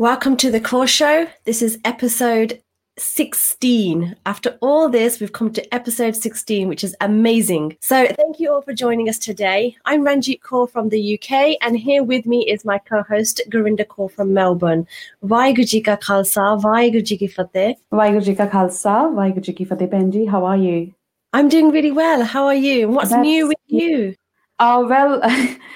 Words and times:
Welcome 0.00 0.38
to 0.38 0.50
the 0.50 0.60
Kaur 0.62 0.88
Show. 0.88 1.26
This 1.44 1.60
is 1.60 1.78
episode 1.84 2.62
16. 2.96 4.16
After 4.24 4.56
all 4.62 4.88
this, 4.88 5.20
we've 5.20 5.34
come 5.34 5.52
to 5.52 5.74
episode 5.74 6.16
16, 6.16 6.68
which 6.68 6.82
is 6.82 6.96
amazing. 7.02 7.76
So, 7.82 8.06
thank 8.06 8.40
you 8.40 8.50
all 8.50 8.62
for 8.62 8.72
joining 8.72 9.10
us 9.10 9.18
today. 9.18 9.76
I'm 9.84 10.02
Ranjit 10.02 10.40
Kaur 10.40 10.70
from 10.70 10.88
the 10.88 11.18
UK, 11.18 11.58
and 11.60 11.78
here 11.78 12.02
with 12.02 12.24
me 12.24 12.48
is 12.48 12.64
my 12.64 12.78
co 12.78 13.02
host, 13.02 13.42
Gurinder 13.50 13.84
Kaur 13.84 14.10
from 14.10 14.32
Melbourne. 14.32 14.86
Vaheguru 15.22 15.68
Ji 15.68 15.82
Ka 15.82 15.96
Khalsa, 15.96 16.58
Vaheguru 16.58 17.04
Ji 17.04 17.18
Ki 17.18 17.26
Fateh. 17.26 17.74
Vaheguru 17.92 18.24
Ji 18.24 18.34
Ka 18.34 18.46
Khalsa, 18.46 19.12
Vaheguru 19.12 19.54
Ki 19.54 19.64
Fateh. 19.66 19.86
Benji, 19.86 20.26
how 20.26 20.46
are 20.46 20.56
you? 20.56 20.94
I'm 21.34 21.50
doing 21.50 21.70
really 21.70 21.92
well. 21.92 22.24
How 22.24 22.46
are 22.46 22.54
you? 22.54 22.88
What's 22.88 23.10
That's 23.10 23.20
new 23.20 23.48
with 23.48 23.58
you? 23.66 24.14
Uh, 24.60 24.84
well, 24.86 25.20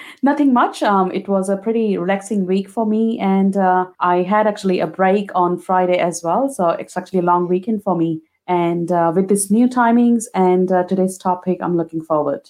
nothing 0.21 0.53
much. 0.53 0.83
Um, 0.83 1.11
it 1.11 1.27
was 1.27 1.49
a 1.49 1.57
pretty 1.57 1.97
relaxing 1.97 2.45
week 2.45 2.69
for 2.69 2.85
me, 2.85 3.19
and 3.19 3.57
uh, 3.57 3.87
I 3.99 4.21
had 4.21 4.45
actually 4.45 4.79
a 4.79 4.87
break 4.87 5.31
on 5.33 5.57
Friday 5.57 5.97
as 5.97 6.21
well. 6.23 6.47
So 6.49 6.69
it's 6.69 6.95
actually 6.95 7.19
a 7.19 7.23
long 7.23 7.47
weekend 7.47 7.83
for 7.83 7.97
me. 7.97 8.21
And 8.47 8.91
uh, 8.91 9.11
with 9.15 9.27
this 9.27 9.49
new 9.49 9.67
timings 9.67 10.25
and 10.35 10.71
uh, 10.71 10.83
today's 10.83 11.17
topic, 11.17 11.57
I'm 11.61 11.75
looking 11.75 12.03
forward. 12.03 12.47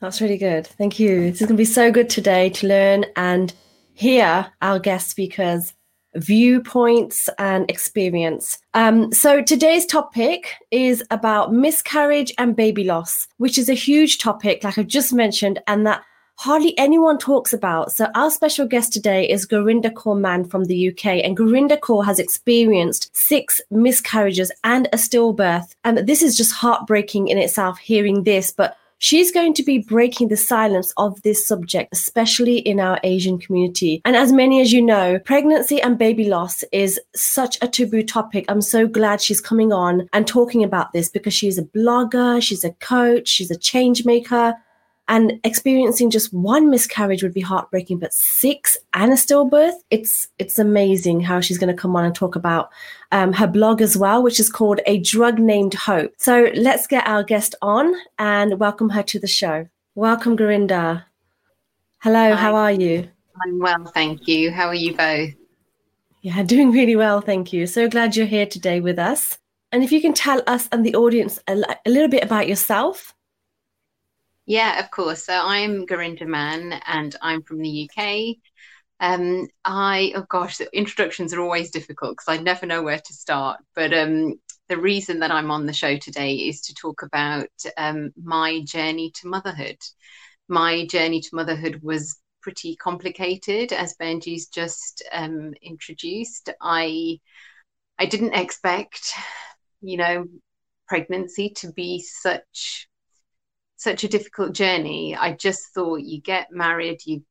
That's 0.00 0.22
really 0.22 0.38
good. 0.38 0.66
Thank 0.66 0.98
you. 0.98 1.30
This 1.30 1.42
is 1.42 1.46
going 1.46 1.56
to 1.56 1.60
be 1.60 1.66
so 1.66 1.92
good 1.92 2.08
today 2.08 2.48
to 2.50 2.66
learn 2.66 3.04
and 3.14 3.52
hear 3.92 4.50
our 4.62 4.78
guest 4.78 5.10
speakers' 5.10 5.74
viewpoints 6.16 7.28
and 7.38 7.70
experience. 7.70 8.58
Um, 8.74 9.12
so 9.12 9.42
today's 9.42 9.86
topic 9.86 10.54
is 10.70 11.02
about 11.10 11.52
miscarriage 11.52 12.32
and 12.38 12.56
baby 12.56 12.84
loss, 12.84 13.26
which 13.38 13.58
is 13.58 13.68
a 13.68 13.74
huge 13.74 14.18
topic, 14.18 14.64
like 14.64 14.78
I've 14.78 14.86
just 14.86 15.12
mentioned, 15.12 15.60
and 15.66 15.86
that 15.86 16.02
hardly 16.36 16.76
anyone 16.78 17.18
talks 17.18 17.52
about. 17.52 17.92
So 17.92 18.08
our 18.14 18.30
special 18.30 18.66
guest 18.66 18.92
today 18.92 19.28
is 19.28 19.46
Gurinder 19.46 19.92
Kaur 19.92 20.50
from 20.50 20.64
the 20.64 20.88
UK, 20.88 21.06
and 21.24 21.36
Gurinder 21.36 21.78
Kaur 21.78 22.04
has 22.04 22.18
experienced 22.18 23.14
six 23.16 23.60
miscarriages 23.70 24.50
and 24.64 24.86
a 24.92 24.96
stillbirth, 24.96 25.74
and 25.84 25.98
this 25.98 26.22
is 26.22 26.36
just 26.36 26.52
heartbreaking 26.52 27.28
in 27.28 27.38
itself. 27.38 27.78
Hearing 27.78 28.24
this, 28.24 28.50
but 28.50 28.76
She's 29.04 29.30
going 29.30 29.52
to 29.52 29.62
be 29.62 29.80
breaking 29.80 30.28
the 30.28 30.36
silence 30.38 30.94
of 30.96 31.20
this 31.20 31.46
subject, 31.46 31.92
especially 31.92 32.56
in 32.56 32.80
our 32.80 32.98
Asian 33.04 33.38
community. 33.38 34.00
And 34.06 34.16
as 34.16 34.32
many 34.32 34.62
as 34.62 34.72
you 34.72 34.80
know, 34.80 35.18
pregnancy 35.18 35.78
and 35.82 35.98
baby 35.98 36.24
loss 36.24 36.64
is 36.72 36.98
such 37.14 37.58
a 37.60 37.68
taboo 37.68 38.02
topic. 38.02 38.46
I'm 38.48 38.62
so 38.62 38.86
glad 38.86 39.20
she's 39.20 39.42
coming 39.42 39.74
on 39.74 40.08
and 40.14 40.26
talking 40.26 40.64
about 40.64 40.94
this 40.94 41.10
because 41.10 41.34
she's 41.34 41.58
a 41.58 41.64
blogger, 41.64 42.40
she's 42.40 42.64
a 42.64 42.72
coach, 42.72 43.28
she's 43.28 43.50
a 43.50 43.58
change 43.58 44.06
maker. 44.06 44.54
And 45.06 45.38
experiencing 45.44 46.10
just 46.10 46.32
one 46.32 46.70
miscarriage 46.70 47.22
would 47.22 47.34
be 47.34 47.42
heartbreaking, 47.42 47.98
but 47.98 48.14
six 48.14 48.76
and 48.94 49.12
a 49.12 49.16
stillbirth, 49.16 49.74
it's 49.90 50.28
it's 50.38 50.58
amazing 50.58 51.20
how 51.20 51.40
she's 51.40 51.58
going 51.58 51.74
to 51.74 51.80
come 51.80 51.94
on 51.94 52.06
and 52.06 52.14
talk 52.14 52.36
about 52.36 52.70
um, 53.12 53.34
her 53.34 53.46
blog 53.46 53.82
as 53.82 53.98
well, 53.98 54.22
which 54.22 54.40
is 54.40 54.50
called 54.50 54.80
A 54.86 55.00
Drug 55.00 55.38
Named 55.38 55.74
Hope. 55.74 56.14
So 56.16 56.50
let's 56.54 56.86
get 56.86 57.06
our 57.06 57.22
guest 57.22 57.54
on 57.60 57.94
and 58.18 58.58
welcome 58.58 58.88
her 58.90 59.02
to 59.02 59.18
the 59.18 59.26
show. 59.26 59.68
Welcome, 59.94 60.38
Gurinder. 60.38 61.04
Hello, 61.98 62.34
Hi. 62.34 62.36
how 62.36 62.54
are 62.56 62.72
you? 62.72 63.08
I'm 63.44 63.58
well, 63.58 63.84
thank 63.84 64.26
you. 64.26 64.50
How 64.50 64.68
are 64.68 64.74
you 64.74 64.96
both? 64.96 65.30
Yeah, 66.22 66.42
doing 66.42 66.72
really 66.72 66.96
well, 66.96 67.20
thank 67.20 67.52
you. 67.52 67.66
So 67.66 67.88
glad 67.88 68.16
you're 68.16 68.26
here 68.26 68.46
today 68.46 68.80
with 68.80 68.98
us. 68.98 69.38
And 69.70 69.84
if 69.84 69.92
you 69.92 70.00
can 70.00 70.14
tell 70.14 70.42
us 70.46 70.68
and 70.72 70.84
the 70.84 70.94
audience 70.94 71.38
a, 71.46 71.62
a 71.84 71.90
little 71.90 72.08
bit 72.08 72.24
about 72.24 72.48
yourself. 72.48 73.13
Yeah, 74.46 74.78
of 74.80 74.90
course. 74.90 75.24
So 75.24 75.32
I'm 75.34 75.86
Gurinder 75.86 76.26
Mann 76.26 76.72
and 76.86 77.14
I'm 77.22 77.42
from 77.42 77.58
the 77.60 77.68
UK. 77.68 78.38
Um, 79.00 79.48
I, 79.64 80.12
oh 80.16 80.24
gosh, 80.28 80.58
the 80.58 80.68
introductions 80.76 81.32
are 81.32 81.40
always 81.40 81.70
difficult 81.70 82.12
because 82.16 82.38
I 82.38 82.42
never 82.42 82.66
know 82.66 82.82
where 82.82 82.98
to 82.98 83.12
start. 83.14 83.60
But 83.74 83.92
um, 83.94 84.34
the 84.68 84.76
reason 84.78 85.20
that 85.20 85.30
I'm 85.30 85.50
on 85.50 85.66
the 85.66 85.72
show 85.72 85.96
today 85.96 86.34
is 86.36 86.60
to 86.62 86.74
talk 86.74 87.02
about 87.02 87.48
um, 87.76 88.12
my 88.22 88.60
journey 88.64 89.12
to 89.20 89.28
motherhood. 89.28 89.78
My 90.48 90.86
journey 90.86 91.20
to 91.22 91.30
motherhood 91.34 91.80
was 91.82 92.18
pretty 92.42 92.76
complicated, 92.76 93.72
as 93.72 93.96
Benji's 94.00 94.48
just 94.48 95.02
um, 95.12 95.54
introduced. 95.62 96.50
I 96.60 97.18
I 97.98 98.06
didn't 98.06 98.34
expect, 98.34 99.12
you 99.80 99.96
know, 99.96 100.26
pregnancy 100.88 101.50
to 101.56 101.72
be 101.72 102.00
such 102.00 102.88
such 103.76 104.04
a 104.04 104.08
difficult 104.08 104.52
journey. 104.52 105.16
I 105.16 105.32
just 105.32 105.72
thought 105.74 106.02
you 106.02 106.20
get 106.20 106.50
married, 106.50 107.00
you 107.04 107.24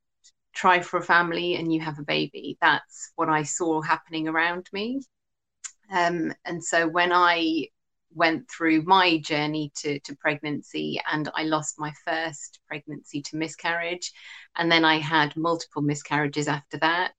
try 0.54 0.80
for 0.80 0.98
a 0.98 1.02
family, 1.02 1.56
and 1.56 1.72
you 1.72 1.80
have 1.80 1.98
a 1.98 2.04
baby. 2.04 2.56
That's 2.60 3.12
what 3.16 3.28
I 3.28 3.42
saw 3.42 3.82
happening 3.82 4.28
around 4.28 4.68
me. 4.72 5.00
Um, 5.90 6.32
and 6.44 6.62
so 6.62 6.88
when 6.88 7.12
I 7.12 7.68
went 8.14 8.48
through 8.48 8.82
my 8.82 9.18
journey 9.18 9.72
to, 9.74 9.98
to 10.00 10.16
pregnancy 10.16 11.00
and 11.10 11.28
I 11.34 11.42
lost 11.42 11.74
my 11.78 11.92
first 12.04 12.60
pregnancy 12.68 13.22
to 13.22 13.36
miscarriage, 13.36 14.12
and 14.56 14.70
then 14.70 14.84
I 14.84 14.98
had 14.98 15.36
multiple 15.36 15.82
miscarriages 15.82 16.46
after 16.46 16.78
that, 16.78 17.14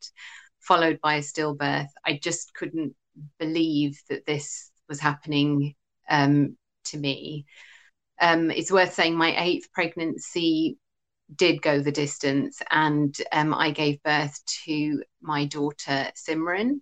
followed 0.59 1.00
by 1.02 1.16
a 1.16 1.22
stillbirth, 1.22 1.90
I 2.06 2.19
just 2.22 2.53
couldn't 2.53 2.96
believe 3.40 4.02
that 4.09 4.25
this 4.25 4.72
was 4.88 5.00
happening 5.00 5.75
um, 6.09 6.58
to 6.85 6.97
me 6.97 7.46
um, 8.22 8.52
it's 8.52 8.72
worth 8.72 8.94
saying 8.94 9.16
my 9.16 9.36
eighth 9.38 9.72
pregnancy 9.74 10.78
did 11.36 11.62
go 11.62 11.80
the 11.81 11.92
distance, 11.92 12.62
and 12.72 13.16
um, 13.31 13.53
I 13.53 13.72
gave 13.72 14.02
birth 14.03 14.40
to 14.66 15.03
my 15.22 15.46
daughter 15.46 16.12
Simran. 16.16 16.81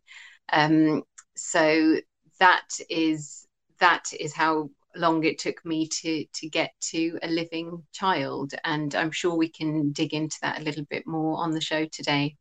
Um, 0.52 1.04
so 1.36 1.98
that 2.40 2.68
is 2.90 3.48
that 3.80 4.06
is 4.20 4.34
how 4.34 4.70
long 4.96 5.24
it 5.24 5.40
took 5.40 5.64
me 5.66 5.88
to 5.88 6.26
to 6.34 6.50
get 6.50 6.72
to 6.92 7.18
a 7.24 7.28
living 7.28 7.84
child, 7.94 8.54
and 8.64 8.94
I'm 8.96 9.12
sure 9.12 9.36
we 9.36 9.50
can 9.50 9.92
dig 9.92 10.14
into 10.14 10.38
that 10.42 10.60
a 10.60 10.64
little 10.64 10.86
bit 10.90 11.08
more 11.08 11.38
on 11.38 11.52
the 11.52 11.62
show 11.62 11.86
today. 11.86 12.36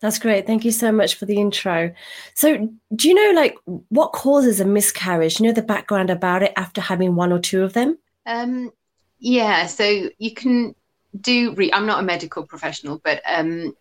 That's 0.00 0.18
great. 0.18 0.46
Thank 0.46 0.64
you 0.64 0.70
so 0.70 0.90
much 0.90 1.16
for 1.16 1.26
the 1.26 1.38
intro. 1.38 1.92
So, 2.34 2.70
do 2.94 3.08
you 3.08 3.14
know 3.14 3.38
like 3.38 3.56
what 3.66 4.12
causes 4.12 4.58
a 4.60 4.64
miscarriage? 4.64 5.36
Do 5.36 5.44
you 5.44 5.50
know 5.50 5.54
the 5.54 5.62
background 5.62 6.08
about 6.08 6.42
it 6.42 6.52
after 6.56 6.80
having 6.80 7.14
one 7.14 7.32
or 7.32 7.38
two 7.38 7.62
of 7.62 7.74
them? 7.74 7.98
Um, 8.24 8.72
yeah, 9.18 9.66
so 9.66 10.08
you 10.18 10.34
can 10.34 10.74
do. 11.20 11.54
Re- 11.54 11.72
I'm 11.72 11.86
not 11.86 12.00
a 12.00 12.06
medical 12.06 12.46
professional, 12.46 13.00
but 13.04 13.20
um, 13.26 13.74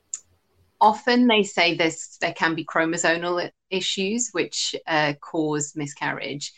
often 0.81 1.27
they 1.27 1.43
say 1.43 1.75
there's 1.75 2.17
there 2.19 2.33
can 2.33 2.53
be 2.53 2.65
chromosomal 2.65 3.49
issues 3.69 4.29
which 4.33 4.75
uh, 4.87 5.13
cause 5.21 5.73
miscarriage, 5.77 6.51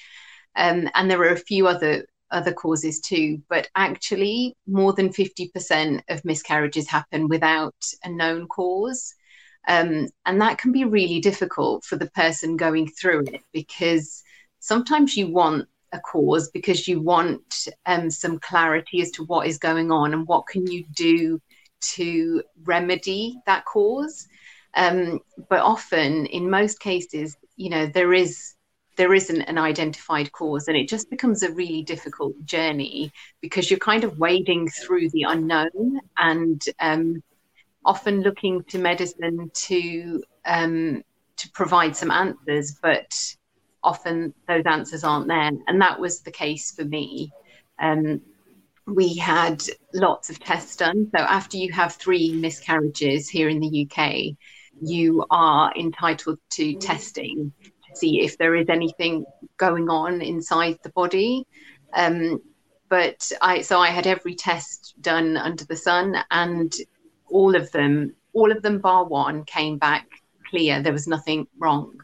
um, 0.55 0.89
and 0.95 1.09
there 1.09 1.21
are 1.21 1.33
a 1.33 1.37
few 1.37 1.67
other 1.67 2.07
other 2.31 2.53
causes 2.53 2.99
too. 2.99 3.43
But 3.47 3.69
actually, 3.75 4.55
more 4.65 4.93
than 4.93 5.13
fifty 5.13 5.49
percent 5.49 6.03
of 6.09 6.25
miscarriages 6.25 6.87
happen 6.87 7.27
without 7.27 7.75
a 8.03 8.09
known 8.09 8.47
cause. 8.47 9.13
Um, 9.67 10.07
and 10.25 10.41
that 10.41 10.57
can 10.57 10.71
be 10.71 10.85
really 10.85 11.19
difficult 11.19 11.83
for 11.83 11.95
the 11.95 12.09
person 12.09 12.57
going 12.57 12.87
through 12.87 13.25
it 13.27 13.41
because 13.53 14.23
sometimes 14.59 15.15
you 15.15 15.27
want 15.27 15.67
a 15.91 15.99
cause 15.99 16.49
because 16.49 16.87
you 16.87 17.01
want 17.01 17.67
um, 17.85 18.09
some 18.09 18.39
clarity 18.39 19.01
as 19.01 19.11
to 19.11 19.23
what 19.25 19.47
is 19.47 19.57
going 19.57 19.91
on 19.91 20.13
and 20.13 20.27
what 20.27 20.47
can 20.47 20.65
you 20.65 20.85
do 20.93 21.39
to 21.81 22.43
remedy 22.63 23.39
that 23.45 23.65
cause. 23.65 24.27
Um, 24.75 25.19
but 25.49 25.59
often, 25.59 26.25
in 26.27 26.49
most 26.49 26.79
cases, 26.79 27.35
you 27.57 27.69
know, 27.69 27.85
there 27.87 28.13
is 28.13 28.53
there 28.97 29.13
isn't 29.13 29.41
an 29.41 29.57
identified 29.57 30.31
cause, 30.31 30.67
and 30.67 30.77
it 30.77 30.87
just 30.87 31.09
becomes 31.09 31.43
a 31.43 31.51
really 31.51 31.81
difficult 31.81 32.33
journey 32.45 33.11
because 33.41 33.69
you're 33.69 33.79
kind 33.79 34.03
of 34.03 34.19
wading 34.19 34.69
through 34.69 35.09
the 35.09 35.23
unknown 35.23 35.99
and 36.17 36.63
um, 36.79 37.21
often 37.85 38.21
looking 38.21 38.63
to 38.65 38.77
medicine 38.77 39.49
to 39.53 40.23
um, 40.45 41.03
to 41.37 41.49
provide 41.51 41.95
some 41.95 42.11
answers, 42.11 42.77
but 42.81 43.13
often 43.83 44.33
those 44.47 44.63
answers 44.65 45.03
aren't 45.03 45.27
there. 45.27 45.51
And 45.67 45.81
that 45.81 45.99
was 45.99 46.21
the 46.21 46.31
case 46.31 46.71
for 46.71 46.85
me. 46.85 47.31
Um, 47.79 48.21
we 48.85 49.15
had 49.15 49.63
lots 49.93 50.29
of 50.29 50.39
tests 50.39 50.75
done. 50.75 51.09
So 51.15 51.23
after 51.23 51.57
you 51.57 51.71
have 51.71 51.93
three 51.95 52.31
miscarriages 52.33 53.29
here 53.29 53.49
in 53.49 53.59
the 53.59 53.87
UK, 53.89 54.35
you 54.81 55.25
are 55.29 55.71
entitled 55.75 56.39
to 56.51 56.75
testing 56.75 57.53
to 57.63 57.95
see 57.95 58.21
if 58.21 58.37
there 58.37 58.55
is 58.55 58.69
anything 58.69 59.25
going 59.57 59.89
on 59.89 60.21
inside 60.21 60.77
the 60.83 60.89
body. 60.91 61.45
Um, 61.93 62.39
but 62.89 63.31
I 63.41 63.61
so 63.61 63.79
I 63.79 63.87
had 63.87 64.05
every 64.05 64.35
test 64.35 64.95
done 64.99 65.37
under 65.37 65.63
the 65.63 65.77
sun, 65.77 66.17
and 66.29 66.73
all 67.31 67.55
of 67.55 67.71
them, 67.71 68.13
all 68.33 68.51
of 68.51 68.61
them 68.61 68.79
bar 68.79 69.05
one, 69.05 69.43
came 69.45 69.77
back 69.77 70.07
clear. 70.49 70.81
There 70.81 70.93
was 70.93 71.07
nothing 71.07 71.47
wrong. 71.57 71.97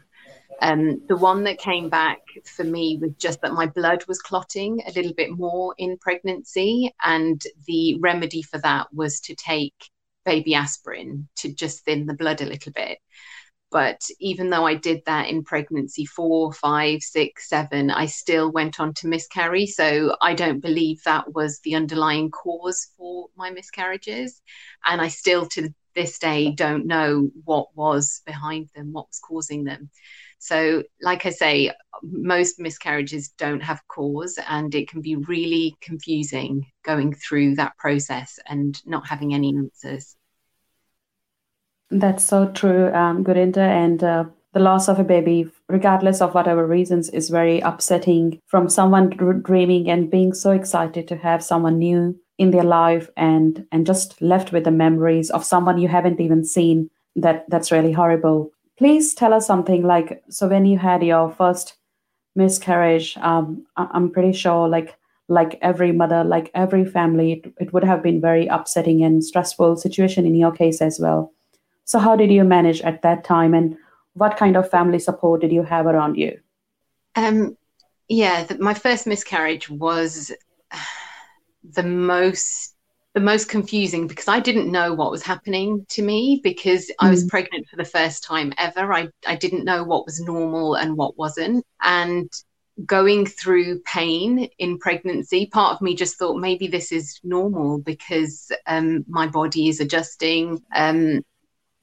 Um, 0.60 1.02
the 1.06 1.16
one 1.16 1.44
that 1.44 1.58
came 1.58 1.88
back 1.88 2.18
for 2.44 2.64
me 2.64 2.98
was 3.00 3.12
just 3.18 3.40
that 3.42 3.52
my 3.52 3.66
blood 3.66 4.04
was 4.08 4.20
clotting 4.20 4.80
a 4.86 4.92
little 4.92 5.14
bit 5.14 5.30
more 5.30 5.74
in 5.78 5.98
pregnancy, 5.98 6.92
and 7.04 7.40
the 7.66 7.96
remedy 8.00 8.42
for 8.42 8.58
that 8.58 8.92
was 8.92 9.20
to 9.20 9.36
take 9.36 9.74
baby 10.24 10.54
aspirin 10.54 11.28
to 11.36 11.54
just 11.54 11.84
thin 11.84 12.06
the 12.06 12.14
blood 12.14 12.40
a 12.40 12.46
little 12.46 12.72
bit. 12.72 12.98
But 13.70 14.00
even 14.18 14.48
though 14.50 14.66
I 14.66 14.74
did 14.74 15.02
that 15.06 15.28
in 15.28 15.44
pregnancy 15.44 16.06
four, 16.06 16.52
five, 16.52 17.02
six, 17.02 17.48
seven, 17.48 17.90
I 17.90 18.06
still 18.06 18.50
went 18.50 18.80
on 18.80 18.94
to 18.94 19.08
miscarry. 19.08 19.66
So 19.66 20.16
I 20.22 20.34
don't 20.34 20.60
believe 20.60 21.02
that 21.04 21.34
was 21.34 21.60
the 21.60 21.74
underlying 21.74 22.30
cause 22.30 22.88
for 22.96 23.28
my 23.36 23.50
miscarriages. 23.50 24.40
And 24.84 25.00
I 25.00 25.08
still 25.08 25.46
to 25.48 25.68
this 25.94 26.18
day 26.18 26.52
don't 26.52 26.86
know 26.86 27.28
what 27.44 27.68
was 27.74 28.22
behind 28.24 28.68
them, 28.74 28.92
what 28.92 29.08
was 29.08 29.20
causing 29.20 29.64
them. 29.64 29.90
So, 30.38 30.84
like 31.02 31.26
I 31.26 31.30
say, 31.30 31.72
most 32.02 32.60
miscarriages 32.60 33.30
don't 33.30 33.60
have 33.60 33.82
cause, 33.88 34.38
and 34.48 34.72
it 34.74 34.88
can 34.88 35.00
be 35.00 35.16
really 35.16 35.74
confusing 35.80 36.66
going 36.84 37.12
through 37.14 37.56
that 37.56 37.76
process 37.76 38.38
and 38.46 38.80
not 38.86 39.08
having 39.08 39.34
any 39.34 39.48
answers. 39.56 40.16
That's 41.90 42.24
so 42.24 42.50
true, 42.50 42.92
um, 42.92 43.24
Gurinder. 43.24 43.58
And 43.58 44.02
uh, 44.04 44.24
the 44.52 44.60
loss 44.60 44.88
of 44.88 44.98
a 44.98 45.04
baby, 45.04 45.50
regardless 45.68 46.20
of 46.20 46.34
whatever 46.34 46.66
reasons, 46.66 47.08
is 47.10 47.30
very 47.30 47.60
upsetting 47.60 48.40
from 48.46 48.68
someone 48.68 49.10
dreaming 49.42 49.88
and 49.90 50.10
being 50.10 50.34
so 50.34 50.50
excited 50.50 51.08
to 51.08 51.16
have 51.16 51.42
someone 51.42 51.78
new 51.78 52.18
in 52.36 52.50
their 52.52 52.62
life 52.64 53.10
and 53.16 53.66
and 53.72 53.84
just 53.86 54.20
left 54.22 54.52
with 54.52 54.64
the 54.64 54.70
memories 54.70 55.30
of 55.30 55.44
someone 55.44 55.78
you 55.78 55.88
haven't 55.88 56.20
even 56.20 56.44
seen. 56.44 56.90
That 57.16 57.48
that's 57.48 57.72
really 57.72 57.92
horrible. 57.92 58.50
Please 58.76 59.14
tell 59.14 59.32
us 59.32 59.46
something 59.46 59.82
like 59.82 60.22
so 60.28 60.46
when 60.46 60.66
you 60.66 60.78
had 60.78 61.02
your 61.02 61.30
first 61.30 61.74
miscarriage, 62.36 63.16
um, 63.18 63.66
I'm 63.76 64.10
pretty 64.10 64.32
sure 64.32 64.68
like 64.68 64.96
like 65.28 65.58
every 65.62 65.92
mother, 65.92 66.24
like 66.24 66.50
every 66.54 66.84
family, 66.84 67.32
it, 67.34 67.54
it 67.60 67.72
would 67.72 67.84
have 67.84 68.02
been 68.02 68.20
very 68.20 68.46
upsetting 68.48 69.02
and 69.04 69.24
stressful 69.24 69.76
situation 69.76 70.26
in 70.26 70.34
your 70.34 70.52
case 70.52 70.82
as 70.82 71.00
well. 71.00 71.32
So, 71.88 71.98
how 71.98 72.16
did 72.16 72.30
you 72.30 72.44
manage 72.44 72.82
at 72.82 73.00
that 73.00 73.24
time, 73.24 73.54
and 73.54 73.74
what 74.12 74.36
kind 74.36 74.58
of 74.58 74.70
family 74.70 74.98
support 74.98 75.40
did 75.40 75.50
you 75.50 75.62
have 75.62 75.86
around 75.86 76.16
you? 76.16 76.38
Um, 77.16 77.56
yeah, 78.08 78.44
the, 78.44 78.58
my 78.58 78.74
first 78.74 79.06
miscarriage 79.06 79.70
was 79.70 80.30
the 81.64 81.82
most 81.82 82.74
the 83.14 83.20
most 83.20 83.48
confusing 83.48 84.06
because 84.06 84.28
I 84.28 84.38
didn't 84.38 84.70
know 84.70 84.92
what 84.92 85.10
was 85.10 85.22
happening 85.22 85.86
to 85.88 86.02
me 86.02 86.42
because 86.44 86.88
mm. 86.88 86.94
I 87.00 87.08
was 87.08 87.24
mm. 87.24 87.30
pregnant 87.30 87.66
for 87.68 87.76
the 87.76 87.86
first 87.86 88.22
time 88.22 88.52
ever. 88.58 88.92
I, 88.92 89.08
I 89.26 89.36
didn't 89.36 89.64
know 89.64 89.82
what 89.82 90.04
was 90.04 90.20
normal 90.20 90.74
and 90.74 90.94
what 90.94 91.16
wasn't. 91.16 91.64
And 91.82 92.30
going 92.84 93.24
through 93.24 93.80
pain 93.80 94.50
in 94.58 94.78
pregnancy, 94.78 95.46
part 95.46 95.74
of 95.74 95.80
me 95.80 95.96
just 95.96 96.18
thought 96.18 96.38
maybe 96.38 96.68
this 96.68 96.92
is 96.92 97.18
normal 97.24 97.78
because 97.78 98.52
um, 98.66 99.06
my 99.08 99.26
body 99.26 99.68
is 99.68 99.80
adjusting. 99.80 100.62
Um, 100.76 101.24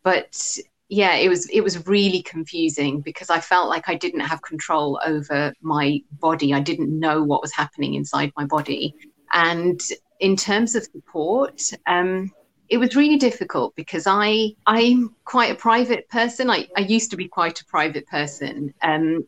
but 0.05 0.57
yeah 0.87 1.15
it 1.15 1.27
was 1.27 1.49
it 1.49 1.61
was 1.61 1.85
really 1.87 2.21
confusing 2.21 3.01
because 3.01 3.29
i 3.29 3.39
felt 3.41 3.67
like 3.67 3.89
i 3.89 3.95
didn't 3.95 4.21
have 4.21 4.41
control 4.43 5.01
over 5.03 5.51
my 5.61 5.99
body. 6.21 6.53
I 6.53 6.61
didn't 6.61 6.97
know 6.97 7.23
what 7.23 7.41
was 7.41 7.51
happening 7.51 7.95
inside 7.95 8.31
my 8.37 8.45
body. 8.45 8.95
And 9.33 9.81
in 10.19 10.37
terms 10.37 10.75
of 10.75 10.83
support 10.83 11.59
um, 11.87 12.31
it 12.69 12.77
was 12.77 12.95
really 12.95 13.17
difficult 13.17 13.75
because 13.75 14.05
i 14.07 14.51
i'm 14.65 15.13
quite 15.25 15.51
a 15.51 15.55
private 15.55 16.07
person. 16.09 16.49
I, 16.49 16.67
I 16.77 16.81
used 16.81 17.11
to 17.11 17.17
be 17.17 17.27
quite 17.27 17.59
a 17.59 17.65
private 17.65 18.07
person. 18.07 18.73
Um, 18.81 19.27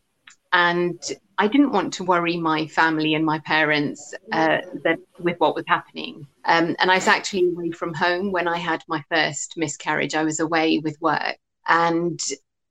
and 0.52 1.02
I 1.40 1.46
didn't 1.46 1.70
want 1.70 1.92
to 1.94 2.04
worry 2.04 2.36
my 2.36 2.66
family 2.66 3.14
and 3.14 3.24
my 3.24 3.38
parents 3.38 4.12
uh, 4.32 4.58
that 4.82 4.98
with 5.20 5.38
what 5.38 5.54
was 5.54 5.64
happening. 5.68 6.26
Um, 6.44 6.74
and 6.80 6.90
I 6.90 6.96
was 6.96 7.06
actually 7.06 7.48
away 7.50 7.70
from 7.70 7.94
home 7.94 8.32
when 8.32 8.48
I 8.48 8.58
had 8.58 8.82
my 8.88 9.04
first 9.08 9.56
miscarriage. 9.56 10.16
I 10.16 10.24
was 10.24 10.40
away 10.40 10.80
with 10.80 11.00
work, 11.00 11.36
and 11.68 12.20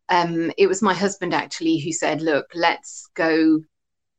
um, 0.10 0.52
it 0.58 0.68
was 0.68 0.82
my 0.82 0.94
husband 0.94 1.34
actually 1.34 1.80
who 1.80 1.94
said, 1.94 2.22
"Look, 2.22 2.48
let's 2.54 3.08
go 3.14 3.62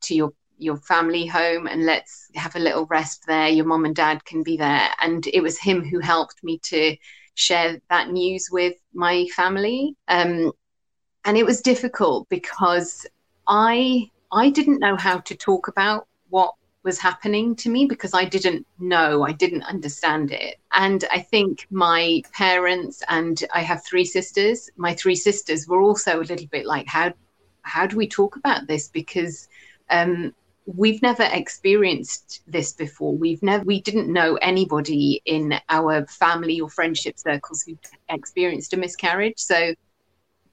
to 0.01 0.15
your 0.15 0.33
your 0.57 0.77
family 0.77 1.27
home 1.27 1.67
and 1.67 1.85
let's 1.85 2.27
have 2.33 2.55
a 2.55 2.59
little 2.59 2.87
rest 2.87 3.25
there. 3.27 3.49
Your 3.49 3.65
mom 3.65 3.85
and 3.85 3.95
dad 3.95 4.25
can 4.25 4.41
be 4.41 4.57
there." 4.57 4.89
And 4.99 5.27
it 5.27 5.41
was 5.41 5.59
him 5.59 5.83
who 5.83 5.99
helped 5.99 6.43
me 6.43 6.57
to 6.63 6.97
share 7.35 7.79
that 7.91 8.09
news 8.09 8.49
with 8.51 8.73
my 8.93 9.27
family. 9.35 9.95
Um, 10.07 10.51
and 11.23 11.37
it 11.37 11.45
was 11.45 11.61
difficult 11.61 12.27
because 12.29 13.05
I 13.47 14.09
I 14.31 14.49
didn't 14.49 14.79
know 14.79 14.95
how 14.95 15.19
to 15.19 15.35
talk 15.35 15.67
about 15.67 16.07
what 16.29 16.53
was 16.83 16.99
happening 16.99 17.55
to 17.57 17.69
me 17.69 17.85
because 17.85 18.13
I 18.13 18.25
didn't 18.25 18.65
know, 18.79 19.23
I 19.23 19.33
didn't 19.33 19.63
understand 19.63 20.31
it. 20.31 20.57
And 20.71 21.03
I 21.11 21.19
think 21.19 21.67
my 21.69 22.21
parents 22.33 23.03
and 23.09 23.43
I 23.53 23.61
have 23.61 23.83
three 23.83 24.05
sisters, 24.05 24.69
my 24.77 24.93
three 24.93 25.15
sisters 25.15 25.67
were 25.67 25.81
also 25.81 26.19
a 26.19 26.23
little 26.23 26.47
bit 26.47 26.65
like, 26.65 26.87
how 26.87 27.13
how 27.63 27.85
do 27.85 27.97
we 27.97 28.07
talk 28.07 28.35
about 28.35 28.67
this? 28.67 28.87
Because 28.87 29.47
um, 29.89 30.33
we've 30.65 31.01
never 31.01 31.27
experienced 31.31 32.41
this 32.47 32.73
before. 32.73 33.15
We've 33.15 33.43
never 33.43 33.63
we 33.65 33.81
didn't 33.81 34.11
know 34.11 34.35
anybody 34.35 35.21
in 35.25 35.55
our 35.69 36.05
family 36.07 36.61
or 36.61 36.69
friendship 36.69 37.19
circles 37.19 37.63
who 37.63 37.77
experienced 38.07 38.73
a 38.73 38.77
miscarriage. 38.77 39.39
So 39.39 39.73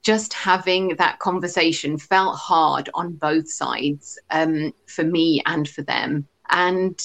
just 0.07 0.33
having 0.33 0.95
that 0.99 1.19
conversation 1.19 1.99
felt 1.99 2.37
hard 2.37 2.89
on 2.95 3.13
both 3.13 3.51
sides 3.51 4.17
um, 4.31 4.73
for 4.87 5.03
me 5.03 5.43
and 5.47 5.69
for 5.69 5.83
them. 5.83 6.25
And 6.51 6.97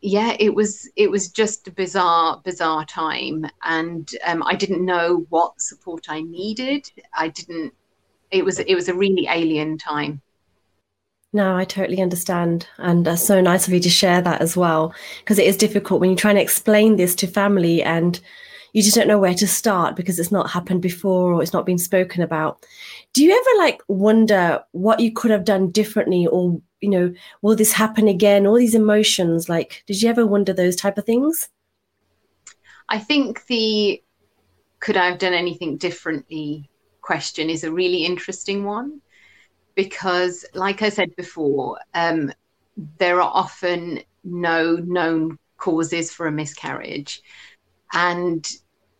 yeah, 0.00 0.34
it 0.40 0.52
was 0.56 0.90
it 0.96 1.08
was 1.08 1.28
just 1.28 1.68
a 1.68 1.70
bizarre, 1.70 2.40
bizarre 2.44 2.84
time, 2.84 3.46
and 3.62 4.10
um, 4.26 4.42
I 4.44 4.56
didn't 4.56 4.84
know 4.84 5.24
what 5.28 5.60
support 5.60 6.06
I 6.08 6.22
needed. 6.22 6.90
I 7.14 7.28
didn't. 7.28 7.72
It 8.32 8.44
was 8.44 8.58
it 8.58 8.74
was 8.74 8.88
a 8.88 8.94
really 8.94 9.28
alien 9.30 9.78
time. 9.78 10.20
No, 11.32 11.56
I 11.56 11.64
totally 11.64 12.02
understand. 12.02 12.66
And 12.78 13.06
uh, 13.06 13.14
so 13.14 13.40
nice 13.40 13.68
of 13.68 13.72
you 13.72 13.80
to 13.80 13.90
share 13.90 14.20
that 14.22 14.40
as 14.40 14.56
well, 14.56 14.92
because 15.20 15.38
it 15.38 15.46
is 15.46 15.56
difficult 15.56 16.00
when 16.00 16.10
you're 16.10 16.16
trying 16.16 16.34
to 16.36 16.42
explain 16.42 16.96
this 16.96 17.14
to 17.16 17.28
family 17.28 17.84
and 17.84 18.20
you 18.72 18.82
just 18.82 18.94
don't 18.94 19.08
know 19.08 19.18
where 19.18 19.34
to 19.34 19.46
start 19.46 19.96
because 19.96 20.18
it's 20.18 20.32
not 20.32 20.50
happened 20.50 20.82
before 20.82 21.32
or 21.32 21.42
it's 21.42 21.52
not 21.52 21.66
been 21.66 21.78
spoken 21.78 22.22
about. 22.22 22.64
Do 23.12 23.24
you 23.24 23.32
ever 23.32 23.64
like 23.64 23.80
wonder 23.88 24.62
what 24.72 25.00
you 25.00 25.12
could 25.12 25.30
have 25.30 25.44
done 25.44 25.70
differently 25.70 26.26
or, 26.26 26.60
you 26.80 26.90
know, 26.90 27.12
will 27.42 27.56
this 27.56 27.72
happen 27.72 28.08
again? 28.08 28.46
All 28.46 28.56
these 28.56 28.74
emotions, 28.74 29.48
like, 29.48 29.82
did 29.86 30.00
you 30.02 30.08
ever 30.08 30.26
wonder 30.26 30.52
those 30.52 30.76
type 30.76 30.98
of 30.98 31.04
things? 31.04 31.48
I 32.88 32.98
think 32.98 33.46
the 33.46 34.02
could 34.80 34.96
I 34.96 35.06
have 35.06 35.18
done 35.18 35.34
anything 35.34 35.76
differently 35.76 36.70
question 37.00 37.50
is 37.50 37.64
a 37.64 37.72
really 37.72 38.04
interesting 38.04 38.64
one 38.64 39.00
because, 39.74 40.44
like 40.54 40.82
I 40.82 40.88
said 40.88 41.14
before, 41.16 41.78
um, 41.94 42.32
there 42.98 43.20
are 43.20 43.30
often 43.32 44.00
no 44.24 44.76
known 44.76 45.38
causes 45.56 46.12
for 46.12 46.26
a 46.26 46.32
miscarriage. 46.32 47.22
And 47.92 48.46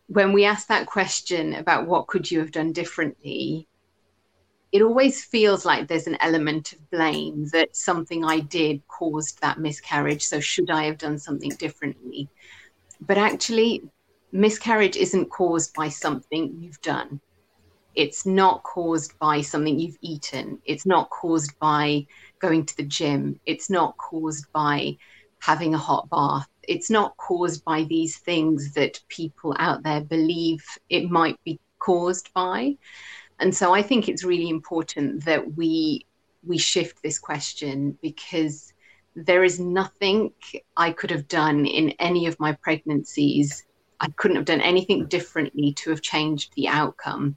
when 0.07 0.33
we 0.33 0.45
ask 0.45 0.67
that 0.67 0.87
question 0.87 1.53
about 1.53 1.87
what 1.87 2.07
could 2.07 2.29
you 2.29 2.39
have 2.39 2.51
done 2.51 2.71
differently, 2.71 3.67
it 4.71 4.81
always 4.81 5.23
feels 5.23 5.65
like 5.65 5.87
there's 5.87 6.07
an 6.07 6.17
element 6.19 6.73
of 6.73 6.89
blame 6.91 7.47
that 7.51 7.75
something 7.75 8.23
I 8.23 8.39
did 8.39 8.87
caused 8.87 9.41
that 9.41 9.59
miscarriage. 9.59 10.23
So, 10.23 10.39
should 10.39 10.69
I 10.69 10.83
have 10.83 10.97
done 10.97 11.17
something 11.17 11.51
differently? 11.51 12.29
But 13.01 13.17
actually, 13.17 13.83
miscarriage 14.31 14.95
isn't 14.95 15.29
caused 15.29 15.73
by 15.73 15.89
something 15.89 16.55
you've 16.59 16.81
done. 16.81 17.19
It's 17.95 18.25
not 18.25 18.63
caused 18.63 19.17
by 19.17 19.41
something 19.41 19.79
you've 19.79 19.97
eaten. 20.01 20.59
It's 20.65 20.85
not 20.85 21.09
caused 21.09 21.57
by 21.59 22.05
going 22.39 22.65
to 22.67 22.77
the 22.77 22.83
gym. 22.83 23.39
It's 23.45 23.69
not 23.69 23.97
caused 23.97 24.51
by 24.53 24.97
having 25.39 25.73
a 25.73 25.79
hot 25.79 26.09
bath 26.09 26.47
it's 26.69 26.91
not 26.91 27.17
caused 27.17 27.65
by 27.65 27.83
these 27.83 28.17
things 28.17 28.73
that 28.73 29.01
people 29.09 29.55
out 29.57 29.81
there 29.81 30.01
believe 30.01 30.63
it 30.89 31.09
might 31.09 31.43
be 31.43 31.59
caused 31.79 32.31
by. 32.33 32.77
And 33.39 33.55
so 33.55 33.73
I 33.73 33.81
think 33.81 34.07
it's 34.07 34.23
really 34.23 34.49
important 34.49 35.25
that 35.25 35.55
we 35.55 36.05
we 36.45 36.57
shift 36.57 37.01
this 37.01 37.17
question 37.19 37.97
because 38.03 38.71
there 39.15 39.43
is 39.43 39.59
nothing 39.59 40.31
I 40.77 40.91
could 40.91 41.09
have 41.09 41.27
done 41.27 41.65
in 41.65 41.89
any 41.99 42.27
of 42.27 42.39
my 42.39 42.53
pregnancies. 42.53 43.65
I 43.99 44.07
couldn't 44.15 44.37
have 44.37 44.45
done 44.45 44.61
anything 44.61 45.07
differently 45.07 45.73
to 45.73 45.89
have 45.89 46.01
changed 46.01 46.53
the 46.55 46.67
outcome 46.67 47.35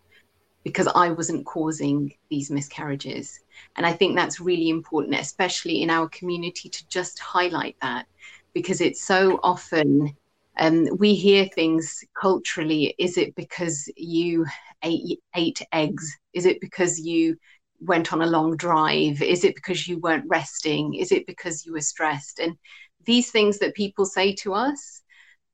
because 0.62 0.88
I 0.94 1.10
wasn't 1.10 1.46
causing 1.46 2.14
these 2.30 2.50
miscarriages. 2.50 3.40
And 3.76 3.86
I 3.86 3.92
think 3.94 4.14
that's 4.14 4.40
really 4.40 4.68
important, 4.68 5.14
especially 5.16 5.82
in 5.82 5.90
our 5.90 6.08
community, 6.10 6.68
to 6.68 6.88
just 6.88 7.18
highlight 7.18 7.76
that 7.82 8.06
because 8.54 8.80
it's 8.80 9.04
so 9.04 9.40
often 9.42 10.14
um, 10.58 10.86
we 10.98 11.14
hear 11.14 11.46
things 11.46 12.04
culturally. 12.20 12.94
Is 12.98 13.16
it 13.16 13.34
because 13.34 13.90
you 13.96 14.46
ate, 14.82 15.20
ate 15.34 15.62
eggs? 15.72 16.16
Is 16.34 16.44
it 16.46 16.60
because 16.60 17.00
you 17.00 17.36
went 17.80 18.12
on 18.12 18.22
a 18.22 18.26
long 18.26 18.56
drive? 18.56 19.22
Is 19.22 19.44
it 19.44 19.54
because 19.54 19.88
you 19.88 19.98
weren't 19.98 20.28
resting? 20.28 20.94
Is 20.94 21.10
it 21.10 21.26
because 21.26 21.64
you 21.64 21.72
were 21.72 21.80
stressed? 21.80 22.38
And 22.38 22.56
these 23.04 23.30
things 23.30 23.58
that 23.58 23.74
people 23.74 24.04
say 24.04 24.34
to 24.36 24.54
us, 24.54 25.02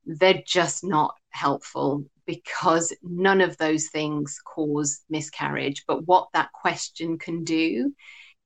they're 0.05 0.41
just 0.45 0.83
not 0.83 1.15
helpful 1.29 2.03
because 2.25 2.93
none 3.01 3.41
of 3.41 3.57
those 3.57 3.87
things 3.87 4.39
cause 4.45 5.01
miscarriage. 5.09 5.83
But 5.87 6.05
what 6.07 6.27
that 6.33 6.51
question 6.51 7.17
can 7.17 7.43
do 7.43 7.93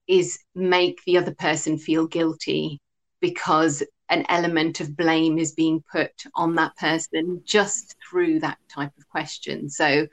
is 0.06 0.38
make 0.54 1.00
the 1.04 1.18
other 1.18 1.34
person 1.34 1.78
feel 1.78 2.06
guilty 2.06 2.80
because 3.20 3.82
an 4.08 4.24
element 4.28 4.80
of 4.80 4.96
blame 4.96 5.38
is 5.38 5.52
being 5.52 5.82
put 5.90 6.12
on 6.34 6.54
that 6.56 6.76
person 6.76 7.42
just 7.44 7.96
through 8.08 8.40
that 8.40 8.58
type 8.68 8.92
of 8.98 9.08
question. 9.08 9.68
So, 9.68 10.06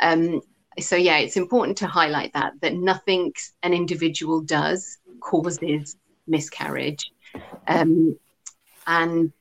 um, 0.00 0.40
so 0.78 0.96
yeah, 0.96 1.18
it's 1.18 1.36
important 1.36 1.78
to 1.78 1.86
highlight 1.86 2.32
that 2.32 2.54
that 2.60 2.74
nothing 2.74 3.32
an 3.62 3.74
individual 3.74 4.40
does 4.40 4.98
causes 5.20 5.96
miscarriage, 6.26 7.10
um, 7.68 8.18
and 8.86 9.32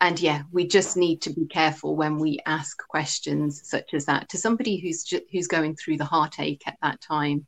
and 0.00 0.20
yeah, 0.20 0.42
we 0.52 0.66
just 0.66 0.96
need 0.96 1.22
to 1.22 1.30
be 1.30 1.46
careful 1.46 1.96
when 1.96 2.18
we 2.18 2.38
ask 2.46 2.78
questions 2.86 3.62
such 3.64 3.94
as 3.94 4.04
that 4.04 4.28
to 4.28 4.38
somebody 4.38 4.78
who's 4.78 5.02
ju- 5.02 5.26
who's 5.32 5.48
going 5.48 5.74
through 5.74 5.96
the 5.96 6.04
heartache 6.04 6.62
at 6.66 6.76
that 6.82 7.00
time. 7.00 7.46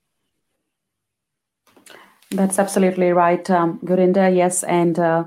That's 2.33 2.59
absolutely 2.59 3.11
right, 3.11 3.49
um, 3.51 3.79
Gurinder. 3.85 4.35
Yes, 4.35 4.63
and 4.65 4.99
uh, 4.99 5.25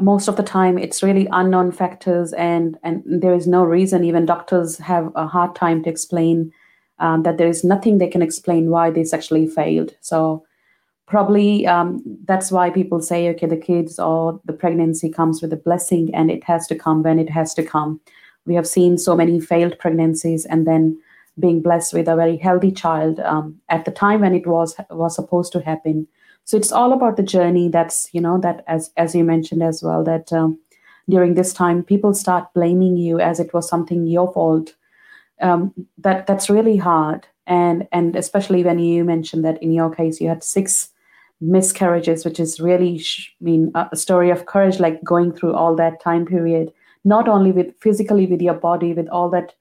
most 0.00 0.28
of 0.28 0.36
the 0.36 0.42
time 0.42 0.78
it's 0.78 1.02
really 1.02 1.28
unknown 1.32 1.72
factors, 1.72 2.32
and 2.32 2.78
and 2.82 3.02
there 3.06 3.34
is 3.34 3.46
no 3.46 3.64
reason. 3.64 4.04
Even 4.04 4.26
doctors 4.26 4.78
have 4.78 5.12
a 5.14 5.26
hard 5.26 5.54
time 5.54 5.82
to 5.82 5.90
explain 5.90 6.52
um, 6.98 7.22
that 7.24 7.38
there 7.38 7.48
is 7.48 7.64
nothing 7.64 7.98
they 7.98 8.08
can 8.08 8.22
explain 8.22 8.70
why 8.70 8.90
this 8.90 9.12
actually 9.12 9.46
failed. 9.46 9.94
So 10.00 10.44
probably 11.06 11.66
um, 11.66 12.02
that's 12.24 12.50
why 12.50 12.70
people 12.70 13.00
say 13.00 13.28
okay 13.28 13.46
the 13.46 13.56
kids 13.56 13.98
or 13.98 14.40
the 14.46 14.52
pregnancy 14.52 15.10
comes 15.10 15.42
with 15.42 15.52
a 15.52 15.56
blessing 15.56 16.10
and 16.14 16.30
it 16.30 16.42
has 16.44 16.66
to 16.66 16.74
come 16.74 17.02
when 17.02 17.18
it 17.18 17.28
has 17.28 17.52
to 17.52 17.62
come 17.62 18.00
we 18.46 18.54
have 18.54 18.66
seen 18.66 18.98
so 18.98 19.14
many 19.14 19.38
failed 19.40 19.78
pregnancies 19.78 20.46
and 20.46 20.66
then 20.66 20.98
being 21.38 21.60
blessed 21.60 21.92
with 21.92 22.08
a 22.08 22.16
very 22.16 22.36
healthy 22.36 22.70
child 22.70 23.20
um, 23.20 23.58
at 23.68 23.84
the 23.84 23.90
time 23.90 24.20
when 24.20 24.34
it 24.34 24.46
was 24.46 24.74
was 24.90 25.14
supposed 25.14 25.52
to 25.52 25.60
happen 25.60 26.06
so 26.44 26.56
it's 26.56 26.72
all 26.72 26.92
about 26.92 27.16
the 27.16 27.22
journey 27.22 27.68
that's 27.68 28.08
you 28.12 28.20
know 28.20 28.38
that 28.40 28.64
as 28.66 28.90
as 28.96 29.14
you 29.14 29.24
mentioned 29.24 29.62
as 29.62 29.82
well 29.82 30.02
that 30.04 30.32
um, 30.32 30.58
during 31.08 31.34
this 31.34 31.52
time 31.52 31.82
people 31.82 32.14
start 32.14 32.52
blaming 32.54 32.96
you 32.96 33.20
as 33.20 33.40
it 33.40 33.52
was 33.52 33.68
something 33.68 34.06
your 34.06 34.32
fault. 34.32 34.74
Um, 35.40 35.72
that 35.98 36.26
that's 36.26 36.50
really 36.50 36.76
hard. 36.76 37.26
And 37.46 37.88
and 37.92 38.14
especially 38.14 38.62
when 38.62 38.78
you 38.78 39.04
mentioned 39.04 39.44
that 39.44 39.62
in 39.62 39.72
your 39.72 39.94
case 39.94 40.20
you 40.20 40.28
had 40.28 40.44
six 40.44 40.90
miscarriages 41.40 42.24
which 42.24 42.38
is 42.38 42.60
really 42.60 43.00
I 43.00 43.44
mean 43.44 43.72
a 43.74 43.96
story 43.96 44.30
of 44.30 44.46
courage 44.46 44.78
like 44.78 45.02
going 45.02 45.32
through 45.32 45.54
all 45.54 45.74
that 45.74 46.00
time 46.00 46.24
period 46.24 46.72
not 47.04 47.28
only 47.28 47.50
with 47.50 47.74
physically 47.80 48.26
with 48.26 48.40
your 48.40 48.54
body 48.54 48.94
with 48.94 49.08
all 49.08 49.28
that 49.30 49.52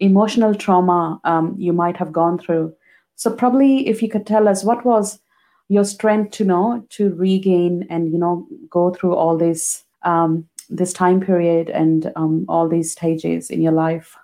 emotional 0.00 0.54
trauma 0.54 1.20
um, 1.24 1.54
you 1.58 1.74
might 1.74 1.98
have 1.98 2.10
gone 2.10 2.38
through. 2.38 2.74
So 3.16 3.30
probably 3.30 3.86
if 3.86 4.02
you 4.02 4.08
could 4.08 4.26
tell 4.26 4.48
us 4.48 4.64
what 4.64 4.86
was 4.86 5.18
your 5.68 5.84
strength 5.84 6.32
to 6.32 6.44
know 6.44 6.84
to 6.90 7.12
regain 7.14 7.86
and 7.90 8.12
you 8.12 8.18
know 8.18 8.46
go 8.70 8.90
through 8.90 9.14
all 9.14 9.36
this 9.36 9.84
um, 10.02 10.48
this 10.68 10.92
time 10.92 11.20
period 11.20 11.68
and 11.68 12.12
um, 12.16 12.44
all 12.48 12.68
these 12.68 12.92
stages 12.92 13.50
in 13.50 13.60
your 13.60 13.72
life 13.72 14.16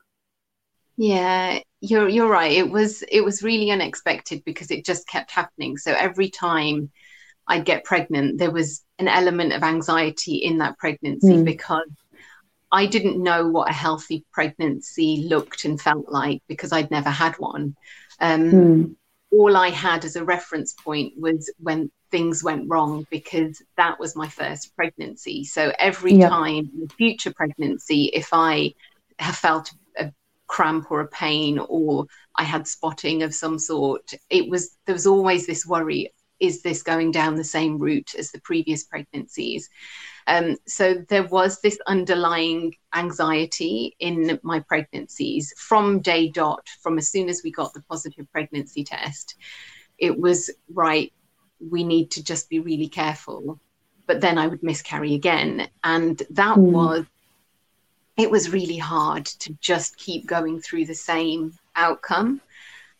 yeah 0.96 1.58
you're 1.80 2.08
you're 2.08 2.28
right 2.28 2.52
it 2.52 2.70
was 2.70 3.02
it 3.10 3.22
was 3.22 3.42
really 3.42 3.70
unexpected 3.70 4.42
because 4.44 4.70
it 4.70 4.84
just 4.84 5.06
kept 5.08 5.30
happening 5.30 5.76
so 5.76 5.92
every 5.92 6.28
time 6.28 6.90
i'd 7.48 7.64
get 7.64 7.84
pregnant 7.84 8.38
there 8.38 8.50
was 8.50 8.84
an 8.98 9.08
element 9.08 9.52
of 9.52 9.62
anxiety 9.62 10.36
in 10.36 10.58
that 10.58 10.76
pregnancy 10.78 11.32
mm. 11.32 11.44
because 11.44 11.88
i 12.70 12.84
didn't 12.84 13.22
know 13.22 13.48
what 13.48 13.70
a 13.70 13.72
healthy 13.72 14.24
pregnancy 14.32 15.26
looked 15.28 15.64
and 15.64 15.80
felt 15.80 16.08
like 16.08 16.42
because 16.46 16.72
i'd 16.72 16.90
never 16.90 17.10
had 17.10 17.34
one 17.38 17.74
um, 18.20 18.52
mm. 18.52 18.94
All 19.32 19.56
i 19.56 19.68
had 19.68 20.04
as 20.04 20.16
a 20.16 20.24
reference 20.24 20.72
point 20.72 21.12
was 21.18 21.52
when 21.58 21.90
things 22.10 22.44
went 22.44 22.68
wrong 22.68 23.06
because 23.10 23.62
that 23.76 23.98
was 23.98 24.14
my 24.14 24.28
first 24.28 24.74
pregnancy 24.76 25.44
so 25.44 25.72
every 25.78 26.14
yeah. 26.14 26.28
time 26.28 26.70
in 26.74 26.80
the 26.80 26.94
future 26.96 27.32
pregnancy 27.32 28.10
if 28.12 28.28
i 28.32 28.72
have 29.18 29.36
felt 29.36 29.72
a 29.98 30.12
cramp 30.46 30.90
or 30.90 31.00
a 31.00 31.08
pain 31.08 31.58
or 31.68 32.06
I 32.34 32.44
had 32.44 32.66
spotting 32.66 33.22
of 33.22 33.34
some 33.34 33.58
sort, 33.58 34.12
it 34.30 34.48
was 34.48 34.76
there 34.86 34.94
was 34.94 35.06
always 35.06 35.46
this 35.46 35.66
worry 35.66 36.12
is 36.40 36.60
this 36.62 36.82
going 36.82 37.12
down 37.12 37.36
the 37.36 37.44
same 37.44 37.78
route 37.78 38.16
as 38.18 38.32
the 38.32 38.40
previous 38.40 38.82
pregnancies? 38.82 39.70
Um, 40.26 40.56
so 40.66 40.94
there 41.08 41.26
was 41.26 41.60
this 41.60 41.78
underlying 41.86 42.74
anxiety 42.94 43.96
in 43.98 44.38
my 44.42 44.60
pregnancies 44.60 45.52
from 45.56 46.00
day 46.00 46.28
dot, 46.28 46.68
from 46.80 46.98
as 46.98 47.10
soon 47.10 47.28
as 47.28 47.42
we 47.42 47.50
got 47.50 47.74
the 47.74 47.82
positive 47.82 48.30
pregnancy 48.32 48.84
test. 48.84 49.36
It 49.98 50.18
was 50.18 50.50
right, 50.72 51.12
we 51.70 51.84
need 51.84 52.10
to 52.12 52.24
just 52.24 52.48
be 52.48 52.60
really 52.60 52.88
careful. 52.88 53.58
But 54.06 54.20
then 54.20 54.38
I 54.38 54.46
would 54.46 54.62
miscarry 54.62 55.14
again. 55.14 55.68
And 55.84 56.22
that 56.30 56.56
mm. 56.56 56.72
was 56.72 57.06
it 58.16 58.30
was 58.30 58.50
really 58.50 58.76
hard 58.76 59.24
to 59.24 59.52
just 59.60 59.96
keep 59.96 60.26
going 60.26 60.60
through 60.60 60.84
the 60.84 60.94
same 60.94 61.58
outcome. 61.76 62.40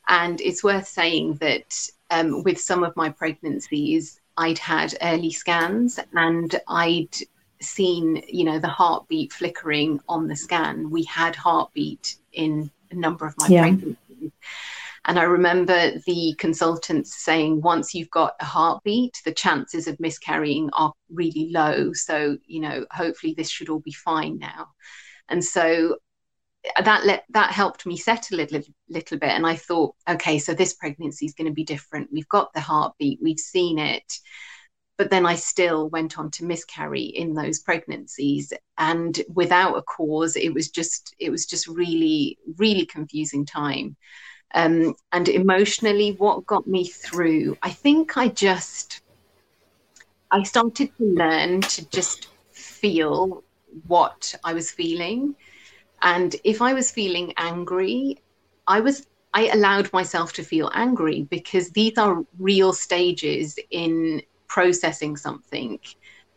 And 0.09 0.41
it's 0.41 0.65
worth 0.65 0.89
saying 0.89 1.35
that 1.35 1.89
um, 2.11 2.43
with 2.43 2.61
some 2.61 2.83
of 2.83 2.97
my 2.97 3.11
pregnancies, 3.11 4.21
I'd 4.37 4.59
had 4.59 4.97
early 5.03 5.31
scans 5.31 5.99
and 6.15 6.61
I'd 6.69 7.15
seen, 7.61 8.23
you 8.29 8.45
know, 8.45 8.59
the 8.59 8.69
heartbeat 8.69 9.33
flickering 9.33 10.01
on 10.09 10.29
the 10.29 10.37
scan. 10.37 10.91
We 10.91 11.05
had 11.05 11.37
heartbeat 11.37 12.17
in 12.33 12.71
a 12.91 12.95
number 12.95 13.27
of 13.27 13.35
my 13.39 13.47
yeah. 13.47 13.63
pregnancies. 13.63 14.33
And 15.05 15.19
I 15.19 15.25
remember 15.25 15.99
the 16.07 16.35
consultants 16.39 17.25
saying 17.25 17.61
once 17.61 17.93
you've 17.93 18.11
got 18.11 18.35
a 18.41 18.45
heartbeat, 18.45 19.21
the 19.25 19.35
chances 19.35 19.89
of 19.89 19.99
miscarrying 19.99 20.71
are 20.75 20.93
really 21.11 21.51
low. 21.51 21.93
So, 21.93 22.39
you 22.47 22.61
know, 22.61 22.87
hopefully 22.93 23.35
this 23.37 23.51
should 23.51 23.69
all 23.69 23.81
be 23.81 23.93
fine 23.93 24.39
now. 24.39 24.69
And 25.29 25.45
so 25.45 25.97
that 26.85 27.05
let 27.05 27.25
that 27.31 27.51
helped 27.51 27.87
me 27.87 27.97
settle 27.97 28.41
a 28.41 28.47
little, 28.51 28.75
little 28.89 29.19
bit. 29.19 29.31
And 29.31 29.47
I 29.47 29.57
thought, 29.57 29.95
okay, 30.09 30.39
so 30.39 30.55
this 30.55 30.75
pregnancy 30.75 31.27
is 31.27 31.35
going 31.35 31.49
to 31.49 31.55
be 31.55 31.65
different. 31.65 32.11
We've 32.13 32.29
got 32.29 32.53
the 32.53 32.61
heartbeat, 32.61 33.21
we've 33.23 33.39
seen 33.39 33.79
it. 33.79 34.21
But 34.99 35.11
then 35.11 35.27
I 35.27 35.35
still 35.35 35.89
went 35.89 36.19
on 36.19 36.31
to 36.33 36.45
miscarry 36.45 37.03
in 37.03 37.35
those 37.35 37.61
pregnancies. 37.61 38.53
And 38.79 39.21
without 39.35 39.77
a 39.77 39.83
cause, 39.83 40.37
it 40.37 40.53
was 40.53 40.69
just, 40.69 41.15
it 41.19 41.31
was 41.31 41.47
just 41.47 41.67
really, 41.67 42.39
really 42.59 42.87
confusing 42.87 43.45
time. 43.47 43.97
Um, 44.55 44.95
and 45.11 45.29
emotionally, 45.29 46.13
what 46.13 46.47
got 46.47 46.67
me 46.67 46.87
through, 46.87 47.57
I 47.63 47.71
think 47.71 48.17
I 48.19 48.29
just, 48.29 49.01
I 50.31 50.43
started 50.43 50.97
to 50.99 51.05
learn 51.05 51.63
to 51.63 51.89
just 51.89 52.29
feel 52.53 53.43
what 53.87 54.35
I 54.45 54.53
was 54.53 54.71
feeling. 54.71 55.35
And 56.03 56.35
if 56.45 56.61
I 56.61 56.75
was 56.75 56.91
feeling 56.91 57.33
angry, 57.37 58.19
I 58.67 58.81
was 58.81 59.07
I 59.35 59.47
allowed 59.49 59.91
myself 59.93 60.35
to 60.35 60.43
feel 60.43 60.71
angry 60.75 61.23
because 61.23 61.71
these 61.71 61.97
are 61.97 62.23
real 62.39 62.75
stages 62.75 63.59
in 63.71 64.21
processing 64.47 65.17
something. 65.17 65.79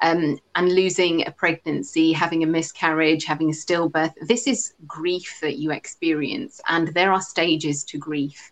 Um, 0.01 0.37
and 0.55 0.75
losing 0.75 1.25
a 1.25 1.31
pregnancy, 1.31 2.11
having 2.11 2.43
a 2.43 2.47
miscarriage, 2.47 3.23
having 3.23 3.49
a 3.49 3.53
stillbirth. 3.53 4.13
This 4.27 4.45
is 4.45 4.73
grief 4.85 5.39
that 5.41 5.57
you 5.57 5.71
experience, 5.71 6.59
and 6.67 6.89
there 6.89 7.13
are 7.13 7.21
stages 7.21 7.85
to 7.85 7.97
grief. 7.97 8.51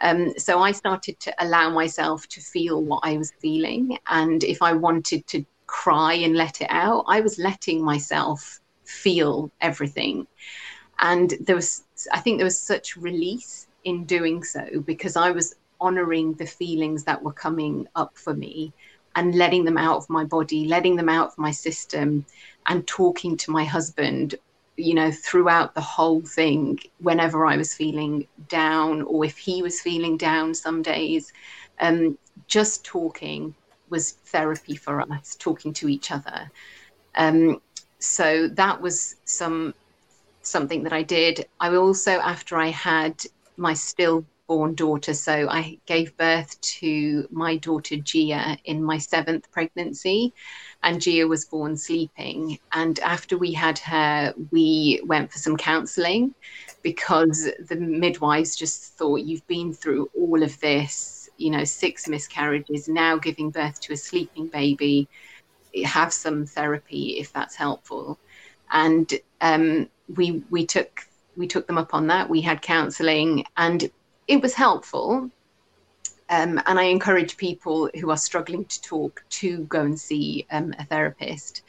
Um, 0.00 0.32
so 0.38 0.60
I 0.60 0.72
started 0.72 1.20
to 1.20 1.44
allow 1.44 1.68
myself 1.68 2.26
to 2.28 2.40
feel 2.40 2.82
what 2.82 3.00
I 3.02 3.18
was 3.18 3.32
feeling, 3.38 3.98
and 4.06 4.42
if 4.42 4.62
I 4.62 4.72
wanted 4.72 5.26
to 5.28 5.44
cry 5.66 6.14
and 6.14 6.34
let 6.34 6.62
it 6.62 6.70
out, 6.70 7.04
I 7.06 7.20
was 7.20 7.38
letting 7.38 7.84
myself 7.84 8.58
feel 8.88 9.50
everything. 9.60 10.26
And 10.98 11.34
there 11.40 11.56
was, 11.56 11.84
I 12.12 12.20
think 12.20 12.38
there 12.38 12.44
was 12.44 12.58
such 12.58 12.96
release 12.96 13.68
in 13.84 14.04
doing 14.04 14.42
so 14.42 14.80
because 14.84 15.16
I 15.16 15.30
was 15.30 15.54
honoring 15.80 16.34
the 16.34 16.46
feelings 16.46 17.04
that 17.04 17.22
were 17.22 17.32
coming 17.32 17.86
up 17.94 18.16
for 18.18 18.34
me 18.34 18.72
and 19.14 19.34
letting 19.34 19.64
them 19.64 19.78
out 19.78 19.96
of 19.96 20.10
my 20.10 20.24
body, 20.24 20.66
letting 20.66 20.96
them 20.96 21.08
out 21.08 21.28
of 21.28 21.38
my 21.38 21.50
system, 21.50 22.24
and 22.66 22.86
talking 22.86 23.36
to 23.36 23.50
my 23.50 23.64
husband, 23.64 24.34
you 24.76 24.94
know, 24.94 25.10
throughout 25.10 25.74
the 25.74 25.80
whole 25.80 26.20
thing, 26.20 26.78
whenever 26.98 27.46
I 27.46 27.56
was 27.56 27.74
feeling 27.74 28.26
down 28.48 29.02
or 29.02 29.24
if 29.24 29.38
he 29.38 29.62
was 29.62 29.80
feeling 29.80 30.16
down 30.16 30.54
some 30.54 30.82
days, 30.82 31.32
um, 31.80 32.18
just 32.46 32.84
talking 32.84 33.54
was 33.88 34.12
therapy 34.26 34.76
for 34.76 35.00
us, 35.00 35.36
talking 35.36 35.72
to 35.74 35.88
each 35.88 36.10
other. 36.10 36.50
Um, 37.14 37.60
so 38.00 38.48
that 38.48 38.80
was 38.80 39.16
some 39.24 39.74
something 40.42 40.82
that 40.84 40.92
I 40.92 41.02
did. 41.02 41.46
I 41.60 41.74
also, 41.74 42.12
after 42.12 42.56
I 42.56 42.68
had 42.68 43.22
my 43.56 43.74
stillborn 43.74 44.74
daughter. 44.74 45.14
So 45.14 45.48
I 45.48 45.78
gave 45.86 46.16
birth 46.16 46.58
to 46.78 47.28
my 47.30 47.56
daughter 47.58 47.96
Gia 47.96 48.56
in 48.64 48.82
my 48.82 48.98
seventh 48.98 49.50
pregnancy, 49.50 50.32
and 50.82 51.00
Gia 51.00 51.26
was 51.26 51.44
born 51.44 51.76
sleeping. 51.76 52.58
And 52.72 52.98
after 53.00 53.36
we 53.36 53.52
had 53.52 53.78
her, 53.80 54.34
we 54.50 55.02
went 55.04 55.32
for 55.32 55.38
some 55.38 55.56
counseling 55.56 56.34
because 56.82 57.50
the 57.68 57.76
midwives 57.76 58.56
just 58.56 58.96
thought, 58.96 59.22
You've 59.22 59.46
been 59.46 59.72
through 59.72 60.08
all 60.18 60.42
of 60.42 60.58
this, 60.60 61.28
you 61.36 61.50
know, 61.50 61.64
six 61.64 62.08
miscarriages, 62.08 62.88
now 62.88 63.18
giving 63.18 63.50
birth 63.50 63.80
to 63.82 63.92
a 63.92 63.96
sleeping 63.96 64.48
baby. 64.48 65.08
Have 65.84 66.12
some 66.12 66.46
therapy 66.46 67.18
if 67.18 67.32
that's 67.32 67.54
helpful. 67.54 68.18
And 68.70 69.12
um, 69.40 69.88
we 70.14 70.42
we 70.50 70.66
took 70.66 71.06
we 71.36 71.46
took 71.46 71.66
them 71.66 71.78
up 71.78 71.94
on 71.94 72.06
that. 72.08 72.28
We 72.28 72.40
had 72.40 72.62
counselling, 72.62 73.44
and 73.56 73.90
it 74.26 74.42
was 74.42 74.54
helpful. 74.54 75.30
Um, 76.30 76.60
and 76.66 76.78
I 76.78 76.84
encourage 76.84 77.38
people 77.38 77.88
who 77.98 78.10
are 78.10 78.16
struggling 78.16 78.66
to 78.66 78.82
talk 78.82 79.24
to 79.30 79.64
go 79.64 79.80
and 79.80 79.98
see 79.98 80.46
um, 80.50 80.74
a 80.78 80.84
therapist. 80.84 81.62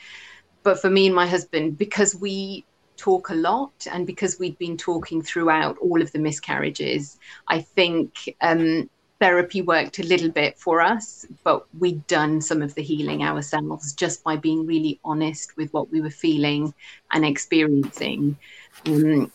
But 0.64 0.82
for 0.82 0.90
me 0.90 1.06
and 1.06 1.16
my 1.16 1.28
husband, 1.28 1.78
because 1.78 2.14
we 2.16 2.66
talk 2.98 3.30
a 3.30 3.36
lot 3.36 3.88
and 3.90 4.06
because 4.06 4.38
we'd 4.38 4.58
been 4.58 4.76
talking 4.76 5.22
throughout 5.22 5.78
all 5.78 6.02
of 6.02 6.12
the 6.12 6.20
miscarriages, 6.20 7.18
I 7.48 7.62
think 7.62 8.36
um, 8.42 8.90
therapy 9.20 9.62
worked 9.62 10.00
a 10.00 10.04
little 10.04 10.30
bit 10.30 10.58
for 10.58 10.82
us, 10.82 11.26
but 11.44 11.66
we'd 11.78 12.06
done 12.08 12.42
some 12.42 12.62
of 12.62 12.74
the 12.76 12.82
healing 12.82 13.22
ourselves 13.22 13.94
just 13.94 14.24
by 14.24 14.38
being 14.38 14.66
really 14.66 15.00
honest 15.04 15.56
with 15.58 15.72
what 15.74 15.92
we 15.92 16.02
were 16.02 16.10
feeling 16.10 16.74
and 17.12 17.26
experiencing. 17.26 18.38
Um, 18.86 19.32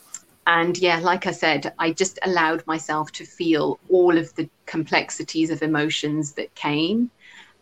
and 0.46 0.76
yeah, 0.78 0.98
like 0.98 1.26
I 1.26 1.32
said, 1.32 1.72
I 1.78 1.92
just 1.92 2.18
allowed 2.22 2.66
myself 2.66 3.12
to 3.12 3.24
feel 3.24 3.78
all 3.88 4.16
of 4.16 4.34
the 4.34 4.48
complexities 4.66 5.50
of 5.50 5.62
emotions 5.62 6.32
that 6.32 6.54
came. 6.54 7.10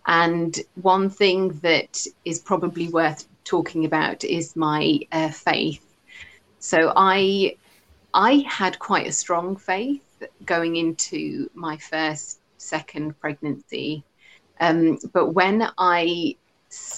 And 0.07 0.59
one 0.81 1.11
thing 1.11 1.59
that 1.63 2.07
is 2.25 2.41
probably 2.41 2.89
worth 2.89 3.27
talking 3.45 3.85
about 3.85 4.25
is 4.25 4.57
my 4.57 5.01
uh, 5.13 5.31
faith. 5.31 5.85
So 6.59 6.93
I, 6.97 7.57
I 8.15 8.45
had 8.49 8.79
quite 8.79 9.07
a 9.07 9.13
strong 9.13 9.57
faith 9.57 10.03
going 10.45 10.77
into 10.77 11.51
my 11.55 11.77
first, 11.77 12.41
second 12.57 13.19
pregnancy. 13.21 14.05
Um, 14.61 14.99
but 15.13 15.33
when 15.33 15.69
I 15.79 16.37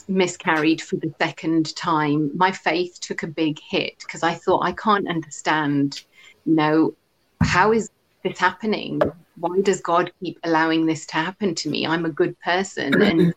miscarried 0.08 0.80
for 0.80 0.96
the 0.96 1.12
second 1.20 1.74
time, 1.74 2.30
my 2.36 2.52
faith 2.52 2.98
took 3.00 3.22
a 3.22 3.28
big 3.28 3.58
hit 3.70 3.94
because 4.00 4.22
I 4.22 4.34
thought 4.34 4.64
I 4.64 4.72
can't 4.72 5.08
understand, 5.08 6.02
you 6.44 6.54
know, 6.54 6.94
how 7.42 7.72
is 7.72 7.90
this 8.22 8.38
happening? 8.38 9.00
Why 9.36 9.60
does 9.62 9.80
God 9.80 10.12
keep 10.22 10.38
allowing 10.44 10.86
this 10.86 11.06
to 11.06 11.14
happen 11.14 11.54
to 11.56 11.70
me? 11.70 11.86
I'm 11.86 12.04
a 12.04 12.10
good 12.10 12.38
person 12.40 13.02
and 13.02 13.34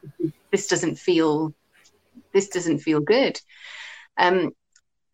this 0.52 0.68
doesn't 0.68 0.96
feel 0.96 1.54
this 2.34 2.50
doesn't 2.50 2.80
feel 2.80 3.00
good. 3.00 3.40
Um, 4.18 4.52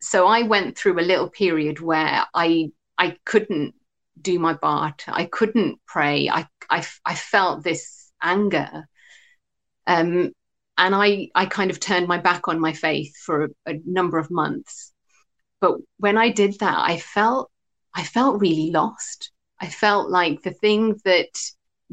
so 0.00 0.26
I 0.26 0.42
went 0.42 0.76
through 0.76 0.98
a 1.00 1.02
little 1.02 1.30
period 1.30 1.80
where 1.80 2.24
I 2.34 2.70
I 2.98 3.16
couldn't 3.24 3.74
do 4.20 4.38
my 4.38 4.54
part. 4.54 5.04
I 5.08 5.24
couldn't 5.24 5.80
pray. 5.86 6.28
I 6.28 6.46
I, 6.70 6.86
I 7.04 7.14
felt 7.14 7.62
this 7.64 8.10
anger. 8.22 8.86
Um, 9.86 10.32
and 10.76 10.94
I, 10.94 11.28
I 11.34 11.46
kind 11.46 11.70
of 11.70 11.78
turned 11.78 12.08
my 12.08 12.18
back 12.18 12.48
on 12.48 12.58
my 12.58 12.72
faith 12.72 13.16
for 13.16 13.44
a, 13.44 13.48
a 13.66 13.80
number 13.84 14.18
of 14.18 14.30
months. 14.30 14.92
But 15.60 15.76
when 15.98 16.18
I 16.18 16.30
did 16.30 16.58
that, 16.60 16.78
I 16.78 16.98
felt 16.98 17.50
I 17.94 18.02
felt 18.02 18.40
really 18.40 18.70
lost. 18.70 19.30
I 19.60 19.68
felt 19.68 20.10
like 20.10 20.42
the 20.42 20.50
thing 20.50 21.00
that 21.04 21.28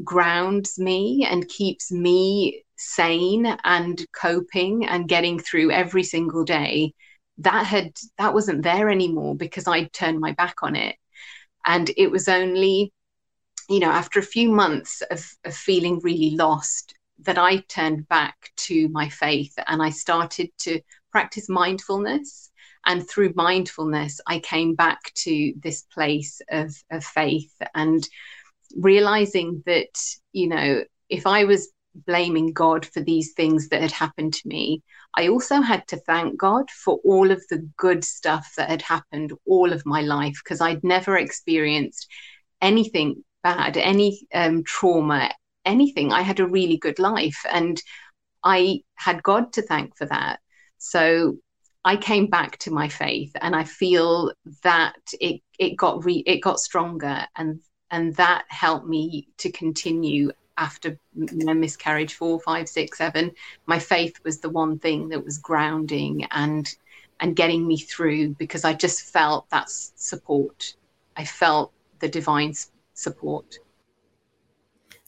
grounds 0.04 0.80
me 0.80 1.28
and 1.30 1.48
keeps 1.48 1.92
me 1.92 2.64
sane 2.76 3.46
and 3.64 4.04
coping 4.20 4.86
and 4.88 5.08
getting 5.08 5.38
through 5.38 5.72
every 5.72 6.04
single 6.04 6.44
day 6.44 6.94
that 7.38 7.66
had 7.66 7.92
that 8.18 8.34
wasn't 8.34 8.64
there 8.64 8.90
anymore 8.90 9.36
because 9.36 9.68
I'd 9.68 9.94
turned 9.94 10.20
my 10.20 10.34
back 10.34 10.56
on 10.64 10.76
it. 10.76 10.96
And 11.66 11.92
it 11.98 12.10
was 12.10 12.28
only, 12.28 12.94
you 13.70 13.80
know, 13.80 13.90
after 13.92 14.20
a 14.20 14.24
few 14.24 14.52
months 14.52 15.02
of, 15.12 15.26
of 15.46 15.56
feeling 15.56 16.00
really 16.00 16.36
lost 16.36 16.94
that 17.20 17.38
I 17.38 17.58
turned 17.58 18.08
back 18.08 18.52
to 18.58 18.90
my 18.90 19.10
faith 19.10 19.54
and 19.68 19.82
I 19.82 19.92
started 19.92 20.50
to 20.60 20.82
practice 21.12 21.50
mindfulness. 21.50 22.50
And 22.86 23.08
through 23.08 23.34
mindfulness, 23.36 24.20
I 24.26 24.40
came 24.40 24.74
back 24.74 25.14
to 25.14 25.54
this 25.62 25.84
place 25.84 26.42
of, 26.50 26.76
of 26.90 27.04
faith 27.04 27.54
and 27.76 28.08
realizing 28.76 29.62
that, 29.68 30.02
you 30.32 30.48
know, 30.48 30.84
if 31.10 31.28
I 31.28 31.44
was 31.44 31.70
blaming 31.94 32.54
God 32.54 32.86
for 32.86 33.02
these 33.02 33.34
things 33.34 33.70
that 33.70 33.82
had 33.82 33.92
happened 33.92 34.34
to 34.36 34.48
me, 34.48 34.82
I 35.16 35.28
also 35.28 35.62
had 35.62 35.88
to 35.90 35.98
thank 35.98 36.40
God 36.40 36.70
for 36.70 37.00
all 37.04 37.32
of 37.32 37.44
the 37.50 37.68
good 37.78 38.04
stuff 38.04 38.54
that 38.58 38.70
had 38.70 38.82
happened 38.82 39.34
all 39.46 39.74
of 39.74 39.86
my 39.86 40.02
life 40.02 40.40
because 40.44 40.62
I'd 40.62 40.84
never 40.84 41.18
experienced 41.18 42.08
anything 42.62 43.24
bad, 43.44 43.78
any 43.78 44.22
um, 44.34 44.64
trauma, 44.64 45.32
anything. 45.66 46.12
I 46.12 46.22
had 46.22 46.40
a 46.40 46.48
really 46.48 46.78
good 46.78 47.00
life 47.00 47.44
and 47.52 47.82
I 48.44 48.82
had 48.96 49.24
God 49.24 49.54
to 49.54 49.62
thank 49.62 49.98
for 49.98 50.06
that. 50.06 50.40
So 50.78 51.38
I 51.84 51.96
came 51.96 52.28
back 52.28 52.58
to 52.60 52.72
my 52.72 52.88
faith 52.88 53.32
and 53.42 53.56
I 53.56 53.64
feel 53.64 54.34
that 54.64 54.96
it 55.20 55.42
it 55.58 55.76
got 55.76 56.06
re, 56.06 56.24
it 56.26 56.40
got 56.40 56.60
stronger 56.60 57.26
and 57.36 57.60
and 57.90 58.16
that 58.16 58.46
helped 58.50 58.88
me 58.88 59.28
to 59.40 59.52
continue 59.52 60.32
after 60.62 60.98
know 61.16 61.54
miscarriage 61.54 62.14
four 62.14 62.40
five 62.40 62.70
six 62.70 62.98
seven 62.98 63.32
my 63.66 63.80
faith 63.80 64.16
was 64.24 64.40
the 64.40 64.50
one 64.50 64.78
thing 64.80 65.10
that 65.10 65.26
was 65.26 65.38
grounding 65.38 66.26
and 66.32 66.76
and 67.20 67.36
getting 67.36 67.68
me 67.68 67.78
through 67.78 68.30
because 68.36 68.64
i 68.64 68.74
just 68.74 69.02
felt 69.02 69.50
that 69.50 69.70
support 69.70 70.76
i 71.18 71.26
felt 71.26 71.74
the 72.00 72.08
divine 72.08 72.54
support 72.94 73.58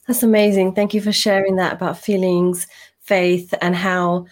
that's 0.06 0.22
amazing. 0.22 0.74
Thank 0.74 0.92
you 0.92 1.00
for 1.00 1.12
sharing 1.12 1.56
that 1.56 1.72
about 1.72 1.98
feelings, 1.98 2.66
faith, 3.00 3.54
and 3.62 3.74
how 3.74 4.26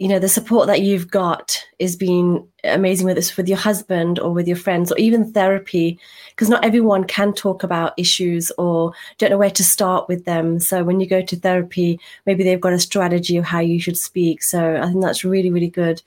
you 0.00 0.08
know 0.08 0.18
the 0.18 0.30
support 0.30 0.66
that 0.66 0.80
you've 0.80 1.10
got 1.10 1.62
is 1.78 1.94
being 1.94 2.48
amazing 2.64 3.04
with 3.04 3.16
this 3.16 3.36
with 3.36 3.46
your 3.46 3.58
husband 3.58 4.18
or 4.18 4.32
with 4.32 4.48
your 4.48 4.56
friends 4.56 4.90
or 4.90 4.96
even 4.96 5.30
therapy 5.30 5.98
because 6.30 6.48
not 6.48 6.64
everyone 6.64 7.04
can 7.04 7.34
talk 7.34 7.62
about 7.62 7.92
issues 7.98 8.50
or 8.56 8.94
don't 9.18 9.28
know 9.28 9.36
where 9.36 9.50
to 9.50 9.62
start 9.62 10.08
with 10.08 10.24
them. 10.24 10.58
So 10.58 10.82
when 10.82 11.00
you 11.00 11.06
go 11.06 11.20
to 11.20 11.36
therapy 11.36 12.00
maybe 12.24 12.42
they've 12.42 12.60
got 12.60 12.72
a 12.72 12.80
strategy 12.80 13.36
of 13.36 13.44
how 13.44 13.60
you 13.60 13.78
should 13.78 13.98
speak. 13.98 14.42
So 14.42 14.76
i 14.76 14.86
think 14.86 15.02
that's 15.02 15.22
really 15.22 15.50
really 15.50 15.68
good. 15.68 16.02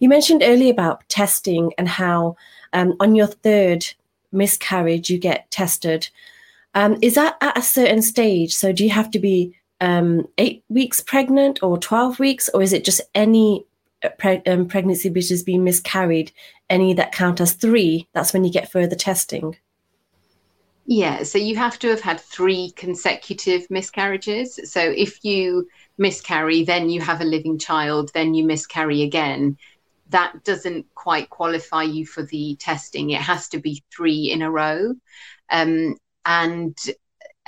You 0.00 0.08
mentioned 0.08 0.42
earlier 0.44 0.72
about 0.72 1.08
testing 1.08 1.72
and 1.78 1.88
how 1.88 2.36
um, 2.72 2.96
on 2.98 3.14
your 3.14 3.28
third 3.28 3.86
miscarriage 4.32 5.08
you 5.08 5.18
get 5.18 5.48
tested. 5.52 6.08
Um, 6.74 6.98
is 7.00 7.14
that 7.14 7.36
at 7.40 7.56
a 7.56 7.62
certain 7.62 8.02
stage? 8.02 8.56
So 8.56 8.72
do 8.72 8.82
you 8.82 8.90
have 8.90 9.10
to 9.12 9.20
be 9.20 9.56
um, 9.80 10.26
eight 10.38 10.64
weeks 10.68 11.00
pregnant 11.00 11.62
or 11.62 11.78
12 11.78 12.18
weeks, 12.18 12.48
or 12.52 12.62
is 12.62 12.72
it 12.72 12.84
just 12.84 13.00
any 13.14 13.64
uh, 14.02 14.08
pre- 14.18 14.42
um, 14.46 14.66
pregnancy 14.66 15.10
which 15.10 15.28
has 15.28 15.42
been 15.42 15.64
miscarried, 15.64 16.32
any 16.70 16.94
that 16.94 17.12
count 17.12 17.40
as 17.40 17.52
three? 17.52 18.08
That's 18.12 18.32
when 18.32 18.44
you 18.44 18.52
get 18.52 18.70
further 18.70 18.96
testing. 18.96 19.56
Yeah, 20.86 21.24
so 21.24 21.38
you 21.38 21.56
have 21.56 21.80
to 21.80 21.88
have 21.88 22.00
had 22.00 22.20
three 22.20 22.70
consecutive 22.76 23.68
miscarriages. 23.70 24.60
So 24.70 24.80
if 24.80 25.24
you 25.24 25.68
miscarry, 25.98 26.62
then 26.62 26.88
you 26.88 27.00
have 27.00 27.20
a 27.20 27.24
living 27.24 27.58
child, 27.58 28.12
then 28.14 28.34
you 28.34 28.44
miscarry 28.44 29.02
again. 29.02 29.58
That 30.10 30.44
doesn't 30.44 30.86
quite 30.94 31.28
qualify 31.28 31.82
you 31.82 32.06
for 32.06 32.22
the 32.22 32.56
testing. 32.60 33.10
It 33.10 33.20
has 33.20 33.48
to 33.48 33.58
be 33.58 33.82
three 33.92 34.30
in 34.30 34.42
a 34.42 34.50
row. 34.50 34.94
Um, 35.50 35.96
and 36.24 36.76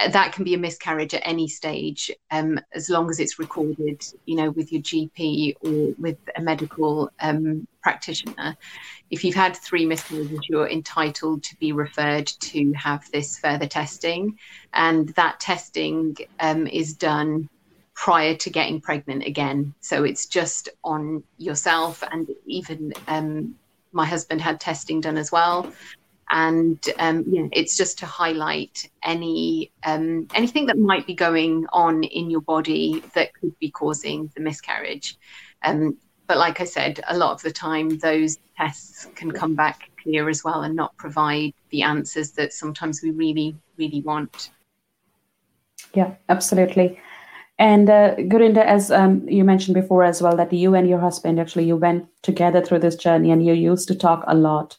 that 0.07 0.33
can 0.33 0.45
be 0.45 0.55
a 0.55 0.59
miscarriage 0.59 1.15
at 1.15 1.23
any 1.25 1.49
stage 1.49 2.11
um, 2.31 2.61
as 2.73 2.89
long 2.89 3.11
as 3.11 3.19
it's 3.19 3.39
recorded 3.39 4.05
you 4.27 4.37
know 4.37 4.51
with 4.51 4.73
your 4.73 4.83
gp 4.83 5.55
or 5.61 5.95
with 5.99 6.19
a 6.37 6.41
medical 6.41 7.11
um, 7.21 7.67
practitioner. 7.83 8.57
If 9.11 9.25
you've 9.25 9.35
had 9.35 9.57
three 9.57 9.87
miscarriages 9.87 10.41
you're 10.49 10.69
entitled 10.69 11.43
to 11.45 11.57
be 11.57 11.73
referred 11.73 12.27
to 12.27 12.73
have 12.73 13.11
this 13.11 13.39
further 13.39 13.67
testing. 13.67 14.39
And 14.75 15.09
that 15.11 15.41
testing 15.41 16.17
um, 16.41 16.67
is 16.67 16.93
done 16.93 17.49
prior 17.95 18.35
to 18.35 18.51
getting 18.51 18.81
pregnant 18.81 19.25
again. 19.25 19.75
So 19.81 20.05
it's 20.05 20.27
just 20.27 20.69
on 20.85 21.25
yourself 21.39 22.05
and 22.13 22.29
even 22.47 22.93
um, 23.07 23.55
my 23.93 24.05
husband 24.05 24.41
had 24.41 24.61
testing 24.61 25.01
done 25.01 25.17
as 25.17 25.33
well 25.33 25.73
and 26.31 26.79
um, 26.99 27.25
yeah, 27.27 27.47
it's 27.53 27.77
just 27.77 27.99
to 28.01 28.07
highlight 28.07 28.91
any 29.03 29.71
um, 29.85 30.29
anything 30.35 30.67
that 30.67 30.79
might 30.79 31.07
be 31.07 31.14
going 31.14 31.67
on 31.73 32.05
in 32.05 32.31
your 32.31 32.43
body 32.43 33.03
that 33.14 33.33
could 33.35 33.59
be 33.59 33.71
causing 33.71 34.31
the 34.35 34.41
miscarriage. 34.43 35.17
Um, 35.62 35.97
but 36.27 36.37
like 36.37 36.61
I 36.61 36.64
said, 36.64 37.01
a 37.09 37.17
lot 37.17 37.33
of 37.33 37.43
the 37.43 37.51
time 37.51 37.99
those 37.99 38.37
tests 38.57 39.09
can 39.14 39.31
come 39.31 39.55
back 39.55 39.91
clear 40.03 40.29
as 40.29 40.45
well 40.45 40.62
and 40.62 40.77
not 40.77 40.97
provide 40.97 41.55
the 41.71 41.83
answers 41.83 42.33
that 42.33 42.53
sometimes 42.53 43.03
we 43.03 43.11
really, 43.11 43.57
really 43.79 44.03
want. 44.03 44.51
Yeah, 45.95 46.14
absolutely. 46.29 47.01
And 47.59 47.91
uh, 47.91 48.14
Gurinder, 48.17 48.64
as 48.64 48.91
um, 48.91 49.29
you 49.29 49.43
mentioned 49.43 49.75
before 49.75 50.05
as 50.05 50.23
well, 50.23 50.37
that 50.37 50.53
you 50.53 50.75
and 50.75 50.88
your 50.88 51.01
husband 51.01 51.41
actually 51.41 51.64
you 51.64 51.77
went 51.77 52.07
together 52.23 52.62
through 52.62 52.81
this 52.81 52.95
journey, 52.95 53.31
and 53.33 53.45
you 53.45 53.53
used 53.55 53.88
to 53.88 53.97
talk 53.97 54.23
a 54.29 54.35
lot. 54.35 54.77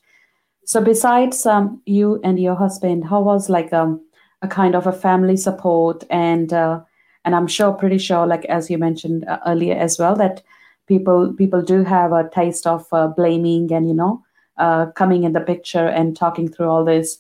So, 0.70 0.80
besides 0.80 1.48
um, 1.48 1.82
you 1.88 2.22
and 2.24 2.40
your 2.40 2.54
husband, 2.54 3.04
how 3.04 3.22
was 3.22 3.50
like 3.50 3.74
um, 3.74 4.06
a 4.44 4.48
kind 4.48 4.76
of 4.76 4.86
a 4.86 4.92
family 4.92 5.36
support 5.36 6.04
and 6.12 6.54
uh, 6.54 6.82
and 7.26 7.36
I'm 7.36 7.48
sure, 7.48 7.74
pretty 7.74 7.98
sure, 7.98 8.28
like 8.28 8.46
as 8.46 8.70
you 8.70 8.78
mentioned 8.78 9.26
uh, 9.28 9.40
earlier 9.48 9.74
as 9.74 9.98
well, 9.98 10.16
that 10.18 10.44
people 10.86 11.34
people 11.34 11.64
do 11.64 11.84
have 11.84 12.12
a 12.12 12.30
taste 12.30 12.68
of 12.68 12.86
uh, 12.92 13.08
blaming 13.08 13.74
and 13.74 13.88
you 13.88 13.96
know 13.96 14.24
uh, 14.58 14.92
coming 14.92 15.24
in 15.24 15.34
the 15.34 15.40
picture 15.40 15.88
and 15.88 16.16
talking 16.16 16.48
through 16.48 16.70
all 16.70 16.86
this. 16.86 17.18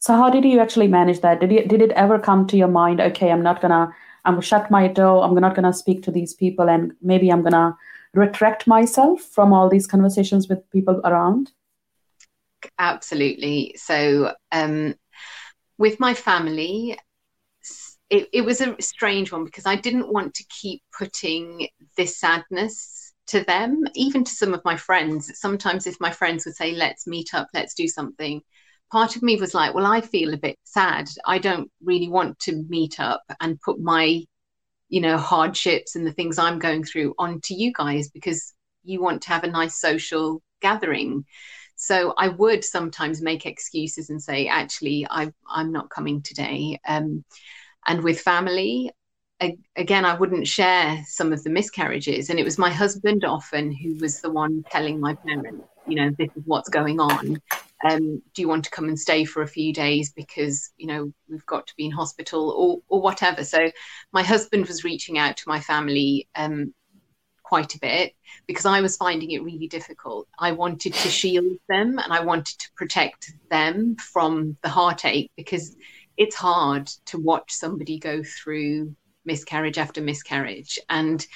So 0.00 0.14
how 0.14 0.28
did 0.28 0.44
you 0.44 0.60
actually 0.60 0.88
manage 0.88 1.22
that? 1.22 1.40
Did 1.40 1.50
you 1.50 1.64
did 1.66 1.80
it 1.80 1.92
ever 1.92 2.18
come 2.18 2.46
to 2.48 2.58
your 2.58 2.68
mind? 2.68 3.00
Okay, 3.00 3.30
I'm 3.30 3.42
not 3.42 3.62
gonna 3.62 3.90
I'm 4.26 4.34
gonna 4.34 4.42
shut 4.42 4.70
my 4.70 4.88
door. 4.88 5.24
I'm 5.24 5.34
not 5.36 5.54
gonna 5.54 5.72
speak 5.72 6.02
to 6.02 6.10
these 6.10 6.34
people, 6.34 6.68
and 6.68 6.92
maybe 7.00 7.32
I'm 7.32 7.42
gonna 7.42 7.74
retract 8.12 8.66
myself 8.66 9.22
from 9.22 9.54
all 9.54 9.70
these 9.70 9.86
conversations 9.86 10.50
with 10.50 10.70
people 10.70 11.00
around. 11.06 11.50
Absolutely. 12.78 13.74
So 13.76 14.34
um, 14.52 14.94
with 15.78 16.00
my 16.00 16.14
family, 16.14 16.98
it, 18.10 18.28
it 18.32 18.42
was 18.42 18.60
a 18.60 18.76
strange 18.80 19.32
one 19.32 19.44
because 19.44 19.66
I 19.66 19.76
didn't 19.76 20.12
want 20.12 20.34
to 20.34 20.44
keep 20.48 20.82
putting 20.96 21.68
this 21.96 22.18
sadness 22.18 23.12
to 23.28 23.44
them, 23.44 23.84
even 23.94 24.24
to 24.24 24.30
some 24.32 24.54
of 24.54 24.64
my 24.64 24.76
friends. 24.76 25.30
Sometimes, 25.38 25.86
if 25.86 26.00
my 26.00 26.10
friends 26.10 26.46
would 26.46 26.56
say, 26.56 26.72
Let's 26.72 27.06
meet 27.06 27.34
up, 27.34 27.48
let's 27.54 27.74
do 27.74 27.86
something, 27.86 28.40
part 28.90 29.16
of 29.16 29.22
me 29.22 29.36
was 29.36 29.54
like, 29.54 29.74
Well, 29.74 29.86
I 29.86 30.00
feel 30.00 30.32
a 30.32 30.38
bit 30.38 30.56
sad. 30.64 31.08
I 31.26 31.38
don't 31.38 31.70
really 31.82 32.08
want 32.08 32.38
to 32.40 32.64
meet 32.68 32.98
up 32.98 33.22
and 33.40 33.60
put 33.60 33.78
my, 33.80 34.24
you 34.88 35.00
know, 35.00 35.18
hardships 35.18 35.96
and 35.96 36.06
the 36.06 36.12
things 36.12 36.38
I'm 36.38 36.58
going 36.58 36.84
through 36.84 37.14
onto 37.18 37.54
you 37.54 37.72
guys 37.74 38.10
because 38.10 38.54
you 38.84 39.02
want 39.02 39.22
to 39.22 39.28
have 39.30 39.44
a 39.44 39.50
nice 39.50 39.80
social 39.80 40.42
gathering. 40.62 41.24
So 41.80 42.12
I 42.18 42.28
would 42.28 42.64
sometimes 42.64 43.22
make 43.22 43.46
excuses 43.46 44.10
and 44.10 44.22
say, 44.22 44.48
actually, 44.48 45.06
I, 45.08 45.32
I'm 45.48 45.72
not 45.72 45.90
coming 45.90 46.22
today. 46.22 46.78
Um, 46.86 47.24
and 47.86 48.02
with 48.02 48.20
family 48.20 48.90
again 49.76 50.04
i 50.04 50.14
wouldn't 50.14 50.48
share 50.48 51.00
some 51.06 51.32
of 51.32 51.44
the 51.44 51.50
miscarriages. 51.50 52.28
And 52.28 52.40
it 52.40 52.44
was 52.44 52.58
my 52.58 52.70
husband 52.70 53.24
often 53.24 53.70
who 53.72 53.96
was 54.00 54.20
the 54.20 54.30
one 54.30 54.64
telling 54.68 54.98
my 55.00 55.16
parents 55.24 55.64
you 55.88 55.96
know 55.96 56.10
this 56.18 56.28
is 56.36 56.42
what's 56.44 56.68
going 56.68 57.00
on. 57.00 57.40
Um, 57.88 58.20
do 58.34 58.42
you 58.42 58.48
want 58.48 58.64
to 58.64 58.70
come 58.70 58.86
and 58.88 58.98
stay 58.98 59.24
for 59.24 59.42
a 59.42 59.48
few 59.48 59.72
days 59.72 60.12
because 60.12 60.70
you 60.76 60.86
know 60.86 61.12
we've 61.28 61.46
got 61.46 61.66
to 61.66 61.74
be 61.76 61.86
in 61.86 61.92
hospital 61.92 62.50
or 62.50 62.78
or 62.88 63.00
whatever? 63.00 63.42
So 63.42 63.70
my 64.12 64.22
husband 64.22 64.66
was 64.66 64.84
reaching 64.84 65.18
out 65.18 65.36
to 65.38 65.48
my 65.48 65.60
family 65.60 66.28
um, 66.34 66.74
quite 67.48 67.74
a 67.74 67.80
bit 67.80 68.14
because 68.46 68.66
I 68.66 68.82
was 68.82 68.98
finding 68.98 69.30
it 69.30 69.42
really 69.42 69.68
difficult. 69.68 70.28
I 70.38 70.52
wanted 70.52 70.92
to 70.92 71.08
shield 71.08 71.56
them 71.68 71.98
and 71.98 72.12
I 72.12 72.20
wanted 72.20 72.58
to 72.58 72.68
protect 72.76 73.32
them 73.50 73.96
from 73.96 74.58
the 74.62 74.68
heartache 74.68 75.30
because 75.34 75.74
it's 76.18 76.36
hard 76.36 76.88
to 77.06 77.18
watch 77.18 77.50
somebody 77.52 77.98
go 77.98 78.22
through 78.22 78.94
miscarriage 79.24 79.78
after 79.78 80.00
miscarriage. 80.00 80.78
And 80.90 81.26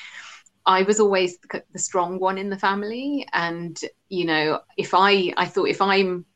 i 0.64 0.82
was 0.82 1.00
always 1.00 1.38
the 1.50 1.78
strong 1.78 2.20
one 2.20 2.38
in 2.38 2.50
the 2.50 2.58
family. 2.58 3.26
And 3.32 3.80
you 4.08 4.26
know 4.26 4.60
if 4.76 4.92
i 4.94 5.32
i 5.36 5.46
thought 5.46 5.68
if 5.68 5.80
i'm 5.80 6.26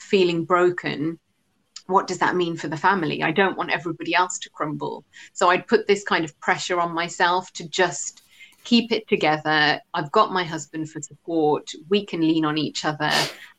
feeling 0.00 0.44
broken 0.44 1.18
what 1.86 2.08
does 2.08 2.18
that 2.18 2.34
mean 2.34 2.56
for 2.56 2.66
the 2.66 2.76
family? 2.76 3.22
I 3.22 3.30
don't 3.30 3.56
want 3.56 3.70
everybody 3.70 4.12
else 4.12 4.40
to 4.40 4.50
crumble. 4.50 5.04
So 5.34 5.50
i'd 5.50 5.68
put 5.68 5.86
this 5.86 6.04
kind 6.04 6.24
of 6.24 6.38
pressure 6.40 6.80
on 6.80 6.92
myself 7.02 7.52
to 7.58 7.68
just 7.68 8.22
keep 8.66 8.92
it 8.92 9.08
together 9.08 9.80
i've 9.94 10.12
got 10.12 10.32
my 10.32 10.44
husband 10.44 10.90
for 10.90 11.00
support 11.00 11.70
we 11.88 12.04
can 12.04 12.20
lean 12.20 12.44
on 12.44 12.58
each 12.58 12.84
other 12.84 13.10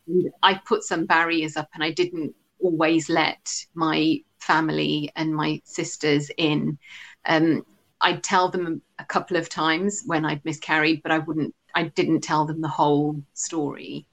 and 0.07 0.29
i 0.43 0.53
put 0.53 0.83
some 0.83 1.05
barriers 1.05 1.57
up 1.57 1.69
and 1.73 1.83
i 1.83 1.91
didn't 1.91 2.35
always 2.59 3.09
let 3.09 3.65
my 3.73 4.19
family 4.39 5.11
and 5.15 5.35
my 5.35 5.61
sisters 5.65 6.31
in. 6.37 6.77
Um, 7.25 7.65
I'd 8.01 8.23
tell 8.23 8.49
them 8.49 8.81
a 8.99 9.05
couple 9.05 9.37
of 9.37 9.49
times 9.49 10.03
when 10.05 10.25
I'd 10.25 10.43
miscarried, 10.45 11.01
but 11.03 11.11
I 11.11 11.19
wouldn't. 11.19 11.53
I 11.75 11.83
didn't 11.83 12.21
tell 12.21 12.45
them 12.45 12.61
the 12.61 12.67
whole 12.67 13.21
story, 13.33 14.07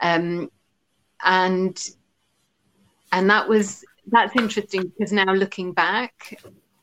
um, 0.00 0.50
and 1.24 1.90
and 3.12 3.30
that 3.30 3.48
was 3.48 3.84
that's 4.06 4.34
interesting 4.36 4.82
because 4.88 5.12
now 5.12 5.32
looking 5.32 5.72
back, 5.72 6.38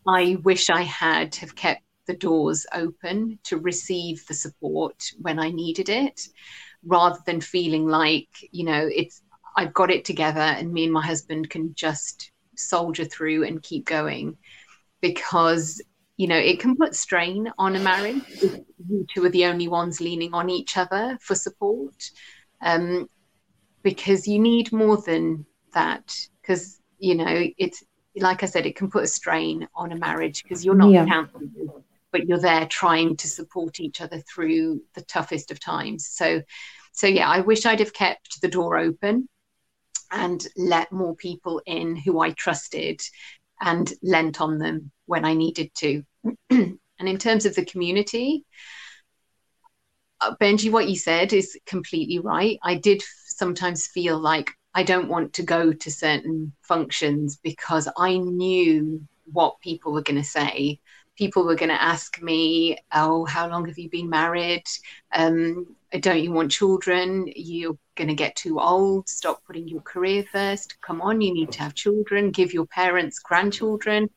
I 0.08 0.38
wish 0.44 0.70
I 0.70 0.84
had 0.84 1.36
have 1.36 1.56
kept 1.56 1.84
the 2.10 2.16
doors 2.16 2.66
open 2.74 3.38
to 3.44 3.58
receive 3.58 4.26
the 4.26 4.34
support 4.34 5.04
when 5.22 5.38
I 5.38 5.52
needed 5.52 5.90
it, 5.90 6.28
rather 6.84 7.20
than 7.28 7.40
feeling 7.40 7.86
like 7.86 8.30
you 8.52 8.66
know 8.66 8.90
it's 8.92 9.22
I've 9.56 9.76
got 9.76 9.92
it 9.92 10.06
together 10.06 10.42
and 10.58 10.74
me 10.74 10.86
and 10.86 10.94
my 10.94 11.06
husband 11.06 11.52
can 11.52 11.76
just 11.76 12.32
soldier 12.56 13.06
through 13.06 13.44
and 13.44 13.62
keep 13.62 13.86
going. 13.86 14.38
Because 15.02 15.80
you 16.18 16.28
know 16.28 16.38
it 16.38 16.60
can 16.60 16.76
put 16.76 16.96
strain 16.96 17.52
on 17.60 17.76
a 17.76 17.80
marriage 17.80 18.24
if 18.42 18.60
you 18.90 19.06
two 19.14 19.24
are 19.26 19.30
the 19.30 19.46
only 19.46 19.68
ones 19.68 20.02
leaning 20.02 20.34
on 20.34 20.50
each 20.50 20.78
other 20.78 21.16
for 21.22 21.36
support. 21.36 22.10
Um, 22.62 23.08
because 23.84 24.28
you 24.28 24.40
need 24.40 24.74
more 24.74 24.98
than 24.98 25.46
that 25.76 26.18
because 26.42 26.82
you 26.98 27.14
know 27.14 27.46
it's 27.58 27.84
like 28.18 28.44
i 28.44 28.46
said 28.46 28.66
it 28.66 28.76
can 28.76 28.90
put 28.90 29.04
a 29.04 29.08
strain 29.08 29.68
on 29.76 29.92
a 29.92 29.96
marriage 29.96 30.44
because 30.44 30.66
you're 30.66 30.76
not 30.76 30.92
yeah. 30.92 31.06
But 32.12 32.28
you're 32.28 32.40
there 32.40 32.66
trying 32.66 33.16
to 33.18 33.28
support 33.28 33.80
each 33.80 34.02
other 34.02 34.20
through 34.20 34.82
the 34.96 35.02
toughest 35.04 35.52
of 35.52 35.60
times 35.60 36.08
so 36.08 36.42
so 36.92 37.08
yeah 37.08 37.30
i 37.30 37.40
wish 37.42 37.66
i'd 37.66 37.80
have 37.80 37.94
kept 37.94 38.42
the 38.42 38.48
door 38.48 38.78
open 38.78 39.28
and 40.12 40.48
let 40.56 40.92
more 40.92 41.16
people 41.16 41.62
in 41.66 41.96
who 41.96 42.20
I 42.20 42.32
trusted 42.32 43.02
and 43.62 43.92
lent 44.02 44.42
on 44.42 44.58
them 44.58 44.92
when 45.06 45.26
I 45.26 45.34
needed 45.34 45.74
to. 45.76 46.04
and 46.50 46.80
in 47.00 47.18
terms 47.18 47.46
of 47.46 47.56
the 47.56 47.66
community, 47.66 48.46
uh, 50.22 50.36
Benji, 50.42 50.72
what 50.72 50.90
you 50.90 50.96
said 50.96 51.34
is 51.34 51.58
completely 51.66 52.20
right. 52.20 52.58
I 52.64 52.76
did 52.76 53.04
sometimes 53.26 53.88
feel 53.88 54.20
like 54.20 54.52
I 54.74 54.84
don't 54.84 55.10
want 55.10 55.34
to 55.34 55.44
go 55.44 55.74
to 55.74 55.92
certain 55.92 56.54
functions 56.62 57.40
because 57.42 57.88
I 57.98 58.18
knew 58.18 59.02
what 59.32 59.60
people 59.62 59.94
were 59.94 60.02
going 60.02 60.22
to 60.22 60.28
say. 60.28 60.80
People 61.20 61.44
were 61.44 61.56
going 61.56 61.76
to 61.78 61.84
ask 61.94 62.22
me, 62.22 62.78
"Oh, 62.94 63.26
how 63.26 63.50
long 63.50 63.66
have 63.68 63.78
you 63.78 63.90
been 63.90 64.10
married? 64.10 64.64
Um, 65.14 65.76
don't 66.00 66.24
you 66.24 66.32
want 66.32 66.50
children? 66.50 67.30
You're 67.36 67.78
going 67.98 68.08
to 68.08 68.24
get 68.24 68.38
too 68.38 68.58
old. 68.58 69.10
Stop 69.10 69.44
putting 69.46 69.68
your 69.68 69.82
career 69.82 70.24
first. 70.32 70.80
Come 70.80 71.02
on, 71.02 71.20
you 71.20 71.34
need 71.34 71.52
to 71.52 71.60
have 71.60 71.74
children. 71.76 72.32
Give 72.32 72.54
your 72.54 72.68
parents 72.68 73.20
grandchildren. 73.20 74.10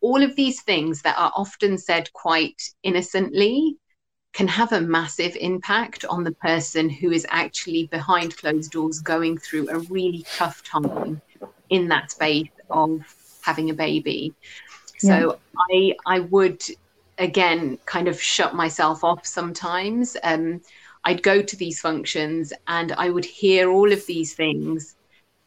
All 0.00 0.22
of 0.22 0.36
these 0.36 0.62
things 0.62 1.02
that 1.02 1.18
are 1.18 1.32
often 1.34 1.76
said 1.76 2.12
quite 2.12 2.62
innocently 2.84 3.76
can 4.32 4.46
have 4.46 4.72
a 4.72 4.80
massive 4.80 5.34
impact 5.40 6.04
on 6.04 6.22
the 6.22 6.36
person 6.50 6.88
who 6.88 7.10
is 7.10 7.26
actually 7.30 7.88
behind 7.88 8.36
closed 8.36 8.70
doors 8.70 9.00
going 9.00 9.38
through 9.38 9.68
a 9.70 9.78
really 9.96 10.24
tough 10.36 10.62
time 10.62 11.20
in 11.70 11.88
that 11.88 12.12
space 12.12 12.48
of 12.70 13.00
having 13.44 13.70
a 13.70 13.74
baby. 13.74 14.34
So 15.04 15.38
yeah. 15.70 15.96
I 16.06 16.16
I 16.16 16.20
would 16.20 16.62
again 17.18 17.78
kind 17.86 18.08
of 18.08 18.20
shut 18.20 18.54
myself 18.54 19.04
off 19.04 19.26
sometimes. 19.26 20.16
Um, 20.22 20.60
I'd 21.04 21.22
go 21.22 21.42
to 21.42 21.56
these 21.56 21.80
functions 21.80 22.52
and 22.66 22.92
I 22.92 23.10
would 23.10 23.24
hear 23.26 23.70
all 23.70 23.92
of 23.92 24.06
these 24.06 24.34
things, 24.34 24.96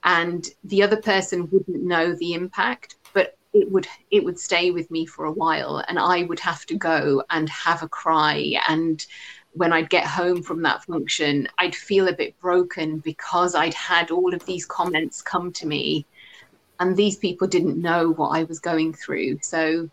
and 0.04 0.48
the 0.64 0.84
other 0.84 0.98
person 0.98 1.50
wouldn't 1.52 1.84
know 1.84 2.14
the 2.14 2.34
impact, 2.34 2.96
but 3.14 3.36
it 3.54 3.72
would 3.72 3.88
it 4.12 4.24
would 4.24 4.40
stay 4.40 4.72
with 4.72 4.92
me 4.92 5.06
for 5.06 5.26
a 5.26 5.32
while, 5.32 5.84
and 5.88 5.98
I 6.00 6.24
would 6.24 6.40
have 6.42 6.66
to 6.68 6.76
go 6.76 7.24
and 7.30 7.50
have 7.50 7.84
a 7.84 7.90
cry 7.90 8.60
and 8.70 9.06
when 9.58 9.74
I'd 9.74 9.90
get 9.90 10.06
home 10.06 10.44
from 10.44 10.62
that 10.64 10.84
function, 10.84 11.48
I'd 11.58 11.76
feel 11.76 12.08
a 12.08 12.14
bit 12.14 12.40
broken 12.40 13.00
because 13.00 13.56
I'd 13.56 13.74
had 13.74 14.12
all 14.12 14.34
of 14.34 14.46
these 14.46 14.66
comments 14.66 15.22
come 15.22 15.52
to 15.54 15.66
me 15.66 16.06
and 16.80 16.96
these 16.96 17.18
people 17.18 17.48
didn't 17.48 17.82
know 17.82 18.12
what 18.12 18.30
I 18.30 18.44
was 18.44 18.60
going 18.60 18.94
through. 18.94 19.40
So 19.42 19.90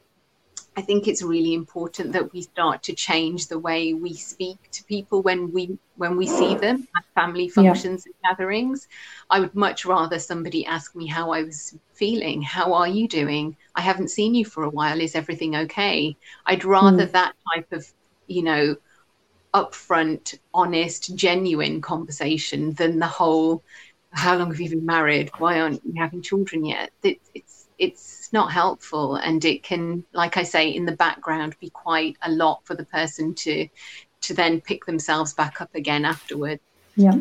I 0.76 0.82
think 0.82 1.06
it's 1.06 1.22
really 1.22 1.54
important 1.54 2.12
that 2.12 2.32
we 2.32 2.42
start 2.42 2.82
to 2.84 2.94
change 2.94 3.46
the 3.46 3.58
way 3.58 3.94
we 3.94 4.14
speak 4.14 4.58
to 4.72 4.84
people 4.84 5.22
when 5.22 5.52
we 5.52 5.78
when 5.96 6.16
we 6.16 6.26
see 6.26 6.56
them 6.56 6.88
at 6.96 7.04
family 7.14 7.48
functions 7.48 8.04
yeah. 8.04 8.12
and 8.12 8.36
gatherings. 8.36 8.88
I 9.30 9.38
would 9.38 9.54
much 9.54 9.84
rather 9.84 10.18
somebody 10.18 10.66
ask 10.66 10.96
me 10.96 11.06
how 11.06 11.30
I 11.30 11.44
was 11.44 11.78
feeling. 11.92 12.42
How 12.42 12.72
are 12.72 12.88
you 12.88 13.06
doing? 13.06 13.56
I 13.76 13.82
haven't 13.82 14.10
seen 14.10 14.34
you 14.34 14.44
for 14.44 14.64
a 14.64 14.70
while. 14.70 15.00
Is 15.00 15.14
everything 15.14 15.54
okay? 15.54 16.16
I'd 16.46 16.64
rather 16.64 17.06
mm. 17.06 17.12
that 17.12 17.34
type 17.54 17.72
of, 17.72 17.86
you 18.26 18.42
know, 18.42 18.76
upfront, 19.54 20.36
honest, 20.52 21.14
genuine 21.14 21.80
conversation 21.80 22.72
than 22.72 22.98
the 22.98 23.06
whole 23.06 23.62
how 24.14 24.36
long 24.36 24.50
have 24.50 24.60
you 24.60 24.70
been 24.70 24.86
married? 24.86 25.30
Why 25.38 25.60
aren't 25.60 25.84
you 25.84 25.94
having 25.96 26.22
children 26.22 26.64
yet? 26.64 26.90
It, 27.02 27.20
it's 27.34 27.66
it's 27.78 28.32
not 28.32 28.52
helpful, 28.52 29.16
and 29.16 29.44
it 29.44 29.62
can, 29.62 30.04
like 30.12 30.36
I 30.36 30.44
say, 30.44 30.68
in 30.68 30.86
the 30.86 30.96
background, 30.96 31.56
be 31.60 31.70
quite 31.70 32.16
a 32.22 32.30
lot 32.30 32.64
for 32.64 32.74
the 32.74 32.86
person 32.86 33.34
to 33.34 33.68
to 34.22 34.34
then 34.34 34.60
pick 34.60 34.86
themselves 34.86 35.34
back 35.34 35.60
up 35.60 35.74
again 35.74 36.04
afterward. 36.04 36.60
Yeah. 36.96 37.18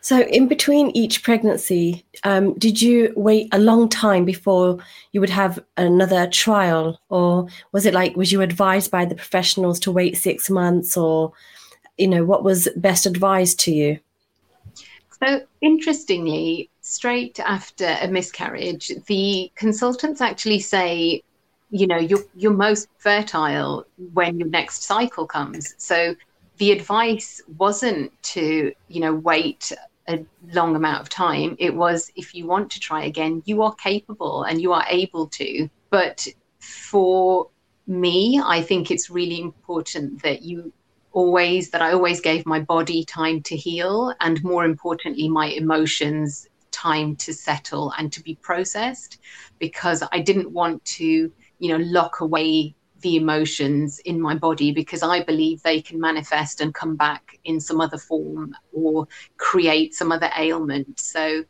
So, 0.00 0.22
in 0.22 0.48
between 0.48 0.90
each 0.96 1.22
pregnancy, 1.22 2.04
um, 2.24 2.54
did 2.54 2.82
you 2.82 3.12
wait 3.16 3.48
a 3.52 3.58
long 3.60 3.88
time 3.88 4.24
before 4.24 4.78
you 5.12 5.20
would 5.20 5.30
have 5.30 5.60
another 5.76 6.26
trial, 6.26 7.00
or 7.08 7.46
was 7.70 7.86
it 7.86 7.94
like 7.94 8.16
was 8.16 8.32
you 8.32 8.40
advised 8.40 8.90
by 8.90 9.04
the 9.04 9.14
professionals 9.14 9.78
to 9.80 9.92
wait 9.92 10.16
six 10.16 10.50
months, 10.50 10.96
or 10.96 11.32
you 11.98 12.08
know 12.08 12.24
what 12.24 12.42
was 12.42 12.68
best 12.74 13.06
advised 13.06 13.60
to 13.60 13.72
you? 13.72 14.00
So, 15.22 15.42
interestingly, 15.60 16.68
straight 16.80 17.38
after 17.38 17.96
a 18.00 18.08
miscarriage, 18.08 18.90
the 19.06 19.52
consultants 19.54 20.20
actually 20.20 20.58
say, 20.58 21.22
you 21.70 21.86
know, 21.86 21.98
you're, 21.98 22.24
you're 22.34 22.52
most 22.52 22.88
fertile 22.98 23.86
when 24.12 24.40
your 24.40 24.48
next 24.48 24.82
cycle 24.82 25.26
comes. 25.26 25.74
So, 25.78 26.16
the 26.58 26.72
advice 26.72 27.40
wasn't 27.56 28.10
to, 28.34 28.72
you 28.88 29.00
know, 29.00 29.14
wait 29.14 29.72
a 30.08 30.24
long 30.52 30.74
amount 30.74 31.00
of 31.00 31.08
time. 31.08 31.54
It 31.60 31.74
was 31.74 32.10
if 32.16 32.34
you 32.34 32.46
want 32.46 32.70
to 32.72 32.80
try 32.80 33.04
again, 33.04 33.42
you 33.46 33.62
are 33.62 33.74
capable 33.76 34.42
and 34.42 34.60
you 34.60 34.72
are 34.72 34.84
able 34.88 35.28
to. 35.28 35.68
But 35.90 36.26
for 36.58 37.48
me, 37.86 38.40
I 38.44 38.62
think 38.62 38.90
it's 38.90 39.08
really 39.08 39.40
important 39.40 40.22
that 40.22 40.42
you 40.42 40.72
always 41.12 41.70
that 41.70 41.82
I 41.82 41.92
always 41.92 42.20
gave 42.20 42.46
my 42.46 42.60
body 42.60 43.04
time 43.04 43.42
to 43.42 43.56
heal 43.56 44.14
and 44.20 44.42
more 44.42 44.64
importantly 44.64 45.28
my 45.28 45.46
emotions 45.46 46.48
time 46.70 47.16
to 47.16 47.32
settle 47.32 47.92
and 47.98 48.12
to 48.12 48.22
be 48.22 48.36
processed 48.36 49.18
because 49.58 50.02
I 50.10 50.20
didn't 50.20 50.50
want 50.50 50.84
to 50.96 51.32
you 51.58 51.68
know 51.68 51.84
lock 51.84 52.20
away 52.20 52.74
the 53.02 53.16
emotions 53.16 53.98
in 54.00 54.20
my 54.20 54.34
body 54.34 54.72
because 54.72 55.02
I 55.02 55.22
believe 55.22 55.62
they 55.62 55.82
can 55.82 56.00
manifest 56.00 56.60
and 56.60 56.72
come 56.72 56.96
back 56.96 57.38
in 57.44 57.60
some 57.60 57.80
other 57.80 57.98
form 57.98 58.54
or 58.72 59.06
create 59.36 59.94
some 59.94 60.12
other 60.12 60.30
ailment. 60.38 60.98
So 60.98 61.44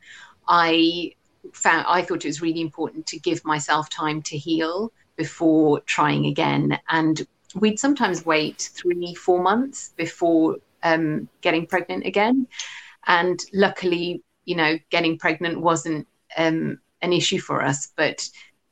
I 0.49 1.13
found 1.53 1.87
I 1.89 2.03
thought 2.03 2.25
it 2.25 2.29
was 2.29 2.43
really 2.43 2.61
important 2.61 3.07
to 3.09 3.21
give 3.21 3.45
myself 3.45 3.89
time 3.91 4.23
to 4.23 4.37
heal 4.37 4.93
before 5.17 5.81
trying 5.81 6.27
again. 6.27 6.79
And 6.89 7.27
we'd 7.55 7.79
sometimes 7.79 8.25
wait 8.25 8.71
three, 8.75 9.15
four 9.15 9.43
months 9.43 9.93
before 9.97 10.59
um, 10.83 11.29
getting 11.41 11.67
pregnant 11.67 12.07
again. 12.07 12.47
And 13.07 13.41
luckily, 13.53 14.23
you 14.45 14.57
know, 14.57 14.79
getting 14.91 15.19
pregnant 15.19 15.61
wasn't 15.61 16.07
um, 16.37 16.79
an 17.01 17.13
issue 17.13 17.39
for 17.39 17.63
us, 17.63 17.93
but 17.97 18.29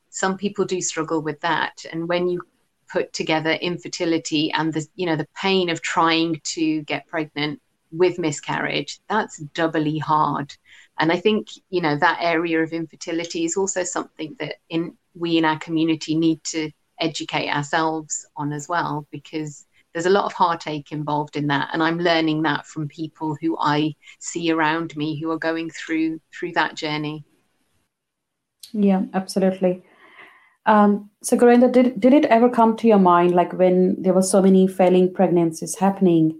some 0.09 0.37
people 0.37 0.65
do 0.65 0.81
struggle 0.81 1.21
with 1.21 1.41
that. 1.41 1.85
And 1.93 2.09
when 2.09 2.29
you 2.29 2.43
put 2.91 3.13
together 3.13 3.53
infertility 3.53 4.51
and 4.53 4.73
the, 4.73 4.87
you 4.97 5.07
know, 5.07 5.17
the 5.17 5.29
pain 5.41 5.69
of 5.71 5.81
trying 5.83 6.41
to 6.45 6.83
get 6.83 7.07
pregnant 7.07 7.61
with 7.93 8.19
miscarriage, 8.19 9.01
that's 9.09 9.39
doubly 9.39 9.99
hard. 9.99 10.55
And 10.99 11.11
I 11.11 11.19
think, 11.19 11.49
you 11.71 11.81
know, 11.81 11.97
that 11.97 12.19
area 12.21 12.63
of 12.63 12.73
infertility 12.73 13.45
is 13.45 13.57
also 13.57 13.85
something 13.85 14.37
that 14.39 14.57
in 14.69 14.97
we 15.15 15.39
in 15.39 15.45
our 15.45 15.59
community 15.59 16.15
need 16.15 16.43
to 16.45 16.71
educate 17.01 17.49
ourselves 17.49 18.27
on 18.37 18.53
as 18.53 18.69
well 18.69 19.07
because 19.11 19.67
there's 19.93 20.07
a 20.07 20.11
lot 20.11 20.25
of 20.25 20.33
heartache 20.33 20.93
involved 20.93 21.37
in 21.37 21.47
that. 21.49 21.71
And 21.73 21.83
i'm 21.83 21.99
learning 21.99 22.43
that 22.43 22.67
from 22.67 22.89
people 22.89 23.37
who 23.41 23.57
i 23.59 23.95
see 24.19 24.51
around 24.51 24.97
me 24.97 25.19
who 25.21 25.31
are 25.31 25.39
going 25.39 25.71
through 25.71 26.21
through 26.33 26.53
that 26.53 26.75
journey. 26.75 27.25
Yeah 28.73 29.03
absolutely. 29.15 29.83
Um, 30.67 31.11
so 31.23 31.39
Gurinder, 31.39 31.73
did, 31.73 31.99
did 31.99 32.13
it 32.13 32.27
ever 32.27 32.49
come 32.51 32.77
to 32.77 32.87
your 32.87 32.99
mind 32.99 33.35
like 33.35 33.53
when 33.55 34.01
there 34.01 34.13
were 34.13 34.23
so 34.23 34.43
many 34.43 34.69
failing 34.69 35.13
pregnancies 35.13 35.79
happening 35.79 36.39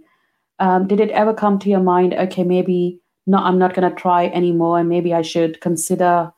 um, 0.59 0.87
did 0.87 0.99
it 0.99 1.09
ever 1.09 1.33
come 1.33 1.57
to 1.59 1.69
your 1.69 1.79
mind 1.79 2.13
okay 2.13 2.43
maybe 2.43 2.99
no 3.25 3.39
i'm 3.39 3.57
not 3.57 3.73
going 3.73 3.89
to 3.89 3.95
try 3.95 4.27
anymore 4.27 4.79
and 4.79 4.87
maybe 4.87 5.11
i 5.11 5.23
should 5.23 5.59
consider 5.59 6.31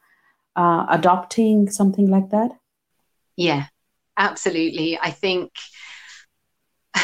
uh, 0.56 0.86
adopting 0.90 1.70
something 1.70 2.10
like 2.10 2.30
that? 2.30 2.52
Yeah 3.36 3.66
absolutely. 4.18 4.98
I 5.02 5.12
think 5.12 5.52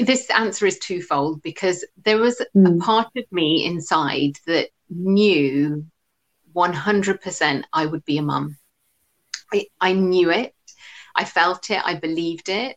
this 0.00 0.30
answer 0.30 0.66
is 0.66 0.78
twofold 0.78 1.42
because 1.42 1.84
there 2.04 2.18
was 2.18 2.42
mm. 2.56 2.76
a 2.76 2.84
part 2.84 3.08
of 3.16 3.24
me 3.30 3.64
inside 3.64 4.32
that 4.46 4.70
knew 4.88 5.84
100% 6.54 7.64
I 7.72 7.86
would 7.86 8.04
be 8.04 8.18
a 8.18 8.22
mum. 8.22 8.56
I, 9.52 9.66
I 9.80 9.92
knew 9.92 10.30
it, 10.30 10.54
I 11.14 11.24
felt 11.24 11.70
it, 11.70 11.80
I 11.84 11.94
believed 11.94 12.48
it, 12.48 12.76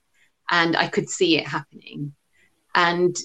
and 0.49 0.75
I 0.75 0.87
could 0.87 1.09
see 1.09 1.37
it 1.37 1.47
happening. 1.47 2.13
And 2.75 3.15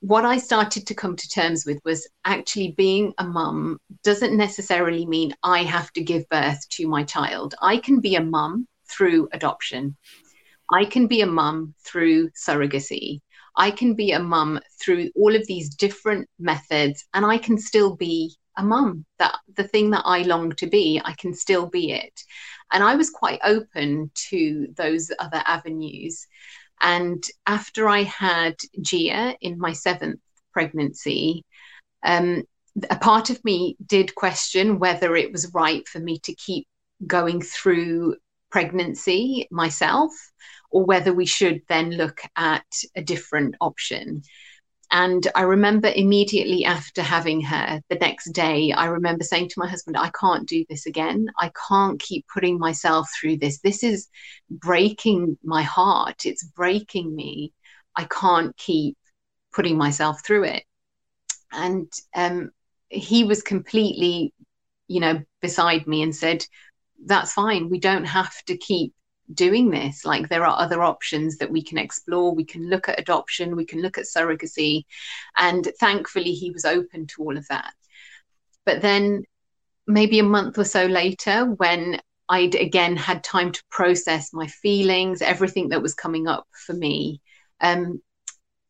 what 0.00 0.24
I 0.24 0.38
started 0.38 0.86
to 0.86 0.94
come 0.94 1.16
to 1.16 1.28
terms 1.28 1.64
with 1.66 1.80
was 1.84 2.08
actually 2.24 2.72
being 2.72 3.12
a 3.18 3.24
mum 3.24 3.78
doesn't 4.02 4.36
necessarily 4.36 5.06
mean 5.06 5.34
I 5.42 5.64
have 5.64 5.92
to 5.94 6.02
give 6.02 6.28
birth 6.28 6.66
to 6.70 6.88
my 6.88 7.02
child. 7.04 7.54
I 7.60 7.78
can 7.78 8.00
be 8.00 8.14
a 8.14 8.22
mum 8.22 8.68
through 8.88 9.28
adoption. 9.32 9.96
I 10.72 10.84
can 10.84 11.06
be 11.06 11.20
a 11.20 11.26
mum 11.26 11.74
through 11.84 12.30
surrogacy. 12.30 13.20
I 13.56 13.70
can 13.70 13.94
be 13.94 14.12
a 14.12 14.20
mum 14.20 14.60
through 14.80 15.10
all 15.14 15.34
of 15.34 15.46
these 15.46 15.74
different 15.74 16.28
methods, 16.38 17.04
and 17.14 17.24
I 17.24 17.38
can 17.38 17.58
still 17.58 17.96
be 17.96 18.36
a 18.56 18.62
mum. 18.62 19.04
That 19.18 19.36
the 19.54 19.66
thing 19.68 19.90
that 19.90 20.02
I 20.04 20.22
long 20.22 20.52
to 20.56 20.66
be, 20.66 21.00
I 21.04 21.12
can 21.14 21.34
still 21.34 21.66
be 21.66 21.92
it. 21.92 22.20
And 22.72 22.82
I 22.82 22.96
was 22.96 23.10
quite 23.10 23.40
open 23.44 24.10
to 24.30 24.68
those 24.76 25.10
other 25.18 25.42
avenues. 25.46 26.26
And 26.80 27.24
after 27.46 27.88
I 27.88 28.02
had 28.02 28.56
Gia 28.82 29.36
in 29.40 29.58
my 29.58 29.72
seventh 29.72 30.20
pregnancy, 30.52 31.44
um, 32.02 32.42
a 32.90 32.96
part 32.96 33.30
of 33.30 33.42
me 33.44 33.76
did 33.86 34.14
question 34.14 34.78
whether 34.78 35.16
it 35.16 35.32
was 35.32 35.54
right 35.54 35.86
for 35.88 35.98
me 35.98 36.18
to 36.20 36.34
keep 36.34 36.66
going 37.06 37.40
through 37.40 38.16
pregnancy 38.50 39.48
myself, 39.50 40.12
or 40.70 40.84
whether 40.84 41.12
we 41.12 41.26
should 41.26 41.62
then 41.68 41.90
look 41.90 42.20
at 42.36 42.66
a 42.94 43.02
different 43.02 43.54
option. 43.60 44.22
And 44.92 45.26
I 45.34 45.42
remember 45.42 45.90
immediately 45.94 46.64
after 46.64 47.02
having 47.02 47.40
her 47.40 47.80
the 47.88 47.96
next 47.96 48.30
day, 48.30 48.72
I 48.72 48.86
remember 48.86 49.24
saying 49.24 49.48
to 49.48 49.58
my 49.58 49.68
husband, 49.68 49.96
I 49.96 50.10
can't 50.10 50.48
do 50.48 50.64
this 50.68 50.86
again. 50.86 51.26
I 51.38 51.50
can't 51.68 51.98
keep 51.98 52.24
putting 52.32 52.58
myself 52.58 53.08
through 53.18 53.38
this. 53.38 53.58
This 53.58 53.82
is 53.82 54.08
breaking 54.48 55.38
my 55.42 55.62
heart. 55.62 56.24
It's 56.24 56.44
breaking 56.44 57.14
me. 57.14 57.52
I 57.96 58.04
can't 58.04 58.56
keep 58.56 58.96
putting 59.52 59.76
myself 59.76 60.24
through 60.24 60.44
it. 60.44 60.62
And 61.50 61.92
um, 62.14 62.50
he 62.88 63.24
was 63.24 63.42
completely, 63.42 64.32
you 64.86 65.00
know, 65.00 65.20
beside 65.40 65.86
me 65.88 66.02
and 66.02 66.14
said, 66.14 66.44
that's 67.04 67.32
fine. 67.32 67.68
We 67.68 67.78
don't 67.78 68.04
have 68.04 68.42
to 68.44 68.56
keep 68.56 68.94
doing 69.32 69.70
this. 69.70 70.04
Like 70.04 70.28
there 70.28 70.44
are 70.46 70.58
other 70.58 70.82
options 70.82 71.38
that 71.38 71.50
we 71.50 71.62
can 71.62 71.78
explore. 71.78 72.34
We 72.34 72.44
can 72.44 72.68
look 72.68 72.88
at 72.88 73.00
adoption, 73.00 73.56
we 73.56 73.64
can 73.64 73.82
look 73.82 73.98
at 73.98 74.04
surrogacy. 74.04 74.84
And 75.36 75.68
thankfully, 75.80 76.32
he 76.32 76.50
was 76.50 76.64
open 76.64 77.06
to 77.08 77.22
all 77.22 77.36
of 77.36 77.46
that. 77.48 77.74
But 78.64 78.82
then 78.82 79.24
maybe 79.86 80.18
a 80.18 80.24
month 80.24 80.58
or 80.58 80.64
so 80.64 80.86
later, 80.86 81.44
when 81.44 82.00
I'd 82.28 82.54
again 82.56 82.96
had 82.96 83.22
time 83.22 83.52
to 83.52 83.62
process 83.70 84.32
my 84.32 84.46
feelings, 84.48 85.22
everything 85.22 85.68
that 85.68 85.82
was 85.82 85.94
coming 85.94 86.26
up 86.26 86.46
for 86.66 86.72
me, 86.72 87.20
um, 87.60 88.02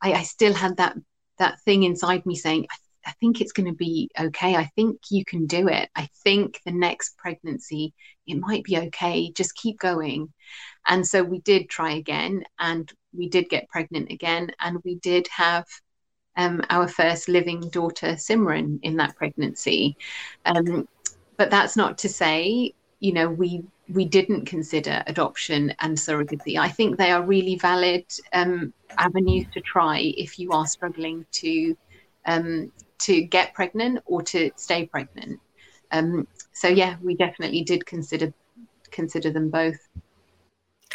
I, 0.03 0.13
I 0.13 0.23
still 0.23 0.53
had 0.53 0.77
that 0.77 0.97
that 1.39 1.61
thing 1.63 1.83
inside 1.83 2.25
me 2.27 2.35
saying, 2.35 2.67
I 2.71 2.77
I 3.07 3.13
think 3.21 3.41
it's 3.41 3.53
going 3.53 3.67
to 3.69 3.75
be 3.75 4.11
okay. 4.19 4.57
I 4.57 4.65
think 4.77 4.99
you 5.11 5.25
can 5.25 5.47
do 5.47 5.69
it. 5.69 5.89
I 5.95 6.09
think 6.25 6.61
the 6.67 6.73
next 6.73 7.17
pregnancy, 7.17 7.95
it 8.27 8.39
might 8.39 8.65
be 8.65 8.79
okay. 8.79 9.31
Just 9.31 9.55
keep 9.55 9.79
going. 9.79 10.33
And 10.87 11.07
so 11.07 11.23
we 11.23 11.41
did 11.41 11.71
try 11.71 11.93
again 11.93 12.45
and 12.59 12.93
we 13.17 13.29
did 13.29 13.49
get 13.49 13.69
pregnant 13.69 14.11
again. 14.11 14.51
And 14.61 14.79
we 14.85 14.97
did 14.97 15.29
have 15.29 15.65
um, 16.37 16.63
our 16.69 16.89
first 16.89 17.29
living 17.29 17.69
daughter, 17.71 18.15
Simran, 18.15 18.81
in 18.83 18.97
that 18.97 19.17
pregnancy. 19.17 19.97
Um, 20.45 20.89
but 21.37 21.51
that's 21.51 21.77
not 21.77 21.99
to 21.99 22.09
say, 22.09 22.73
you 23.01 23.13
know, 23.13 23.29
we 23.29 23.63
we 23.89 24.05
didn't 24.05 24.47
consider 24.47 25.03
adoption 25.07 25.73
and 25.79 25.97
surrogacy. 25.97 26.59
I 26.59 26.69
think 26.69 26.97
they 26.97 27.13
are 27.13 27.23
really 27.23 27.57
valid 27.57 28.05
um, 28.33 28.73
avenues 28.99 29.47
to 29.53 29.61
try 29.61 29.99
if 30.17 30.41
you 30.41 30.51
are 30.51 30.67
struggling 30.67 31.25
to 31.33 31.77
um, 32.27 32.73
to 33.01 33.23
get 33.23 33.55
pregnant 33.55 34.01
or 34.07 34.23
to 34.23 34.51
stay 34.57 34.87
pregnant. 34.87 35.41
Um, 35.93 36.27
so 36.53 36.69
yeah, 36.69 36.97
we 37.03 37.15
definitely 37.15 37.63
did 37.63 37.87
consider 37.87 38.33
consider 38.91 39.31
them 39.31 39.51
both. 39.51 39.77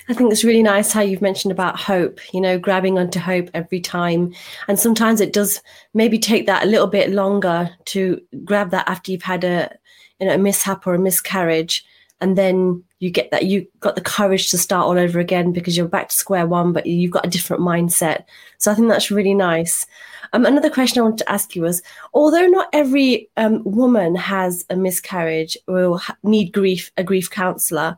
I 0.10 0.14
think 0.14 0.32
it's 0.32 0.44
really 0.44 0.64
nice 0.64 0.92
how 0.92 1.02
you've 1.02 1.22
mentioned 1.22 1.52
about 1.52 1.80
hope, 1.80 2.20
you 2.34 2.42
know, 2.42 2.58
grabbing 2.58 2.98
onto 2.98 3.20
hope 3.20 3.50
every 3.54 3.80
time. 3.80 4.34
And 4.68 4.80
sometimes 4.80 5.22
it 5.22 5.34
does 5.34 5.62
maybe 5.94 6.18
take 6.18 6.48
that 6.48 6.64
a 6.64 6.68
little 6.68 6.88
bit 6.88 7.12
longer 7.12 7.70
to 7.86 8.20
grab 8.44 8.72
that 8.72 8.90
after 8.90 9.12
you've 9.12 9.22
had 9.22 9.44
a, 9.44 9.76
you 10.20 10.28
know, 10.28 10.34
a 10.34 10.38
mishap 10.38 10.88
or 10.88 10.96
a 10.96 11.00
miscarriage. 11.00 11.86
And 12.22 12.38
then 12.38 12.84
you 13.00 13.10
get 13.10 13.32
that 13.32 13.46
you 13.46 13.68
got 13.80 13.96
the 13.96 14.02
courage 14.02 14.52
to 14.52 14.58
start 14.58 14.86
all 14.86 14.98
over 14.98 15.20
again 15.20 15.52
because 15.52 15.76
you're 15.76 15.88
back 15.88 16.10
to 16.10 16.16
square 16.16 16.46
one, 16.46 16.72
but 16.72 16.86
you've 16.86 17.12
got 17.12 17.26
a 17.26 17.30
different 17.30 17.64
mindset. 17.64 18.26
So 18.60 18.72
I 18.72 18.76
think 18.76 18.90
that's 18.90 19.10
really 19.10 19.34
nice. 19.34 19.88
Um, 20.34 20.46
another 20.46 20.70
question 20.70 21.00
I 21.00 21.04
wanted 21.04 21.26
to 21.26 21.32
ask 21.32 21.56
you 21.56 21.64
was, 21.64 21.82
although 22.14 22.46
not 22.46 22.70
every 22.74 23.30
um, 23.38 23.64
woman 23.66 24.16
has 24.16 24.66
a 24.70 24.76
miscarriage 24.76 25.58
will 25.68 25.98
ha- 25.98 26.16
need 26.24 26.54
grief 26.54 26.92
a 26.96 27.04
grief 27.04 27.30
counselor, 27.30 27.98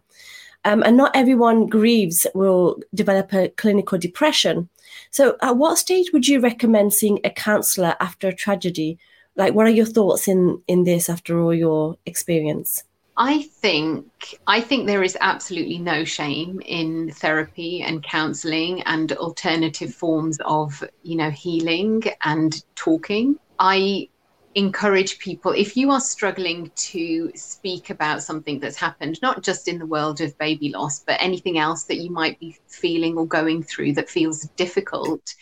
um, 0.65 0.81
and 0.83 0.95
not 0.95 1.15
everyone 1.15 1.67
grieves 1.67 2.25
will 2.33 2.79
develop 2.93 3.33
a 3.33 3.49
clinical 3.49 3.97
depression. 3.97 4.69
So, 5.11 5.35
at 5.41 5.57
what 5.57 5.77
stage 5.77 6.13
would 6.13 6.27
you 6.27 6.39
recommend 6.39 6.93
seeing 6.93 7.19
a 7.23 7.29
counselor 7.29 7.95
after 7.99 8.29
a 8.29 8.35
tragedy? 8.35 8.97
Like, 9.35 9.53
what 9.53 9.67
are 9.67 9.71
your 9.71 9.85
thoughts 9.85 10.27
in 10.27 10.61
in 10.67 10.85
this 10.85 11.09
after 11.09 11.39
all 11.39 11.53
your 11.53 11.97
experience? 12.05 12.83
I 13.15 13.43
think 13.43 14.07
I 14.47 14.59
think 14.59 14.87
there 14.87 15.03
is 15.03 15.17
absolutely 15.21 15.77
no 15.77 16.03
shame 16.03 16.61
in 16.65 17.11
therapy 17.11 17.83
and 17.83 18.03
counseling 18.03 18.81
and 18.83 19.11
alternative 19.13 19.93
forms 19.93 20.39
of, 20.43 20.83
you 21.03 21.15
know, 21.17 21.29
healing 21.29 22.03
and 22.23 22.63
talking. 22.75 23.37
I 23.59 24.09
encourage 24.55 25.19
people 25.19 25.51
if 25.51 25.75
you 25.75 25.89
are 25.89 25.99
struggling 25.99 26.71
to 26.75 27.31
speak 27.35 27.89
about 27.89 28.21
something 28.21 28.59
that's 28.59 28.77
happened 28.77 29.19
not 29.23 29.41
just 29.41 29.67
in 29.67 29.79
the 29.79 29.85
world 29.85 30.21
of 30.21 30.37
baby 30.37 30.69
loss 30.69 30.99
but 30.99 31.17
anything 31.19 31.57
else 31.57 31.85
that 31.85 31.97
you 31.97 32.11
might 32.11 32.39
be 32.39 32.55
feeling 32.67 33.17
or 33.17 33.25
going 33.25 33.63
through 33.63 33.91
that 33.91 34.07
feels 34.07 34.47
difficult 34.55 35.33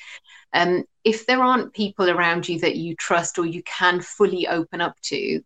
um, 0.53 0.85
if 1.03 1.25
there 1.25 1.43
aren't 1.43 1.73
people 1.73 2.09
around 2.09 2.47
you 2.47 2.57
that 2.59 2.77
you 2.77 2.95
trust 2.95 3.37
or 3.37 3.45
you 3.45 3.61
can 3.63 3.99
fully 3.99 4.47
open 4.47 4.79
up 4.79 4.95
to 5.01 5.41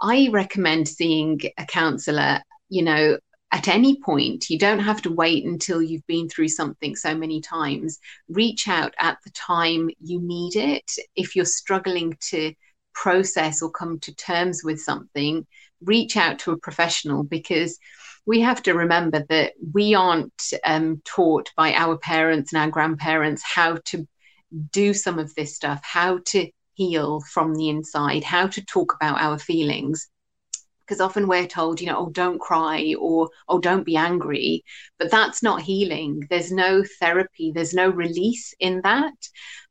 I 0.00 0.28
recommend 0.30 0.88
seeing 0.88 1.40
a 1.56 1.66
counselor, 1.66 2.40
you 2.68 2.82
know, 2.82 3.18
at 3.52 3.68
any 3.68 4.00
point. 4.00 4.50
You 4.50 4.58
don't 4.58 4.78
have 4.80 5.02
to 5.02 5.12
wait 5.12 5.44
until 5.44 5.82
you've 5.82 6.06
been 6.06 6.28
through 6.28 6.48
something 6.48 6.96
so 6.96 7.14
many 7.14 7.40
times. 7.40 7.98
Reach 8.28 8.68
out 8.68 8.94
at 8.98 9.18
the 9.24 9.30
time 9.30 9.90
you 10.00 10.20
need 10.20 10.56
it. 10.56 10.90
If 11.16 11.34
you're 11.34 11.44
struggling 11.44 12.16
to 12.30 12.52
process 12.94 13.62
or 13.62 13.70
come 13.70 14.00
to 14.00 14.14
terms 14.14 14.62
with 14.64 14.80
something, 14.80 15.46
reach 15.82 16.16
out 16.16 16.40
to 16.40 16.52
a 16.52 16.58
professional 16.58 17.22
because 17.22 17.78
we 18.26 18.40
have 18.40 18.62
to 18.64 18.74
remember 18.74 19.24
that 19.30 19.54
we 19.72 19.94
aren't 19.94 20.52
um, 20.64 21.00
taught 21.04 21.50
by 21.56 21.72
our 21.72 21.96
parents 21.96 22.52
and 22.52 22.60
our 22.60 22.68
grandparents 22.68 23.42
how 23.42 23.78
to 23.86 24.06
do 24.70 24.92
some 24.92 25.18
of 25.18 25.34
this 25.34 25.54
stuff, 25.54 25.80
how 25.82 26.18
to 26.26 26.50
heal 26.78 27.20
from 27.32 27.54
the 27.54 27.68
inside, 27.68 28.22
how 28.22 28.46
to 28.46 28.64
talk 28.64 28.94
about 28.94 29.20
our 29.20 29.38
feelings. 29.38 30.08
Because 30.86 31.00
often 31.00 31.26
we're 31.26 31.46
told, 31.46 31.80
you 31.80 31.88
know, 31.88 31.98
oh, 31.98 32.10
don't 32.10 32.40
cry 32.40 32.94
or 32.98 33.28
oh, 33.48 33.58
don't 33.58 33.84
be 33.84 33.96
angry. 33.96 34.64
But 34.98 35.10
that's 35.10 35.42
not 35.42 35.60
healing. 35.60 36.26
There's 36.30 36.50
no 36.52 36.84
therapy, 37.00 37.52
there's 37.52 37.74
no 37.74 37.90
release 37.90 38.54
in 38.60 38.80
that. 38.84 39.18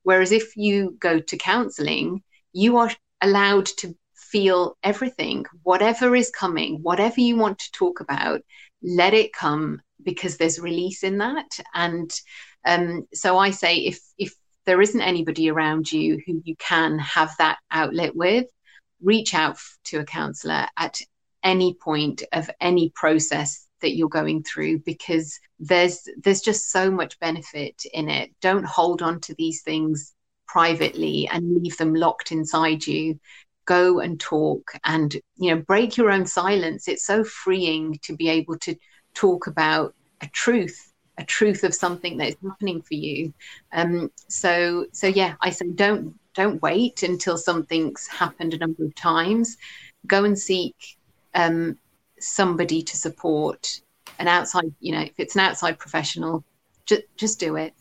Whereas 0.04 0.32
if 0.32 0.56
you 0.58 0.98
go 1.00 1.20
to 1.20 1.38
counseling, 1.38 2.22
you 2.54 2.78
are 2.78 2.92
allowed 3.22 3.66
to 3.78 3.96
feel 4.16 4.78
everything, 4.84 5.46
whatever 5.64 6.14
is 6.16 6.30
coming, 6.30 6.80
whatever 6.84 7.22
you 7.22 7.38
want 7.38 7.58
to 7.60 7.72
talk 7.72 8.02
about, 8.02 8.42
let 8.84 9.14
it 9.14 9.34
come 9.34 9.82
because 10.04 10.38
there's 10.38 10.60
release 10.60 11.04
in 11.04 11.18
that. 11.20 11.50
And 11.74 12.12
um, 12.66 13.08
so 13.14 13.38
I 13.38 13.52
say, 13.52 13.78
if 13.78 14.00
if 14.18 14.36
there 14.68 14.82
isn't 14.82 15.02
anybody 15.02 15.50
around 15.50 15.92
you 15.92 16.22
who 16.28 16.42
you 16.44 16.56
can 16.58 17.00
have 17.00 17.34
that 17.38 17.58
outlet 17.72 18.14
with, 18.16 18.46
reach 19.02 19.34
out 19.34 19.58
to 19.86 20.00
a 20.00 20.04
counselor 20.04 20.68
at 20.78 21.00
any 21.42 21.74
point 21.74 22.24
of 22.34 22.50
any 22.60 22.92
process 22.94 23.66
that 23.82 23.96
you're 23.96 24.10
going 24.10 24.44
through 24.44 24.80
because 24.80 25.40
there's 25.60 26.10
there's 26.22 26.42
just 26.42 26.70
so 26.70 26.92
much 26.92 27.18
benefit 27.20 27.82
in 27.94 28.10
it. 28.10 28.30
Don't 28.42 28.66
hold 28.66 29.02
on 29.02 29.22
to 29.22 29.36
these 29.36 29.62
things 29.62 30.14
privately 30.48 31.30
and 31.32 31.64
leave 31.64 31.78
them 31.78 31.96
locked 31.96 32.34
inside 32.34 32.86
you. 32.86 33.18
Go 33.66 34.02
and 34.02 34.20
talk 34.20 34.74
and 34.84 35.14
you 35.38 35.56
know 35.56 35.62
break 35.62 35.96
your 35.96 36.12
own 36.12 36.26
silence. 36.26 36.90
It's 36.90 37.06
so 37.06 37.24
freeing 37.24 38.00
to 38.04 38.18
be 38.18 38.28
able 38.28 38.58
to 38.60 38.76
talk 39.14 39.48
about 39.48 39.96
a 40.20 40.28
truth 40.28 40.87
a 41.18 41.24
truth 41.24 41.64
of 41.64 41.74
something 41.74 42.18
that 42.18 42.30
is 42.30 42.38
happening 42.44 42.82
for 42.82 42.94
you. 42.94 43.34
Um, 43.74 44.12
so 44.28 44.86
so 44.92 45.08
yeah, 45.08 45.36
I 45.42 45.50
say 45.50 45.68
don't 45.70 46.16
don't 46.34 46.62
wait 46.62 47.04
until 47.04 47.38
something's 47.38 48.08
happened 48.08 48.54
a 48.54 48.58
number 48.58 48.86
of 48.86 48.94
times. 48.96 49.58
Go 50.06 50.24
and 50.24 50.38
seek 50.38 50.98
um, 51.34 51.78
somebody 52.20 52.82
to 52.84 52.96
support 52.96 53.82
an 54.20 54.28
outside. 54.28 54.74
You 54.80 54.94
know, 54.94 55.02
if 55.02 55.14
it's 55.18 55.36
an 55.36 55.42
outside 55.42 55.80
professional, 55.80 56.44
just 56.86 57.04
just 57.16 57.40
do 57.40 57.56
it. 57.56 57.74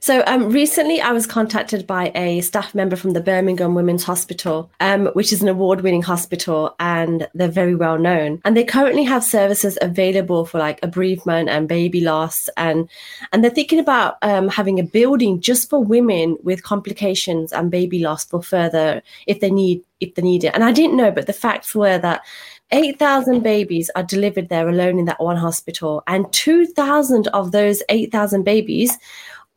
So 0.00 0.22
um, 0.26 0.50
recently, 0.50 1.00
I 1.00 1.12
was 1.12 1.26
contacted 1.26 1.86
by 1.86 2.12
a 2.14 2.40
staff 2.40 2.74
member 2.74 2.96
from 2.96 3.12
the 3.12 3.20
Birmingham 3.20 3.74
Women's 3.74 4.04
Hospital, 4.04 4.70
um, 4.80 5.06
which 5.08 5.32
is 5.32 5.42
an 5.42 5.48
award-winning 5.48 6.02
hospital, 6.02 6.74
and 6.78 7.26
they're 7.34 7.48
very 7.48 7.74
well 7.74 7.98
known. 7.98 8.40
And 8.44 8.56
they 8.56 8.64
currently 8.64 9.04
have 9.04 9.24
services 9.24 9.76
available 9.82 10.44
for 10.46 10.58
like 10.58 10.80
bereavement 10.92 11.48
and 11.48 11.68
baby 11.68 12.00
loss, 12.00 12.48
and 12.56 12.88
and 13.32 13.42
they're 13.42 13.50
thinking 13.50 13.80
about 13.80 14.16
um, 14.22 14.48
having 14.48 14.78
a 14.78 14.84
building 14.84 15.40
just 15.40 15.68
for 15.68 15.82
women 15.82 16.36
with 16.42 16.62
complications 16.62 17.52
and 17.52 17.70
baby 17.70 17.98
loss 17.98 18.24
for 18.24 18.42
further 18.42 19.02
if 19.26 19.40
they 19.40 19.50
need 19.50 19.82
if 20.00 20.14
they 20.14 20.22
need 20.22 20.44
it. 20.44 20.54
And 20.54 20.62
I 20.62 20.70
didn't 20.72 20.96
know, 20.96 21.10
but 21.10 21.26
the 21.26 21.32
facts 21.32 21.74
were 21.74 21.98
that 21.98 22.22
8,000 22.70 23.40
babies 23.40 23.90
are 23.96 24.02
delivered 24.02 24.48
there 24.48 24.68
alone 24.68 24.98
in 24.98 25.06
that 25.06 25.20
one 25.20 25.36
hospital, 25.36 26.02
and 26.06 26.32
2,000 26.32 27.26
of 27.28 27.50
those 27.50 27.82
8,000 27.88 28.44
babies 28.44 28.96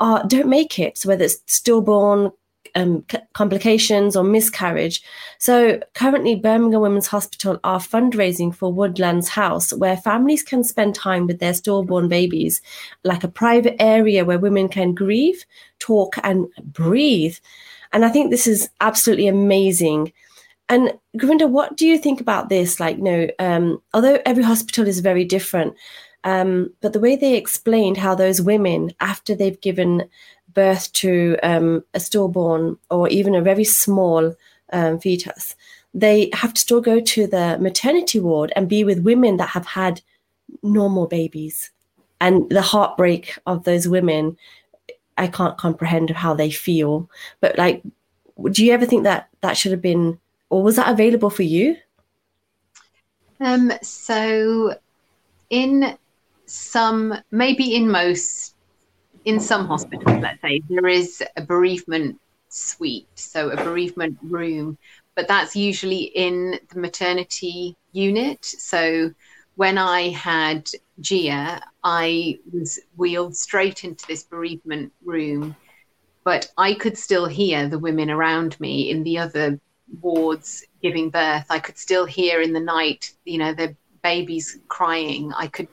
are 0.02 0.26
don't 0.28 0.50
make 0.50 0.80
it. 0.80 0.98
So 0.98 1.08
whether 1.08 1.24
it's 1.24 1.38
stillborn 1.48 2.32
um, 2.76 3.06
complications 3.34 4.16
or 4.16 4.24
miscarriage. 4.24 5.02
So 5.40 5.80
currently, 5.94 6.36
Birmingham 6.36 6.82
Women's 6.82 7.08
Hospital 7.08 7.60
are 7.64 7.80
fundraising 7.80 8.54
for 8.54 8.72
Woodlands 8.72 9.30
House, 9.30 9.74
where 9.74 9.98
families 9.98 10.44
can 10.44 10.64
spend 10.64 10.96
time 10.96 11.28
with 11.28 11.40
their 11.40 11.54
stillborn 11.54 12.08
babies, 12.08 12.62
like 13.04 13.24
a 13.24 13.30
private 13.30 13.82
area 13.82 14.26
where 14.26 14.40
women 14.40 14.70
can 14.70 14.94
grieve, 14.94 15.46
talk, 15.80 16.16
and 16.24 16.48
breathe. 16.64 17.36
And 17.94 18.06
I 18.06 18.10
think 18.10 18.32
this 18.32 18.48
is 18.48 18.70
absolutely 18.80 19.28
amazing. 19.28 20.14
And 20.70 20.94
Gurinder, 21.18 21.50
what 21.50 21.76
do 21.76 21.86
you 21.86 21.98
think 21.98 22.22
about 22.22 22.48
this? 22.48 22.80
Like, 22.80 22.98
you 22.98 23.04
know, 23.04 23.28
um, 23.40 23.82
although 23.94 24.20
every 24.26 24.44
hospital 24.44 24.88
is 24.88 25.02
very 25.02 25.26
different, 25.26 25.76
um, 26.24 26.72
but 26.82 26.94
the 26.94 27.00
way 27.00 27.16
they 27.16 27.36
explained 27.36 27.98
how 27.98 28.16
those 28.16 28.42
women, 28.42 28.92
after 29.00 29.34
they've 29.34 29.60
given 29.62 30.08
birth 30.54 30.92
to 30.94 31.38
um, 31.44 31.84
a 31.94 32.00
stillborn 32.00 32.78
or 32.90 33.08
even 33.10 33.36
a 33.36 33.42
very 33.42 33.64
small 33.64 34.36
um, 34.72 35.00
fetus, 35.00 35.56
they 35.94 36.30
have 36.34 36.54
to 36.54 36.62
still 36.62 36.82
go 36.82 37.00
to 37.00 37.28
the 37.28 37.58
maternity 37.60 38.20
ward 38.20 38.54
and 38.56 38.70
be 38.70 38.84
with 38.84 39.00
women 39.04 39.38
that 39.38 39.50
have 39.50 39.66
had 39.66 40.02
normal 40.64 41.08
babies. 41.08 41.72
And 42.20 42.50
the 42.50 42.62
heartbreak 42.62 43.38
of 43.48 43.64
those 43.64 43.88
women, 43.88 44.38
I 45.18 45.28
can't 45.28 45.58
comprehend 45.58 46.12
how 46.12 46.34
they 46.34 46.52
feel. 46.52 47.10
But 47.40 47.58
like, 47.58 47.82
do 48.52 48.64
you 48.64 48.74
ever 48.74 48.86
think 48.86 49.04
that 49.04 49.30
that 49.42 49.58
should 49.58 49.72
have 49.72 49.82
been, 49.82 50.20
or 50.50 50.62
was 50.62 50.76
that 50.76 50.92
available 50.92 51.30
for 51.30 51.44
you? 51.44 51.78
Um, 53.40 53.72
so 53.82 54.76
in 55.50 55.98
some, 56.52 57.16
maybe 57.32 57.76
in 57.76 57.90
most, 57.90 58.56
in 59.26 59.40
some 59.40 59.68
hospitals, 59.68 60.22
let's 60.22 60.42
say, 60.42 60.62
there 60.70 60.88
is 60.88 61.24
a 61.38 61.42
bereavement 61.42 62.20
suite, 62.50 63.08
so 63.16 63.50
a 63.50 63.56
bereavement 63.56 64.18
room, 64.22 64.78
but 65.16 65.28
that's 65.28 65.56
usually 65.56 66.04
in 66.04 66.60
the 66.74 66.80
maternity 66.80 67.78
unit. 67.94 68.44
So 68.44 69.12
when 69.56 69.78
I 69.78 70.10
had 70.10 70.70
Gia, 71.00 71.62
I 71.84 72.40
was 72.52 72.80
wheeled 72.98 73.36
straight 73.36 73.84
into 73.84 74.06
this 74.08 74.24
bereavement 74.24 74.92
room, 75.06 75.56
but 76.26 76.52
I 76.58 76.74
could 76.74 76.98
still 76.98 77.26
hear 77.26 77.68
the 77.68 77.80
women 77.80 78.10
around 78.10 78.60
me 78.60 78.90
in 78.90 79.04
the 79.04 79.18
other 79.20 79.60
wards 80.02 80.66
giving 80.82 81.10
birth. 81.10 81.46
I 81.50 81.60
could 81.60 81.78
still 81.78 82.06
hear 82.06 82.42
in 82.42 82.54
the 82.54 82.60
night, 82.60 83.14
you 83.24 83.38
know, 83.38 83.54
the 83.54 83.76
babies 84.04 84.60
crying. 84.68 85.32
I 85.36 85.48
could 85.48 85.68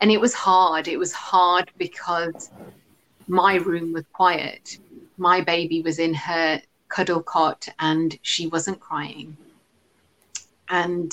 and 0.00 0.10
it 0.10 0.20
was 0.20 0.34
hard. 0.34 0.88
It 0.88 0.98
was 0.98 1.12
hard 1.12 1.70
because 1.78 2.50
my 3.26 3.56
room 3.56 3.92
was 3.92 4.04
quiet. 4.12 4.78
My 5.16 5.40
baby 5.40 5.82
was 5.82 5.98
in 5.98 6.14
her 6.14 6.62
cuddle 6.88 7.22
cot 7.22 7.68
and 7.78 8.18
she 8.22 8.46
wasn't 8.46 8.80
crying. 8.80 9.36
And 10.70 11.12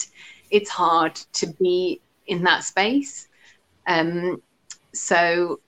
it's 0.51 0.69
hard 0.69 1.15
to 1.33 1.47
be 1.47 2.01
in 2.27 2.43
that 2.43 2.63
space. 2.63 3.27
Um, 3.87 4.41
so, 4.93 5.59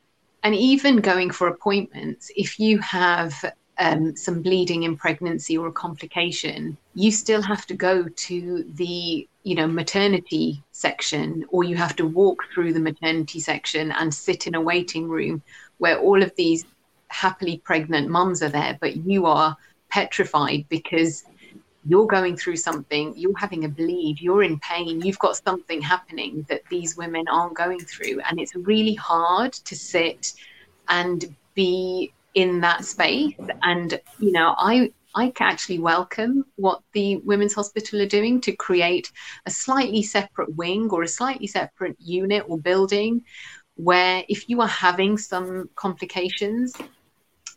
and 0.43 0.55
even 0.55 0.97
going 0.97 1.31
for 1.31 1.47
appointments, 1.47 2.31
if 2.35 2.59
you 2.59 2.79
have 2.79 3.43
um, 3.79 4.15
some 4.15 4.41
bleeding 4.41 4.83
in 4.83 4.97
pregnancy 4.97 5.57
or 5.57 5.67
a 5.67 5.71
complication, 5.71 6.77
you 6.95 7.11
still 7.11 7.41
have 7.41 7.65
to 7.67 7.73
go 7.75 8.07
to 8.07 8.65
the 8.75 9.27
you 9.43 9.55
know 9.55 9.67
maternity 9.67 10.63
section, 10.71 11.45
or 11.49 11.63
you 11.63 11.75
have 11.75 11.95
to 11.97 12.05
walk 12.05 12.43
through 12.53 12.73
the 12.73 12.79
maternity 12.79 13.39
section 13.39 13.91
and 13.91 14.13
sit 14.13 14.47
in 14.47 14.55
a 14.55 14.61
waiting 14.61 15.07
room 15.07 15.41
where 15.77 15.99
all 15.99 16.21
of 16.21 16.35
these 16.35 16.65
happily 17.09 17.57
pregnant 17.63 18.09
mums 18.09 18.41
are 18.41 18.49
there, 18.49 18.77
but 18.81 18.97
you 18.97 19.25
are 19.25 19.55
petrified 19.89 20.65
because 20.69 21.23
you're 21.87 22.07
going 22.07 22.35
through 22.35 22.57
something, 22.57 23.13
you're 23.15 23.37
having 23.37 23.63
a 23.63 23.69
bleed, 23.69 24.19
you're 24.19 24.43
in 24.43 24.59
pain, 24.59 25.01
you've 25.01 25.19
got 25.19 25.37
something 25.37 25.81
happening 25.81 26.45
that 26.49 26.61
these 26.69 26.97
women 26.97 27.25
aren't 27.29 27.55
going 27.55 27.79
through. 27.79 28.19
And 28.29 28.39
it's 28.39 28.55
really 28.55 28.95
hard 28.95 29.53
to 29.53 29.75
sit 29.75 30.33
and 30.89 31.33
be 31.55 32.11
in 32.37 32.61
that 32.61 32.85
space. 32.85 33.33
And, 33.63 33.99
you 34.19 34.31
know, 34.31 34.53
I, 34.59 34.93
I 35.15 35.33
actually 35.39 35.79
welcome 35.79 36.45
what 36.55 36.83
the 36.93 37.17
Women's 37.17 37.55
Hospital 37.55 37.99
are 37.99 38.07
doing 38.07 38.39
to 38.41 38.55
create 38.55 39.11
a 39.47 39.49
slightly 39.49 40.03
separate 40.03 40.55
wing 40.55 40.87
or 40.91 41.01
a 41.01 41.07
slightly 41.07 41.47
separate 41.47 41.95
unit 41.99 42.45
or 42.47 42.59
building 42.59 43.23
where 43.73 44.23
if 44.29 44.47
you 44.49 44.61
are 44.61 44.67
having 44.67 45.17
some 45.17 45.67
complications 45.73 46.75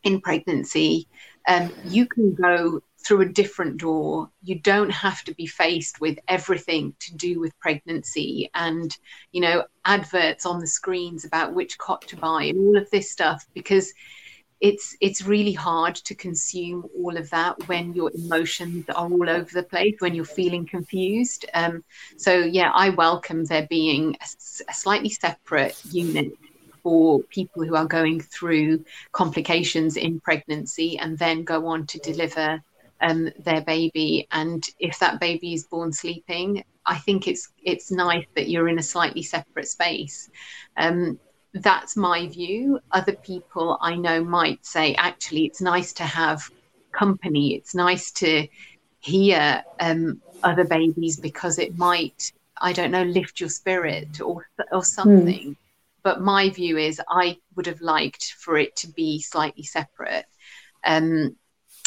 in 0.03 0.23
pregnancy, 0.23 1.07
um, 1.47 1.71
you 1.85 2.07
can 2.07 2.33
go 2.33 2.81
through 3.05 3.21
a 3.21 3.29
different 3.29 3.77
door. 3.77 4.31
You 4.43 4.61
don't 4.61 4.91
have 4.91 5.23
to 5.25 5.35
be 5.35 5.47
faced 5.47 6.01
with 6.01 6.19
everything 6.27 6.95
to 7.01 7.15
do 7.17 7.39
with 7.39 7.59
pregnancy 7.61 8.49
and, 8.55 8.97
you 9.33 9.43
know, 9.43 9.65
adverts 9.85 10.47
on 10.47 10.59
the 10.59 10.67
screens 10.67 11.27
about 11.27 11.53
which 11.53 11.77
cot 11.77 12.01
to 12.09 12.17
buy 12.17 12.45
and 12.45 12.59
all 12.59 12.79
of 12.79 12.89
this 12.89 13.11
stuff 13.11 13.45
because 13.53 13.93
it's 14.61 14.97
it's 15.01 15.23
really 15.23 15.53
hard 15.53 15.95
to 15.95 16.15
consume 16.15 16.85
all 16.97 17.17
of 17.17 17.31
that 17.31 17.57
when 17.69 17.95
your 17.95 18.11
emotions 18.15 18.85
are 18.91 19.09
all 19.11 19.29
over 19.29 19.51
the 19.53 19.63
place 19.63 19.95
when 20.01 20.15
you're 20.15 20.25
feeling 20.25 20.67
confused 20.67 21.47
um, 21.55 21.83
so 22.17 22.39
yeah 22.39 22.71
i 22.75 22.91
welcome 22.91 23.45
there 23.45 23.67
being 23.69 24.17
a, 24.21 24.27
a 24.69 24.75
slightly 24.75 25.09
separate 25.09 25.81
unit 25.91 26.33
for 26.83 27.21
people 27.25 27.65
who 27.65 27.77
are 27.77 27.87
going 27.87 28.21
through 28.21 28.85
complications 29.13 29.97
in 29.97 30.21
pregnancy 30.21 30.99
and 30.99 31.19
then 31.19 31.45
go 31.45 31.67
on 31.67 31.87
to 31.87 31.99
deliver 31.99 32.63
um, 33.01 33.31
their 33.39 33.63
baby. 33.63 34.27
And 34.31 34.67
if 34.79 34.99
that 34.99 35.21
baby 35.21 35.55
is 35.55 35.65
born 35.65 35.93
sleeping, 35.93 36.65
I 36.87 36.99
think 36.99 37.29
it's 37.29 37.53
it's 37.63 37.91
nice 37.91 38.27
that 38.35 38.49
you're 38.49 38.69
in 38.69 38.79
a 38.79 38.83
slightly 38.83 39.23
separate 39.23 39.69
space. 39.69 40.31
Um, 40.77 41.19
that's 41.53 41.97
my 41.97 42.29
view. 42.29 42.81
Other 42.93 43.17
people 43.17 43.79
I 43.81 43.97
know 43.97 44.25
might 44.25 44.65
say, 44.65 44.95
actually, 44.95 45.47
it's 45.47 45.61
nice 45.61 45.93
to 45.95 46.05
have 46.05 46.43
company. 46.93 47.55
It's 47.55 47.75
nice 47.75 48.13
to 48.13 48.47
hear 49.01 49.65
um, 49.79 50.21
other 50.43 50.65
babies 50.65 51.19
because 51.19 51.59
it 51.59 51.77
might, 51.77 52.33
I 52.61 52.73
don't 52.73 52.91
know, 52.91 53.03
lift 53.03 53.41
your 53.41 53.49
spirit 53.49 54.21
or 54.21 54.47
or 54.71 54.85
something. 54.85 55.51
Mm. 55.51 55.57
But 56.03 56.23
my 56.23 56.49
view 56.51 56.79
is, 56.79 57.01
I 57.09 57.37
would 57.57 57.67
have 57.67 57.83
liked 57.83 58.35
for 58.39 58.57
it 58.57 58.77
to 58.77 58.89
be 58.89 59.21
slightly 59.21 59.65
separate. 59.65 60.25
Um, 60.85 61.37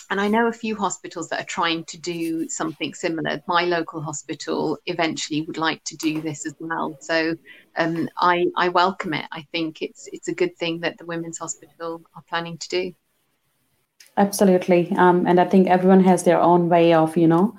and 0.09 0.19
I 0.19 0.27
know 0.27 0.47
a 0.47 0.53
few 0.53 0.75
hospitals 0.75 1.29
that 1.29 1.41
are 1.41 1.45
trying 1.45 1.85
to 1.85 1.97
do 1.97 2.47
something 2.49 2.93
similar. 2.93 3.41
My 3.47 3.63
local 3.63 4.01
hospital 4.01 4.77
eventually 4.85 5.41
would 5.41 5.57
like 5.57 5.83
to 5.85 5.97
do 5.97 6.21
this 6.21 6.45
as 6.45 6.55
well. 6.59 6.97
So 6.99 7.35
um, 7.77 8.09
I, 8.17 8.47
I 8.55 8.69
welcome 8.69 9.13
it. 9.13 9.25
I 9.31 9.45
think 9.51 9.81
it's 9.81 10.07
it's 10.11 10.27
a 10.27 10.33
good 10.33 10.57
thing 10.57 10.81
that 10.81 10.97
the 10.97 11.05
Women's 11.05 11.37
Hospital 11.37 12.01
are 12.15 12.23
planning 12.29 12.57
to 12.57 12.69
do. 12.69 12.93
Absolutely, 14.17 14.91
um, 14.97 15.25
and 15.25 15.39
I 15.39 15.45
think 15.45 15.67
everyone 15.67 16.03
has 16.03 16.23
their 16.23 16.39
own 16.39 16.69
way 16.69 16.93
of 16.93 17.17
you 17.17 17.27
know 17.27 17.57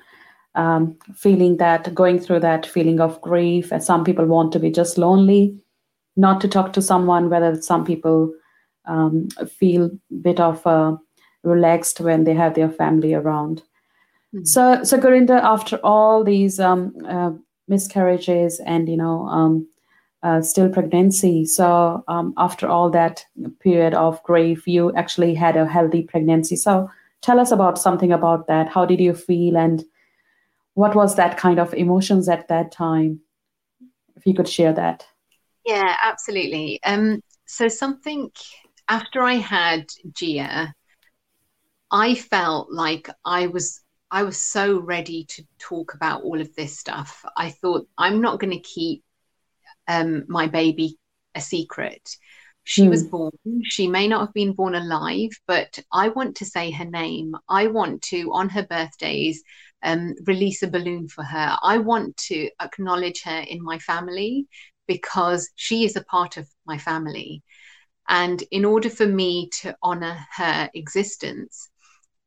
um, 0.55 0.97
feeling 1.15 1.57
that 1.57 1.95
going 1.95 2.19
through 2.21 2.41
that 2.41 2.67
feeling 2.67 3.01
of 3.01 3.21
grief. 3.21 3.73
And 3.73 3.83
some 3.83 4.05
people 4.05 4.27
want 4.27 4.53
to 4.53 4.61
be 4.61 4.71
just 4.71 4.99
lonely, 4.99 5.59
not 6.17 6.41
to 6.43 6.49
talk 6.49 6.73
to 6.75 6.83
someone. 6.83 7.31
Whether 7.31 7.61
some 7.61 7.85
people 7.85 8.33
um, 8.87 9.29
feel 9.59 9.87
a 9.87 10.15
bit 10.15 10.41
of 10.41 10.65
a 10.67 10.99
relaxed 11.45 12.01
when 12.01 12.25
they 12.25 12.35
have 12.35 12.55
their 12.55 12.71
family 12.71 13.15
around. 13.15 13.63
Mm-hmm. 14.35 14.45
So, 14.45 14.83
so 14.85 14.99
Gurinder, 14.99 15.41
after 15.43 15.77
all 15.85 16.25
these 16.25 16.59
um, 16.59 16.95
uh, 17.09 17.33
miscarriages 17.69 18.61
and 18.61 18.89
you 18.89 18.97
know 18.97 19.27
um, 19.27 19.69
uh, 20.23 20.43
still 20.43 20.69
pregnancy, 20.69 21.45
so 21.45 22.03
um, 22.09 22.35
after 22.37 22.69
all 22.69 22.91
that 22.91 23.25
period 23.61 23.95
of 23.95 24.23
grief, 24.23 24.67
you 24.67 24.95
actually 24.95 25.35
had 25.35 25.57
a 25.57 25.67
healthy 25.67 26.03
pregnancy. 26.03 26.57
So, 26.57 26.91
tell 27.21 27.39
us 27.39 27.53
about 27.53 27.79
something 27.79 28.13
about 28.13 28.47
that. 28.49 28.69
How 28.69 28.85
did 28.85 29.01
you 29.01 29.15
feel, 29.15 29.57
and 29.57 29.85
what 30.75 30.95
was 30.95 31.17
that 31.17 31.37
kind 31.37 31.61
of 31.61 31.73
emotions 31.75 32.29
at 32.29 32.49
that 32.49 32.73
time? 32.73 33.21
If 34.17 34.27
you 34.27 34.35
could 34.35 34.49
share 34.49 34.73
that. 34.73 35.07
Yeah, 35.65 35.97
absolutely. 36.03 36.81
Um, 36.85 37.23
so 37.47 37.69
something 37.69 38.31
after 38.89 39.23
I 39.23 39.35
had 39.35 39.87
Gia, 40.13 40.75
I 41.95 42.17
felt 42.17 42.73
like 42.73 43.09
I 43.25 43.47
was 43.47 43.81
I 44.11 44.25
was 44.25 44.37
so 44.37 44.81
ready 44.81 45.27
to 45.27 45.45
talk 45.61 45.95
about 45.95 46.23
all 46.23 46.41
of 46.41 46.53
this 46.57 46.77
stuff. 46.77 47.25
I 47.37 47.51
thought 47.51 47.87
I'm 47.97 48.21
not 48.21 48.41
going 48.41 48.53
to 48.53 48.59
keep 48.59 49.05
um, 49.87 50.25
my 50.27 50.49
baby 50.49 50.99
a 51.37 51.41
secret. 51.41 52.17
She 52.65 52.83
mm. 52.83 52.91
was 52.91 53.05
born. 53.05 53.31
She 53.63 53.87
may 53.87 54.09
not 54.09 54.27
have 54.27 54.35
been 54.35 54.55
born 54.55 54.75
alive, 54.75 55.31
but 55.47 55.79
I 55.93 56.09
want 56.09 56.37
to 56.39 56.45
say 56.45 56.73
her 56.73 56.85
name. 56.85 57.37
I 57.49 57.69
want 57.69 58.03
to, 58.03 58.33
on 58.33 58.49
her 58.49 58.67
birthdays, 58.67 59.45
um, 59.85 60.17
release 60.27 60.65
a 60.65 60.69
balloon 60.69 61.07
for 61.07 61.23
her. 61.23 61.57
I 61.63 61.79
want 61.79 62.17
to 62.29 62.51
acknowledge 62.61 63.23
her 63.23 63.45
in 63.47 63.63
my 63.63 63.79
family 63.79 64.49
because 64.89 65.49
she 65.55 65.85
is 65.85 65.95
a 65.95 66.05
part 66.05 66.39
of 66.39 66.49
my 66.67 66.77
family. 66.77 67.45
And 68.09 68.43
in 68.51 68.65
order 68.65 68.91
for 68.91 69.07
me 69.07 69.49
to 69.61 69.77
honor 69.81 70.27
her 70.37 70.69
existence, 70.75 71.71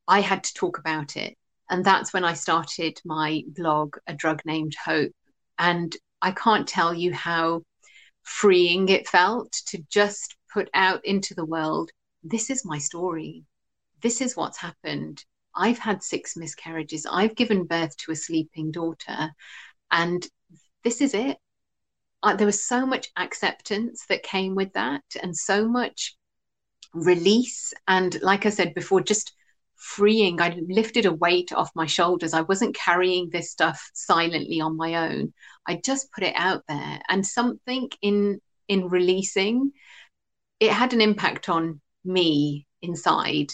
I 0.08 0.22
had 0.22 0.44
to 0.44 0.54
talk 0.54 0.78
about 0.78 1.18
it. 1.18 1.38
And 1.70 1.84
that's 1.84 2.14
when 2.14 2.24
I 2.24 2.34
started 2.34 3.00
my 3.04 3.44
blog, 3.48 3.98
A 4.08 4.14
Drug 4.14 4.42
Named 4.46 4.74
Hope. 4.84 5.12
And 5.60 5.96
I 6.22 6.32
can't 6.32 6.68
tell 6.68 6.94
you 6.94 7.14
how 7.14 7.64
freeing 8.24 8.90
it 8.90 9.08
felt 9.08 9.52
to 9.68 9.84
just 9.90 10.36
put 10.54 10.70
out 10.74 11.06
into 11.06 11.34
the 11.34 11.46
world 11.46 11.92
this 12.24 12.50
is 12.50 12.66
my 12.66 12.78
story. 12.78 13.46
This 14.02 14.22
is 14.22 14.36
what's 14.36 14.58
happened. 14.58 15.24
I've 15.56 15.80
had 15.80 16.04
six 16.04 16.36
miscarriages. 16.36 17.06
I've 17.10 17.36
given 17.36 17.66
birth 17.66 17.96
to 17.98 18.12
a 18.12 18.16
sleeping 18.16 18.72
daughter. 18.72 19.32
And 19.92 20.28
this 20.84 21.02
is 21.02 21.14
it. 21.14 21.38
Uh, 22.22 22.36
there 22.36 22.46
was 22.46 22.64
so 22.64 22.86
much 22.86 23.10
acceptance 23.16 24.06
that 24.10 24.24
came 24.24 24.56
with 24.56 24.74
that 24.74 25.04
and 25.22 25.36
so 25.36 25.68
much 25.68 26.16
release. 26.94 27.74
And 27.88 28.20
like 28.22 28.46
I 28.46 28.50
said 28.50 28.74
before, 28.74 29.02
just 29.02 29.34
freeing. 29.78 30.42
I 30.42 30.58
lifted 30.68 31.06
a 31.06 31.14
weight 31.14 31.54
off 31.54 31.72
my 31.76 31.86
shoulders. 31.86 32.34
I 32.34 32.42
wasn't 32.42 32.76
carrying 32.76 33.30
this 33.30 33.52
stuff 33.52 33.90
silently 33.94 34.60
on 34.60 34.76
my 34.76 35.10
own. 35.10 35.34
I 35.68 35.82
just 35.84 36.12
put 36.12 36.24
it 36.24 36.34
out 36.36 36.64
there. 36.68 37.00
And 37.10 37.26
something 37.26 37.90
in 38.02 38.42
in 38.68 38.90
releasing, 38.90 39.72
it 40.60 40.72
had 40.72 40.94
an 40.94 41.02
impact 41.02 41.48
on 41.48 41.80
me 42.04 42.66
inside. 42.82 43.54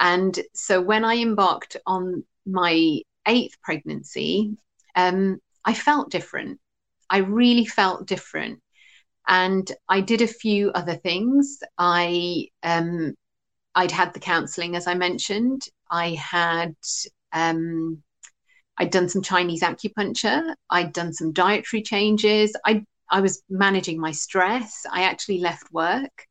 And 0.00 0.38
so 0.54 0.80
when 0.80 1.04
I 1.04 1.16
embarked 1.16 1.76
on 1.86 2.24
my 2.46 3.00
eighth 3.26 3.60
pregnancy, 3.62 4.56
um, 4.96 5.38
I 5.64 5.74
felt 5.74 6.10
different. 6.10 6.58
I 7.08 7.18
really 7.18 7.64
felt 7.64 8.06
different. 8.06 8.60
And 9.26 9.70
I 9.88 10.00
did 10.00 10.20
a 10.20 10.26
few 10.26 10.70
other 10.72 10.96
things. 10.96 11.60
I 11.78 12.48
um, 12.62 13.14
I'd 13.74 13.90
had 13.90 14.14
the 14.14 14.20
counselling, 14.20 14.76
as 14.76 14.86
I 14.86 14.94
mentioned. 14.94 15.62
I 15.90 16.10
had 16.10 16.74
um, 17.32 18.02
I'd 18.78 18.90
done 18.90 19.08
some 19.08 19.22
Chinese 19.22 19.62
acupuncture. 19.62 20.54
I'd 20.70 20.92
done 20.92 21.12
some 21.12 21.32
dietary 21.32 21.82
changes. 21.82 22.54
I 22.64 22.84
I 23.10 23.20
was 23.20 23.42
managing 23.48 24.00
my 24.00 24.12
stress. 24.12 24.86
I 24.90 25.04
actually 25.04 25.38
left 25.38 25.72
work, 25.72 26.26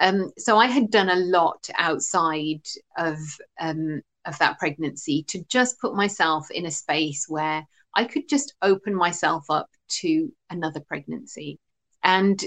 um, 0.00 0.32
so 0.38 0.56
I 0.56 0.66
had 0.66 0.90
done 0.90 1.10
a 1.10 1.16
lot 1.16 1.68
outside 1.76 2.62
of 2.96 3.18
um, 3.60 4.02
of 4.24 4.38
that 4.38 4.58
pregnancy 4.58 5.24
to 5.28 5.44
just 5.44 5.80
put 5.80 5.94
myself 5.94 6.50
in 6.50 6.66
a 6.66 6.70
space 6.70 7.26
where 7.28 7.64
I 7.94 8.04
could 8.04 8.28
just 8.28 8.54
open 8.62 8.94
myself 8.94 9.44
up 9.50 9.68
to 10.00 10.32
another 10.50 10.80
pregnancy, 10.80 11.58
and 12.02 12.42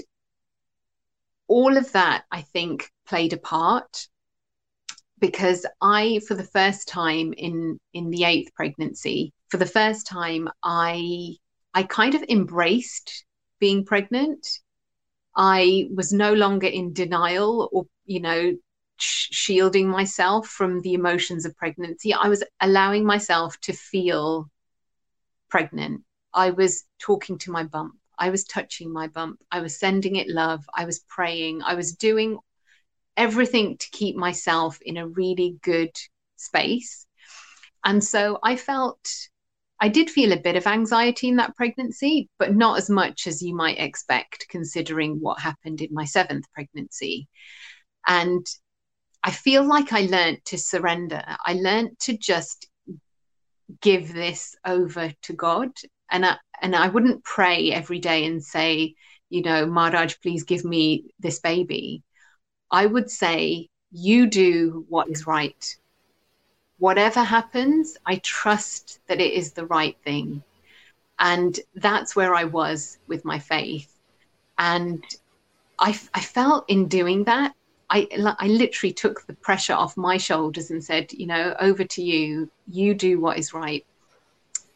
all 1.46 1.76
of 1.76 1.92
that 1.92 2.24
I 2.30 2.42
think 2.42 2.90
played 3.06 3.32
a 3.32 3.38
part 3.38 4.08
because 5.20 5.66
I, 5.80 6.20
for 6.26 6.34
the 6.34 6.44
first 6.44 6.88
time 6.88 7.34
in 7.36 7.78
in 7.92 8.10
the 8.10 8.24
eighth 8.24 8.54
pregnancy, 8.54 9.32
for 9.48 9.56
the 9.56 9.66
first 9.66 10.06
time, 10.06 10.48
I 10.62 11.36
I 11.74 11.82
kind 11.84 12.14
of 12.14 12.24
embraced 12.28 13.24
being 13.60 13.84
pregnant. 13.84 14.46
I 15.36 15.88
was 15.94 16.12
no 16.12 16.32
longer 16.34 16.66
in 16.66 16.92
denial 16.92 17.68
or, 17.72 17.86
you 18.06 18.20
know, 18.20 18.56
sh- 18.98 19.28
shielding 19.30 19.88
myself 19.88 20.48
from 20.48 20.80
the 20.80 20.94
emotions 20.94 21.46
of 21.46 21.56
pregnancy. 21.56 22.12
I 22.12 22.28
was 22.28 22.42
allowing 22.60 23.04
myself 23.04 23.58
to 23.62 23.72
feel 23.72 24.50
pregnant. 25.48 26.02
I 26.34 26.50
was 26.50 26.84
talking 26.98 27.38
to 27.38 27.52
my 27.52 27.64
bump. 27.64 27.94
I 28.18 28.30
was 28.30 28.44
touching 28.44 28.92
my 28.92 29.06
bump. 29.06 29.38
I 29.50 29.60
was 29.60 29.78
sending 29.78 30.16
it 30.16 30.28
love. 30.28 30.64
I 30.74 30.84
was 30.84 31.00
praying. 31.08 31.62
I 31.62 31.74
was 31.74 31.94
doing 31.94 32.38
everything 33.18 33.76
to 33.76 33.90
keep 33.90 34.16
myself 34.16 34.78
in 34.80 34.96
a 34.96 35.08
really 35.08 35.56
good 35.62 35.90
space. 36.36 37.04
And 37.84 38.02
so 38.02 38.38
I 38.42 38.56
felt, 38.56 39.00
I 39.80 39.88
did 39.88 40.08
feel 40.08 40.32
a 40.32 40.40
bit 40.40 40.56
of 40.56 40.66
anxiety 40.66 41.28
in 41.28 41.36
that 41.36 41.56
pregnancy, 41.56 42.30
but 42.38 42.54
not 42.54 42.78
as 42.78 42.88
much 42.88 43.26
as 43.26 43.42
you 43.42 43.54
might 43.54 43.78
expect, 43.78 44.46
considering 44.48 45.18
what 45.20 45.40
happened 45.40 45.80
in 45.80 45.92
my 45.92 46.04
seventh 46.04 46.46
pregnancy. 46.54 47.28
And 48.06 48.46
I 49.22 49.32
feel 49.32 49.64
like 49.64 49.92
I 49.92 50.02
learned 50.02 50.44
to 50.46 50.58
surrender. 50.58 51.22
I 51.44 51.54
learned 51.54 51.98
to 52.00 52.16
just 52.16 52.68
give 53.80 54.14
this 54.14 54.54
over 54.64 55.12
to 55.22 55.32
God. 55.32 55.70
And 56.10 56.24
I, 56.24 56.36
and 56.62 56.74
I 56.74 56.88
wouldn't 56.88 57.24
pray 57.24 57.72
every 57.72 57.98
day 57.98 58.24
and 58.24 58.42
say, 58.42 58.94
you 59.28 59.42
know, 59.42 59.66
Maharaj, 59.66 60.14
please 60.22 60.44
give 60.44 60.64
me 60.64 61.10
this 61.18 61.40
baby. 61.40 62.02
I 62.70 62.86
would 62.86 63.10
say, 63.10 63.68
you 63.90 64.26
do 64.26 64.84
what 64.88 65.08
is 65.08 65.26
right. 65.26 65.76
Whatever 66.78 67.22
happens, 67.22 67.96
I 68.06 68.16
trust 68.16 69.00
that 69.08 69.20
it 69.20 69.32
is 69.32 69.52
the 69.52 69.66
right 69.66 69.96
thing. 70.04 70.42
And 71.18 71.58
that's 71.74 72.14
where 72.14 72.34
I 72.34 72.44
was 72.44 72.98
with 73.08 73.24
my 73.24 73.38
faith. 73.38 73.92
And 74.58 75.02
I, 75.78 75.98
I 76.14 76.20
felt 76.20 76.64
in 76.68 76.88
doing 76.88 77.24
that, 77.24 77.54
I, 77.90 78.06
I 78.38 78.48
literally 78.48 78.92
took 78.92 79.26
the 79.26 79.34
pressure 79.34 79.72
off 79.72 79.96
my 79.96 80.18
shoulders 80.18 80.70
and 80.70 80.84
said, 80.84 81.12
you 81.12 81.26
know, 81.26 81.56
over 81.58 81.84
to 81.84 82.02
you, 82.02 82.50
you 82.66 82.94
do 82.94 83.18
what 83.18 83.38
is 83.38 83.54
right. 83.54 83.84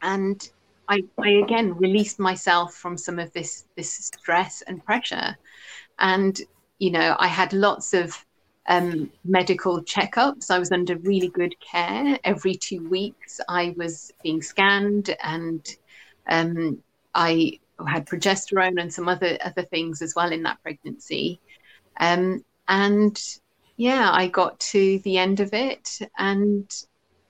And 0.01 0.49
I, 0.89 1.03
I 1.19 1.31
again 1.45 1.75
released 1.77 2.19
myself 2.19 2.75
from 2.75 2.97
some 2.97 3.19
of 3.19 3.33
this 3.33 3.65
this 3.77 3.93
stress 3.93 4.63
and 4.63 4.85
pressure. 4.85 5.37
And 5.99 6.41
you 6.83 6.91
know, 6.91 7.15
I 7.21 7.29
had 7.29 7.53
lots 7.53 7.95
of 7.95 8.27
um, 8.67 9.09
medical 9.25 9.81
checkups. 9.85 10.51
I 10.51 10.59
was 10.59 10.73
under 10.73 10.97
really 10.97 11.29
good 11.29 11.55
care. 11.61 12.19
Every 12.25 12.57
two 12.57 12.89
weeks, 12.89 13.41
I 13.49 13.73
was 13.77 14.13
being 14.25 14.43
scanned, 14.43 15.15
and 15.23 15.65
um, 16.29 16.83
I 17.15 17.61
had 17.87 18.09
progesterone 18.09 18.81
and 18.81 18.93
some 18.93 19.09
other 19.09 19.39
other 19.45 19.63
things 19.63 20.03
as 20.03 20.17
well 20.17 20.33
in 20.33 20.43
that 20.43 20.61
pregnancy. 20.65 21.39
Um, 22.01 22.45
and 22.67 23.17
yeah, 23.77 24.11
I 24.13 24.27
got 24.27 24.59
to 24.73 24.99
the 25.05 25.19
end 25.19 25.39
of 25.39 25.55
it, 25.55 26.01
and 26.19 26.69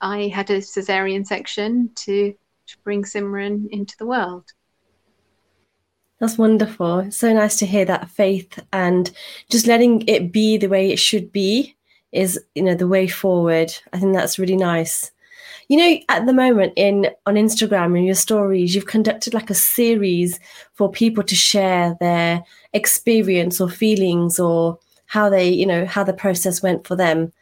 I 0.01 0.29
had 0.29 0.49
a 0.49 0.63
cesarean 0.63 1.27
section 1.27 1.91
to 2.07 2.35
to 2.69 2.77
bring 2.85 3.03
Simran 3.03 3.69
into 3.69 3.99
the 3.99 4.07
world. 4.07 4.47
That's 6.23 6.39
wonderful. 6.39 7.01
It's 7.01 7.17
so 7.17 7.33
nice 7.33 7.57
to 7.57 7.67
hear 7.67 7.85
that 7.87 8.09
faith 8.09 8.61
and 8.73 9.11
just 9.51 9.67
letting 9.67 10.07
it 10.07 10.31
be 10.31 10.57
the 10.57 10.69
way 10.69 10.93
it 10.93 11.01
should 11.01 11.33
be 11.33 11.75
is, 12.13 12.39
you 12.55 12.63
know, 12.63 12.77
the 12.77 12.87
way 12.87 13.09
forward. 13.09 13.75
I 13.93 13.99
think 13.99 14.15
that's 14.15 14.39
really 14.39 14.55
nice. 14.55 15.11
You 15.67 15.79
know, 15.79 15.99
at 16.09 16.27
the 16.27 16.33
moment 16.33 16.75
in 16.77 17.09
on 17.27 17.35
Instagram 17.35 17.97
and 17.97 18.07
your 18.07 18.15
stories, 18.15 18.73
you've 18.73 18.87
conducted 18.87 19.35
like 19.35 19.51
a 19.51 19.55
series 19.55 20.39
for 20.75 20.89
people 20.89 21.25
to 21.25 21.35
share 21.35 21.97
their 21.99 22.45
experience 22.73 23.61
or 23.61 23.69
feelings 23.69 24.39
or 24.39 24.79
how 25.07 25.29
they, 25.29 25.49
you 25.49 25.67
know, 25.67 25.87
how 25.87 26.05
the 26.05 26.13
process 26.13 26.63
went 26.63 26.87
for 26.87 26.95
them. 26.95 27.33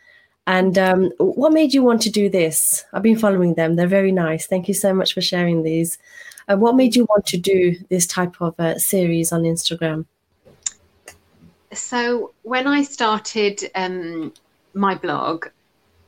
And 0.47 0.79
um, 0.79 1.13
what 1.19 1.53
made 1.53 1.75
you 1.75 1.83
want 1.83 2.01
to 2.03 2.11
do 2.11 2.31
this? 2.31 2.83
I've 2.95 3.03
been 3.03 3.19
following 3.19 3.57
them; 3.57 3.77
they're 3.77 3.87
very 3.87 4.11
nice. 4.11 4.47
Thank 4.47 4.69
you 4.69 4.75
so 4.75 4.95
much 4.95 5.13
for 5.13 5.21
sharing 5.21 5.65
these. 5.65 5.99
Uh, 6.51 6.57
what 6.57 6.75
made 6.75 6.97
you 6.97 7.05
want 7.05 7.25
to 7.27 7.37
do 7.37 7.77
this 7.91 8.07
type 8.07 8.35
of 8.41 8.59
uh, 8.59 8.77
series 8.77 9.31
on 9.31 9.43
Instagram? 9.43 10.05
So 11.73 12.33
when 12.43 12.67
I 12.67 12.83
started 12.83 13.71
um, 13.77 14.33
my 14.75 14.97
blog, 14.97 15.47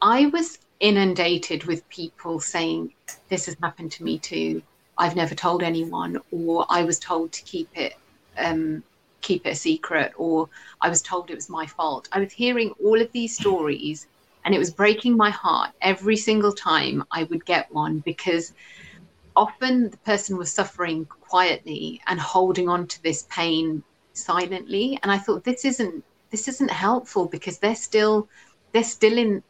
I 0.00 0.26
was 0.26 0.58
inundated 0.80 1.62
with 1.64 1.88
people 1.90 2.40
saying, 2.40 2.92
"This 3.28 3.46
has 3.46 3.56
happened 3.62 3.92
to 3.92 4.02
me 4.02 4.18
too. 4.18 4.62
I've 4.98 5.14
never 5.14 5.36
told 5.36 5.62
anyone," 5.62 6.18
or 6.32 6.66
"I 6.68 6.82
was 6.82 6.98
told 6.98 7.30
to 7.32 7.42
keep 7.44 7.68
it." 7.76 7.94
Um, 8.36 8.82
keep 9.20 9.46
it 9.46 9.50
a 9.50 9.54
secret 9.54 10.12
or 10.16 10.48
I 10.80 10.88
was 10.88 11.00
told 11.00 11.30
it 11.30 11.36
was 11.36 11.48
my 11.48 11.64
fault. 11.64 12.08
I 12.10 12.18
was 12.18 12.32
hearing 12.32 12.74
all 12.82 13.00
of 13.00 13.12
these 13.12 13.36
stories 13.36 14.08
and 14.44 14.52
it 14.52 14.58
was 14.58 14.72
breaking 14.72 15.16
my 15.16 15.30
heart 15.30 15.70
every 15.80 16.16
single 16.16 16.52
time 16.52 17.04
I 17.12 17.22
would 17.24 17.44
get 17.44 17.72
one 17.72 18.00
because 18.00 18.52
often 19.36 19.90
the 19.90 19.96
person 19.98 20.36
was 20.36 20.52
suffering 20.52 21.06
quietly 21.06 22.00
and 22.06 22.20
holding 22.20 22.68
on 22.68 22.86
to 22.86 23.02
this 23.02 23.26
pain 23.30 23.82
silently. 24.12 24.98
And 25.02 25.10
i 25.10 25.18
thought 25.18 25.44
this 25.44 25.64
isn't 25.64 26.04
this 26.30 26.48
isn't 26.48 26.70
helpful 26.70 27.26
because 27.26 27.58
they're 27.58 27.74
still 27.74 28.28
they're 28.72 28.84
still 28.84 29.16
in 29.18 29.42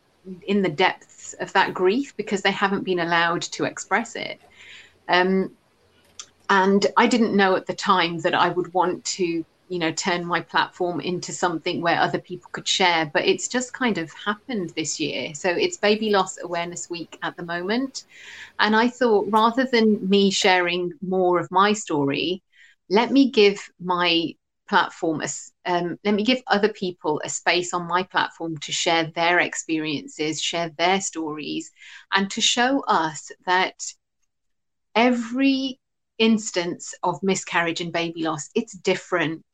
in 0.47 0.63
the 0.63 0.69
depths 0.69 1.33
of 1.35 1.53
that 1.53 1.75
grief 1.75 2.17
because 2.17 2.43
they 2.43 2.53
haven't 2.53 2.85
been 2.85 3.01
allowed 3.01 3.43
to 3.43 3.65
express 3.65 4.15
it. 4.15 4.41
Um, 5.09 5.57
and 6.51 6.87
i 6.97 7.07
didn't 7.07 7.35
know 7.35 7.57
at 7.57 7.67
the 7.67 7.75
time 7.75 8.19
that 8.19 8.35
i 8.35 8.49
would 8.49 8.73
want 8.75 9.05
to 9.05 9.45
you 9.73 9.79
know 9.79 9.91
turn 9.91 10.27
my 10.27 10.41
platform 10.41 11.01
into 11.01 11.33
something 11.33 11.81
where 11.81 11.99
other 11.99 12.19
people 12.19 12.51
could 12.53 12.69
share 12.69 13.11
but 13.15 13.25
it's 13.25 13.49
just 13.49 13.73
kind 13.73 13.97
of 13.97 14.13
happened 14.13 14.71
this 14.77 15.01
year. 15.01 15.35
So 15.35 15.49
it's 15.49 15.79
baby 15.79 16.11
loss 16.11 16.39
awareness 16.43 16.91
week 16.91 17.19
at 17.23 17.37
the 17.39 17.45
moment. 17.55 18.05
And 18.59 18.77
i 18.77 18.87
thought 18.89 19.27
rather 19.31 19.65
than 19.65 20.09
me 20.09 20.31
sharing 20.31 20.93
more 21.01 21.41
of 21.41 21.51
my 21.51 21.73
story 21.73 22.43
let 22.91 23.11
me 23.11 23.31
give 23.31 23.59
my 23.81 24.35
platform 24.69 25.23
a, 25.23 25.29
um, 25.73 25.99
let 26.05 26.15
me 26.15 26.25
give 26.25 26.43
other 26.47 26.69
people 26.69 27.21
a 27.25 27.29
space 27.29 27.73
on 27.73 27.89
my 27.89 28.03
platform 28.03 28.59
to 28.59 28.73
share 28.73 29.05
their 29.15 29.39
experiences 29.41 30.43
share 30.51 30.71
their 30.77 31.01
stories 31.01 31.71
and 32.13 32.31
to 32.31 32.41
show 32.41 32.81
us 32.89 33.31
that 33.47 33.79
every 34.95 35.79
instance 36.23 36.95
of 37.03 37.21
miscarriage 37.21 37.81
and 37.81 37.93
baby 37.93 38.23
loss, 38.23 38.49
it's 38.55 38.75
different. 38.75 39.45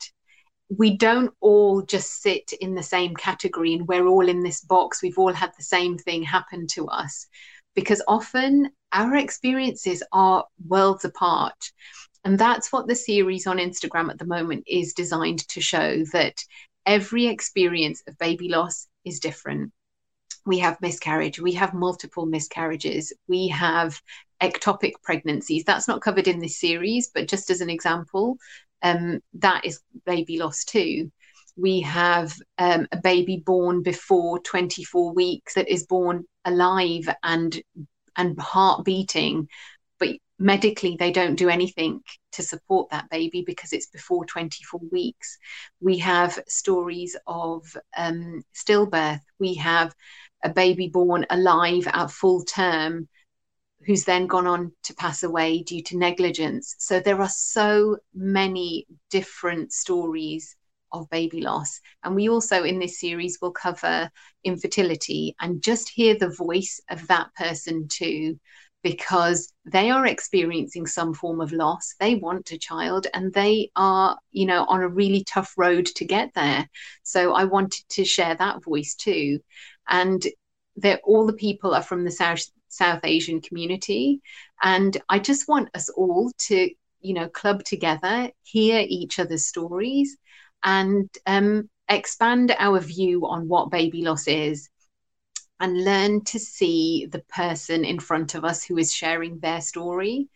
We 0.68 0.98
don't 0.98 1.32
all 1.40 1.80
just 1.80 2.20
sit 2.20 2.52
in 2.60 2.74
the 2.74 2.82
same 2.82 3.16
category 3.16 3.72
and 3.72 3.88
we're 3.88 4.06
all 4.06 4.28
in 4.28 4.42
this 4.42 4.60
box. 4.60 5.02
We've 5.02 5.18
all 5.18 5.32
had 5.32 5.52
the 5.56 5.64
same 5.64 5.96
thing 5.96 6.22
happen 6.22 6.66
to 6.72 6.86
us 6.88 7.26
because 7.74 8.02
often 8.06 8.70
our 8.92 9.16
experiences 9.16 10.02
are 10.12 10.44
worlds 10.66 11.06
apart. 11.06 11.72
And 12.24 12.38
that's 12.38 12.70
what 12.70 12.86
the 12.86 12.94
series 12.94 13.46
on 13.46 13.56
Instagram 13.56 14.10
at 14.10 14.18
the 14.18 14.26
moment 14.26 14.64
is 14.66 14.92
designed 14.92 15.48
to 15.48 15.62
show 15.62 16.04
that 16.12 16.44
every 16.84 17.28
experience 17.28 18.02
of 18.06 18.18
baby 18.18 18.50
loss 18.50 18.88
is 19.06 19.20
different 19.20 19.72
we 20.48 20.58
have 20.58 20.80
miscarriage, 20.80 21.38
we 21.38 21.52
have 21.52 21.74
multiple 21.74 22.24
miscarriages, 22.24 23.12
we 23.28 23.48
have 23.48 24.00
ectopic 24.42 24.92
pregnancies. 25.02 25.64
That's 25.64 25.88
not 25.88 26.00
covered 26.00 26.28
in 26.28 26.38
this 26.38 26.58
series, 26.60 27.10
but 27.12 27.28
just 27.28 27.50
as 27.50 27.60
an 27.60 27.70
example, 27.70 28.36
um, 28.82 29.20
that 29.34 29.64
is 29.64 29.80
baby 30.06 30.38
loss 30.38 30.64
too. 30.64 31.10
We 31.56 31.80
have 31.80 32.34
um, 32.58 32.86
a 32.92 32.98
baby 32.98 33.42
born 33.44 33.82
before 33.82 34.38
24 34.40 35.12
weeks 35.12 35.54
that 35.54 35.68
is 35.68 35.86
born 35.86 36.24
alive 36.44 37.08
and 37.22 37.60
and 38.16 38.38
heart 38.40 38.84
beating, 38.84 39.48
but 39.98 40.10
medically 40.38 40.96
they 40.98 41.10
don't 41.10 41.36
do 41.36 41.48
anything 41.48 42.00
to 42.32 42.42
support 42.42 42.90
that 42.90 43.10
baby 43.10 43.42
because 43.44 43.72
it's 43.72 43.86
before 43.88 44.24
24 44.24 44.80
weeks. 44.92 45.36
We 45.80 45.98
have 45.98 46.38
stories 46.46 47.16
of 47.26 47.64
um, 47.96 48.42
stillbirth. 48.54 49.20
We 49.40 49.54
have 49.54 49.94
a 50.44 50.50
baby 50.50 50.88
born 50.88 51.26
alive 51.30 51.88
at 51.92 52.12
full 52.12 52.44
term 52.44 53.08
who's 53.88 54.04
then 54.04 54.26
gone 54.26 54.46
on 54.46 54.70
to 54.82 54.94
pass 54.94 55.22
away 55.22 55.62
due 55.62 55.82
to 55.82 55.96
negligence. 55.96 56.74
So 56.78 57.00
there 57.00 57.22
are 57.22 57.28
so 57.30 57.96
many 58.14 58.86
different 59.10 59.72
stories 59.72 60.54
of 60.92 61.08
baby 61.08 61.40
loss. 61.40 61.80
And 62.04 62.14
we 62.14 62.28
also, 62.28 62.64
in 62.64 62.78
this 62.78 63.00
series, 63.00 63.38
will 63.40 63.50
cover 63.50 64.10
infertility 64.44 65.34
and 65.40 65.62
just 65.62 65.88
hear 65.88 66.14
the 66.14 66.28
voice 66.28 66.82
of 66.90 67.06
that 67.06 67.34
person 67.34 67.88
too, 67.88 68.38
because 68.82 69.54
they 69.64 69.90
are 69.90 70.04
experiencing 70.04 70.86
some 70.86 71.14
form 71.14 71.40
of 71.40 71.52
loss. 71.52 71.94
They 71.98 72.14
want 72.14 72.52
a 72.52 72.58
child 72.58 73.06
and 73.14 73.32
they 73.32 73.70
are, 73.74 74.18
you 74.32 74.44
know, 74.44 74.66
on 74.66 74.82
a 74.82 74.88
really 74.88 75.24
tough 75.24 75.54
road 75.56 75.86
to 75.86 76.04
get 76.04 76.34
there. 76.34 76.68
So 77.04 77.32
I 77.32 77.44
wanted 77.44 77.88
to 77.88 78.04
share 78.04 78.34
that 78.34 78.62
voice 78.62 78.94
too 78.94 79.40
and 79.88 80.22
that 80.76 81.00
all 81.04 81.24
the 81.24 81.32
people 81.32 81.74
are 81.74 81.82
from 81.82 82.04
the 82.04 82.10
South 82.10 82.44
South 82.68 83.00
Asian 83.04 83.40
community, 83.40 84.20
and 84.62 84.96
I 85.08 85.18
just 85.18 85.48
want 85.48 85.70
us 85.74 85.88
all 85.90 86.30
to 86.46 86.70
you 87.00 87.14
know 87.14 87.28
club 87.28 87.64
together, 87.64 88.30
hear 88.42 88.84
each 88.88 89.18
other's 89.18 89.46
stories, 89.46 90.16
and 90.64 91.08
um, 91.26 91.68
expand 91.88 92.54
our 92.58 92.80
view 92.80 93.26
on 93.26 93.48
what 93.48 93.70
baby 93.70 94.02
loss 94.02 94.26
is 94.28 94.68
and 95.60 95.84
learn 95.84 96.22
to 96.24 96.38
see 96.38 97.06
the 97.10 97.22
person 97.28 97.84
in 97.84 97.98
front 97.98 98.34
of 98.34 98.44
us 98.44 98.62
who 98.62 98.78
is 98.78 98.92
sharing 98.94 99.38
their 99.40 99.60
story. 99.60 100.28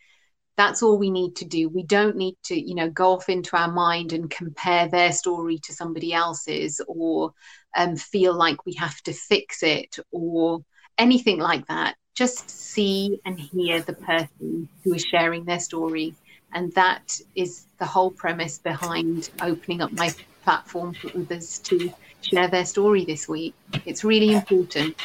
That's 0.57 0.83
all 0.83 0.97
we 0.97 1.09
need 1.09 1.37
to 1.37 1.45
do. 1.45 1.69
We 1.69 1.83
don't 1.83 2.15
need 2.15 2.35
to 2.45 2.59
you 2.59 2.75
know 2.75 2.89
go 2.89 3.13
off 3.13 3.29
into 3.29 3.57
our 3.57 3.71
mind 3.71 4.13
and 4.13 4.29
compare 4.29 4.87
their 4.87 5.11
story 5.11 5.59
to 5.63 5.73
somebody 5.73 6.13
else's 6.13 6.81
or 6.87 7.33
um, 7.75 7.95
feel 7.95 8.33
like 8.35 8.65
we 8.65 8.73
have 8.75 9.01
to 9.03 9.13
fix 9.13 9.63
it 9.63 9.97
or 10.11 10.63
anything 10.97 11.39
like 11.39 11.65
that 11.67 11.95
just 12.13 12.49
see 12.49 13.19
and 13.25 13.39
hear 13.39 13.81
the 13.81 13.93
person 13.93 14.67
who 14.83 14.93
is 14.93 15.03
sharing 15.03 15.43
their 15.45 15.59
story 15.59 16.13
and 16.53 16.71
that 16.73 17.19
is 17.35 17.65
the 17.79 17.85
whole 17.85 18.11
premise 18.11 18.59
behind 18.59 19.29
opening 19.41 19.81
up 19.81 19.91
my 19.93 20.11
platform 20.43 20.93
for 20.93 21.09
others 21.17 21.59
to 21.59 21.91
share 22.21 22.47
their 22.47 22.65
story 22.65 23.05
this 23.05 23.27
week 23.27 23.53
it's 23.85 24.03
really 24.03 24.33
important 24.33 24.95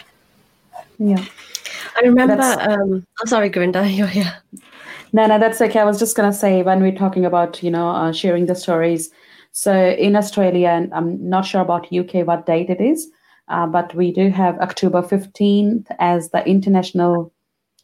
yeah 0.99 1.25
i 1.97 2.01
remember 2.01 2.43
um 2.61 3.07
oh, 3.21 3.27
sorry 3.27 3.51
Gurinder, 3.51 3.85
you're 3.97 4.07
here 4.07 4.43
no, 5.13 5.27
no, 5.27 5.39
that's 5.39 5.61
okay. 5.61 5.81
I 5.81 5.85
was 5.85 5.99
just 5.99 6.17
going 6.17 6.31
to 6.31 6.37
say 6.37 6.63
when 6.63 6.81
we're 6.81 6.93
talking 6.93 7.25
about, 7.25 7.63
you 7.63 7.71
know, 7.71 7.89
uh, 7.89 8.13
sharing 8.13 8.47
the 8.47 8.55
stories. 8.55 9.11
So 9.53 9.73
in 9.73 10.17
Australia, 10.17 10.69
and 10.69 10.93
I'm 10.93 11.29
not 11.29 11.47
sure 11.47 11.63
about 11.63 11.93
UK 11.93 12.27
what 12.27 12.47
date 12.47 12.69
it 12.69 12.81
is, 12.81 13.11
uh, 13.49 13.67
but 13.67 13.95
we 13.95 14.13
do 14.13 14.31
have 14.31 14.59
October 14.59 15.03
15th 15.03 15.87
as 15.99 16.31
the 16.31 16.47
international, 16.47 17.33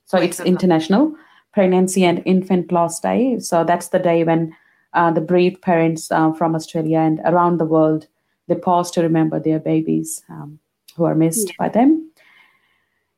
so 0.04 0.18
it's 0.18 0.40
international 0.40 1.14
pregnancy 1.52 2.04
and 2.04 2.22
infant 2.26 2.72
loss 2.72 3.00
day. 3.00 3.38
So 3.38 3.64
that's 3.64 3.88
the 3.88 3.98
day 3.98 4.24
when 4.24 4.54
uh, 4.92 5.10
the 5.12 5.20
bereaved 5.20 5.62
parents 5.62 6.10
uh, 6.10 6.32
from 6.32 6.54
Australia 6.54 6.98
and 6.98 7.20
around 7.24 7.58
the 7.58 7.64
world, 7.64 8.06
they 8.48 8.56
pause 8.56 8.90
to 8.92 9.02
remember 9.02 9.40
their 9.40 9.60
babies 9.60 10.22
um, 10.28 10.58
who 10.96 11.04
are 11.04 11.14
missed 11.14 11.48
yeah. 11.48 11.54
by 11.58 11.68
them. 11.68 12.10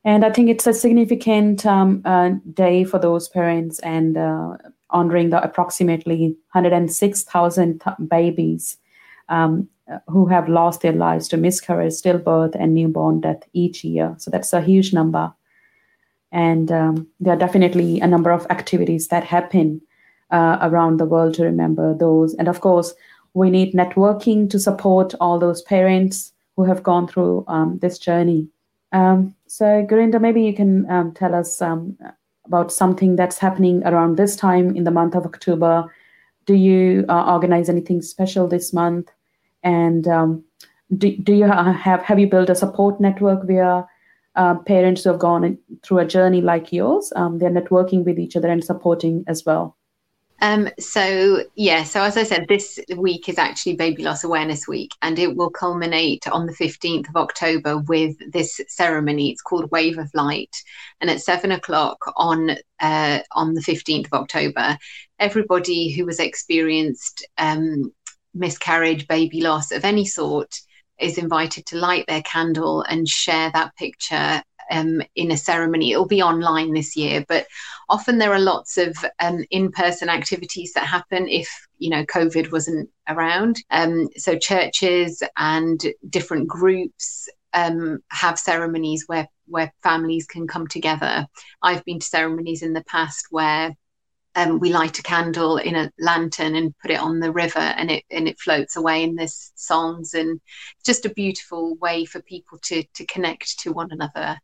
And 0.05 0.24
I 0.24 0.30
think 0.30 0.49
it's 0.49 0.66
a 0.66 0.72
significant 0.72 1.66
um, 1.66 2.03
uh, 2.05 2.30
day 2.53 2.84
for 2.84 2.99
those 2.99 3.28
parents 3.28 3.80
and 3.80 4.16
uh, 4.16 4.57
honoring 4.90 5.30
the 5.30 5.42
approximately 5.42 6.36
106,000 6.53 7.80
th- 7.80 8.09
babies 8.09 8.76
um, 9.28 9.68
who 10.09 10.26
have 10.26 10.49
lost 10.49 10.80
their 10.80 10.93
lives 10.93 11.28
to 11.28 11.37
miscarriage, 11.37 11.93
stillbirth, 11.93 12.57
and 12.59 12.74
newborn 12.74 13.20
death 13.20 13.43
each 13.53 13.84
year. 13.84 14.14
So 14.18 14.30
that's 14.30 14.53
a 14.53 14.61
huge 14.61 14.93
number. 14.93 15.32
And 16.32 16.72
um, 16.72 17.07
there 17.20 17.34
are 17.34 17.39
definitely 17.39 18.01
a 18.01 18.07
number 18.07 18.30
of 18.30 18.47
activities 18.51 19.09
that 19.09 19.24
happen 19.24 19.80
uh, 20.30 20.59
around 20.61 20.99
the 20.99 21.05
world 21.05 21.34
to 21.34 21.45
remember 21.45 21.95
those. 21.95 22.34
And 22.34 22.49
of 22.49 22.61
course, 22.61 22.95
we 23.34 23.51
need 23.51 23.74
networking 23.74 24.51
to 24.51 24.59
support 24.59 25.14
all 25.20 25.39
those 25.39 25.62
parents 25.62 26.32
who 26.57 26.64
have 26.64 26.82
gone 26.82 27.07
through 27.07 27.45
um, 27.49 27.78
this 27.80 27.99
journey. 27.99 28.49
Um, 28.93 29.34
so, 29.47 29.87
Gurinder, 29.89 30.20
maybe 30.20 30.43
you 30.43 30.55
can 30.55 30.91
um, 30.91 31.12
tell 31.12 31.34
us 31.34 31.61
um, 31.62 31.97
about 32.45 32.72
something 32.72 33.14
that's 33.16 33.39
happening 33.39 33.82
around 33.84 34.16
this 34.16 34.37
time 34.37 34.74
in 34.74 34.84
the 34.84 34.91
month 34.91 35.14
of 35.14 35.26
October. 35.26 35.93
Do 36.47 36.55
you 36.55 37.05
uh, 37.09 37.32
organize 37.32 37.68
anything 37.68 38.03
special 38.03 38.49
this 38.49 38.72
month? 38.72 39.11
And 39.67 40.07
um, 40.07 40.45
do, 40.97 41.17
do 41.17 41.35
you 41.35 41.45
have 41.45 42.03
have 42.03 42.19
you 42.21 42.29
built 42.29 42.51
a 42.51 42.55
support 42.55 43.01
network 43.01 43.43
where 43.49 43.85
uh, 44.37 44.55
parents 44.61 45.03
who 45.03 45.11
have 45.11 45.19
gone 45.19 45.59
through 45.83 45.99
a 45.99 46.07
journey 46.07 46.41
like 46.41 46.73
yours, 46.73 47.12
um, 47.17 47.39
they're 47.39 47.51
networking 47.51 48.05
with 48.05 48.19
each 48.19 48.37
other 48.37 48.49
and 48.49 48.62
supporting 48.62 49.25
as 49.27 49.45
well? 49.45 49.77
Um, 50.41 50.69
so 50.79 51.43
yeah, 51.57 51.83
so 51.83 52.03
as 52.03 52.17
I 52.17 52.23
said, 52.23 52.47
this 52.47 52.79
week 52.97 53.29
is 53.29 53.39
actually 53.39 53.75
Baby 53.75 54.05
Loss 54.05 54.23
Awareness 54.23 54.69
Week, 54.69 54.93
and 55.03 55.19
it 55.19 55.35
will 55.35 55.51
culminate 55.51 56.29
on 56.29 56.47
the 56.47 56.53
15th 56.53 57.09
of 57.09 57.17
October 57.17 57.79
with 57.79 58.17
this 58.31 58.61
ceremony. 58.69 59.31
It's 59.31 59.43
called 59.43 59.71
Wave 59.73 59.99
of 59.99 60.14
Light, 60.14 60.55
and 61.01 61.11
at 61.11 61.23
seven 61.23 61.51
o'clock 61.51 61.99
on 62.17 62.51
uh, 62.79 63.19
on 63.33 63.55
the 63.55 63.62
15th 63.62 64.07
of 64.07 64.12
October, 64.12 64.79
everybody 65.19 65.91
who 65.91 66.07
has 66.07 66.21
experienced 66.21 67.27
um, 67.39 67.93
miscarriage, 68.37 69.09
baby 69.09 69.41
loss 69.41 69.72
of 69.72 69.84
any 69.84 70.05
sort 70.05 70.61
is 70.99 71.18
invited 71.18 71.66
to 71.66 71.76
light 71.76 72.07
their 72.07 72.22
candle 72.22 72.82
and 72.82 73.09
share 73.09 73.51
that 73.53 73.74
picture 73.76 74.43
um, 74.70 75.03
in 75.14 75.30
a 75.30 75.37
ceremony. 75.37 75.93
It'll 75.93 76.07
be 76.07 76.22
online 76.22 76.72
this 76.72 76.97
year, 76.97 77.24
but 77.28 77.47
often 77.89 78.18
there 78.18 78.32
are 78.32 78.41
lots 78.41 78.78
of 78.78 78.97
um, 79.20 79.45
in-person 79.51 80.09
activities 80.09 80.72
that 80.74 80.87
happen 80.87 81.28
if 81.28 81.49
you 81.78 81.91
know 81.91 82.05
COVID 82.05 82.51
wasn't 82.51 82.89
around. 83.09 83.62
Um, 83.70 84.09
so 84.16 84.39
churches 84.39 85.22
and 85.37 85.80
different 86.09 86.49
groups 86.49 87.28
um, 87.53 88.01
have 88.11 88.39
ceremonies 88.39 89.05
where 89.07 89.28
where 89.47 89.72
families 89.82 90.26
can 90.26 90.47
come 90.47 90.66
together. 90.66 91.26
I've 91.62 91.84
been 91.84 92.01
to 92.01 92.07
ceremonies 92.07 92.62
in 92.62 92.72
the 92.72 92.84
past 92.84 93.26
where 93.30 93.76
um, 94.37 94.61
we 94.61 94.70
light 94.70 94.99
a 94.99 95.03
candle 95.03 95.57
in 95.57 95.74
a 95.74 95.91
lantern 95.99 96.55
and 96.55 96.76
put 96.78 96.91
it 96.91 97.01
on 97.01 97.20
the 97.20 97.32
river 97.32 97.59
and 97.59 97.91
it 97.91 98.05
and 98.11 98.28
it 98.28 98.39
floats 98.39 98.76
away 98.76 99.03
in 99.03 99.16
this 99.16 99.51
songs 99.57 100.12
and 100.12 100.41
just 100.84 101.07
a 101.07 101.14
beautiful 101.14 101.74
way 101.76 102.05
for 102.05 102.20
people 102.22 102.59
to 102.64 102.84
to 102.95 103.07
connect 103.07 103.59
to 103.61 103.72
one 103.72 103.89
another. 103.91 104.39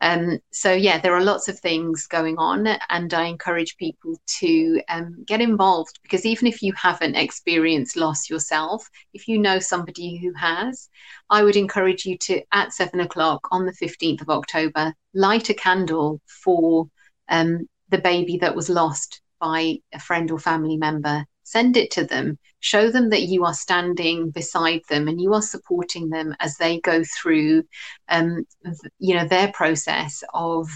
Um, 0.00 0.38
so 0.52 0.72
yeah 0.72 1.00
there 1.00 1.14
are 1.14 1.22
lots 1.22 1.48
of 1.48 1.58
things 1.58 2.06
going 2.06 2.38
on 2.38 2.68
and 2.88 3.12
i 3.12 3.24
encourage 3.24 3.76
people 3.78 4.14
to 4.38 4.80
um, 4.88 5.24
get 5.26 5.40
involved 5.40 5.98
because 6.04 6.24
even 6.24 6.46
if 6.46 6.62
you 6.62 6.72
haven't 6.74 7.16
experienced 7.16 7.96
loss 7.96 8.30
yourself 8.30 8.88
if 9.12 9.26
you 9.26 9.38
know 9.38 9.58
somebody 9.58 10.16
who 10.16 10.32
has 10.34 10.88
i 11.30 11.42
would 11.42 11.56
encourage 11.56 12.06
you 12.06 12.16
to 12.18 12.40
at 12.52 12.72
seven 12.72 13.00
o'clock 13.00 13.48
on 13.50 13.66
the 13.66 13.72
15th 13.72 14.20
of 14.20 14.30
october 14.30 14.94
light 15.14 15.48
a 15.48 15.54
candle 15.54 16.20
for 16.28 16.86
um, 17.28 17.68
the 17.88 17.98
baby 17.98 18.36
that 18.36 18.54
was 18.54 18.68
lost 18.68 19.20
by 19.40 19.78
a 19.92 19.98
friend 19.98 20.30
or 20.30 20.38
family 20.38 20.76
member, 20.76 21.24
send 21.48 21.76
it 21.76 21.90
to 21.92 22.04
them, 22.04 22.38
show 22.60 22.90
them 22.90 23.08
that 23.10 23.22
you 23.22 23.44
are 23.44 23.54
standing 23.54 24.30
beside 24.30 24.82
them 24.88 25.08
and 25.08 25.20
you 25.20 25.32
are 25.32 25.42
supporting 25.42 26.10
them 26.10 26.34
as 26.40 26.56
they 26.56 26.78
go 26.80 27.02
through, 27.04 27.62
um, 28.08 28.44
you 28.98 29.14
know, 29.14 29.26
their 29.26 29.50
process 29.52 30.22
of 30.34 30.68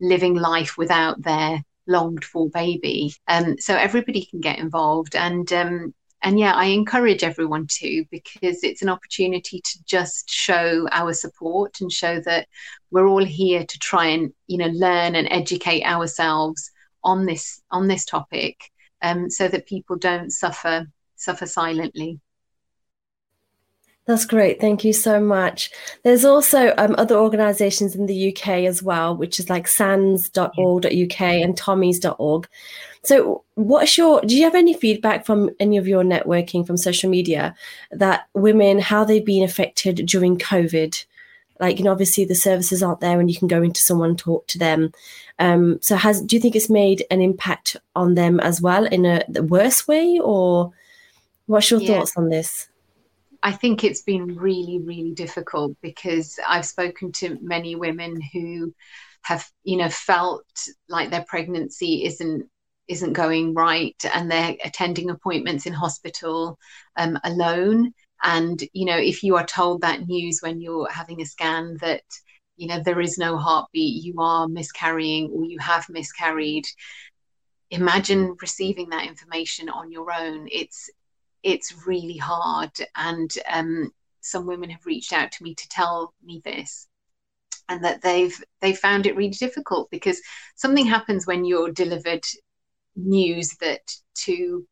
living 0.00 0.34
life 0.34 0.76
without 0.76 1.22
their 1.22 1.62
longed 1.86 2.24
for 2.24 2.50
baby. 2.50 3.14
Um, 3.28 3.56
so 3.58 3.76
everybody 3.76 4.26
can 4.26 4.40
get 4.40 4.58
involved 4.58 5.14
and. 5.14 5.52
Um, 5.52 5.94
and 6.20 6.36
yeah, 6.36 6.52
I 6.52 6.64
encourage 6.64 7.22
everyone 7.22 7.68
to 7.78 8.04
because 8.10 8.64
it's 8.64 8.82
an 8.82 8.88
opportunity 8.88 9.60
to 9.60 9.84
just 9.84 10.28
show 10.28 10.88
our 10.90 11.12
support 11.12 11.80
and 11.80 11.92
show 11.92 12.18
that 12.22 12.48
we're 12.90 13.06
all 13.06 13.24
here 13.24 13.64
to 13.64 13.78
try 13.78 14.06
and 14.06 14.32
you 14.48 14.58
know 14.58 14.66
learn 14.66 15.14
and 15.14 15.28
educate 15.30 15.84
ourselves 15.84 16.72
on 17.08 17.24
this 17.24 17.62
on 17.70 17.88
this 17.88 18.04
topic 18.04 18.70
um, 19.02 19.30
so 19.30 19.48
that 19.48 19.66
people 19.66 19.96
don't 19.96 20.30
suffer 20.30 20.86
suffer 21.16 21.46
silently. 21.46 22.20
That's 24.06 24.24
great. 24.24 24.58
Thank 24.58 24.84
you 24.84 24.94
so 24.94 25.20
much. 25.20 25.70
There's 26.02 26.24
also 26.24 26.72
um, 26.78 26.94
other 26.96 27.16
organisations 27.16 27.94
in 27.94 28.06
the 28.06 28.30
UK 28.32 28.64
as 28.64 28.82
well, 28.82 29.14
which 29.14 29.38
is 29.38 29.50
like 29.50 29.68
sands.org.uk 29.68 31.20
and 31.20 31.56
tommys.org. 31.58 32.48
So, 33.02 33.44
what's 33.54 33.98
your? 33.98 34.22
Do 34.22 34.34
you 34.34 34.44
have 34.44 34.54
any 34.54 34.72
feedback 34.72 35.26
from 35.26 35.50
any 35.60 35.76
of 35.76 35.86
your 35.86 36.02
networking 36.02 36.66
from 36.66 36.78
social 36.78 37.10
media 37.10 37.54
that 37.90 38.28
women 38.32 38.78
how 38.78 39.04
they've 39.04 39.24
been 39.24 39.44
affected 39.44 39.96
during 40.06 40.38
COVID? 40.38 41.04
Like, 41.60 41.78
you 41.78 41.84
know, 41.84 41.92
obviously 41.92 42.24
the 42.24 42.34
services 42.34 42.82
aren't 42.82 43.00
there, 43.00 43.20
and 43.20 43.30
you 43.30 43.36
can 43.36 43.48
go 43.48 43.62
into 43.62 43.80
someone 43.80 44.10
and 44.10 44.18
talk 44.18 44.46
to 44.48 44.58
them. 44.58 44.92
Um, 45.38 45.78
so, 45.80 45.96
has 45.96 46.20
do 46.22 46.36
you 46.36 46.40
think 46.40 46.56
it's 46.56 46.70
made 46.70 47.04
an 47.10 47.20
impact 47.20 47.76
on 47.94 48.14
them 48.14 48.40
as 48.40 48.60
well 48.60 48.84
in 48.84 49.06
a 49.06 49.24
worse 49.42 49.86
way, 49.88 50.20
or 50.22 50.72
what's 51.46 51.70
your 51.70 51.80
yeah. 51.80 51.98
thoughts 51.98 52.16
on 52.16 52.28
this? 52.28 52.68
I 53.42 53.52
think 53.52 53.84
it's 53.84 54.02
been 54.02 54.36
really, 54.36 54.80
really 54.80 55.12
difficult 55.12 55.76
because 55.80 56.38
I've 56.46 56.66
spoken 56.66 57.12
to 57.12 57.38
many 57.40 57.76
women 57.76 58.20
who 58.32 58.74
have, 59.22 59.48
you 59.62 59.76
know, 59.76 59.88
felt 59.88 60.44
like 60.88 61.10
their 61.10 61.24
pregnancy 61.28 62.04
isn't 62.04 62.48
isn't 62.88 63.12
going 63.12 63.52
right 63.52 64.02
and 64.14 64.30
they're 64.30 64.56
attending 64.64 65.10
appointments 65.10 65.66
in 65.66 65.74
hospital 65.74 66.58
um, 66.96 67.18
alone 67.22 67.92
and 68.22 68.62
you 68.72 68.84
know 68.84 68.96
if 68.96 69.22
you 69.22 69.36
are 69.36 69.46
told 69.46 69.80
that 69.80 70.06
news 70.06 70.40
when 70.40 70.60
you're 70.60 70.90
having 70.90 71.20
a 71.20 71.26
scan 71.26 71.76
that 71.80 72.02
you 72.56 72.66
know 72.66 72.80
there 72.84 73.00
is 73.00 73.18
no 73.18 73.36
heartbeat 73.36 74.02
you 74.02 74.14
are 74.18 74.48
miscarrying 74.48 75.30
or 75.32 75.44
you 75.44 75.58
have 75.58 75.88
miscarried 75.88 76.66
imagine 77.70 78.36
receiving 78.40 78.88
that 78.90 79.06
information 79.06 79.68
on 79.68 79.90
your 79.92 80.12
own. 80.12 80.48
It's 80.50 80.90
it's 81.42 81.86
really 81.86 82.16
hard. 82.16 82.70
And 82.96 83.30
um, 83.50 83.90
some 84.20 84.46
women 84.46 84.70
have 84.70 84.86
reached 84.86 85.12
out 85.12 85.32
to 85.32 85.42
me 85.42 85.54
to 85.54 85.68
tell 85.68 86.12
me 86.24 86.40
this 86.44 86.88
and 87.68 87.84
that 87.84 88.02
they've 88.02 88.36
they 88.60 88.74
found 88.74 89.06
it 89.06 89.16
really 89.16 89.30
difficult 89.30 89.90
because 89.90 90.20
something 90.56 90.86
happens 90.86 91.26
when 91.26 91.44
you're 91.44 91.70
delivered 91.70 92.24
news 92.96 93.50
that 93.60 93.82
to 94.14 94.66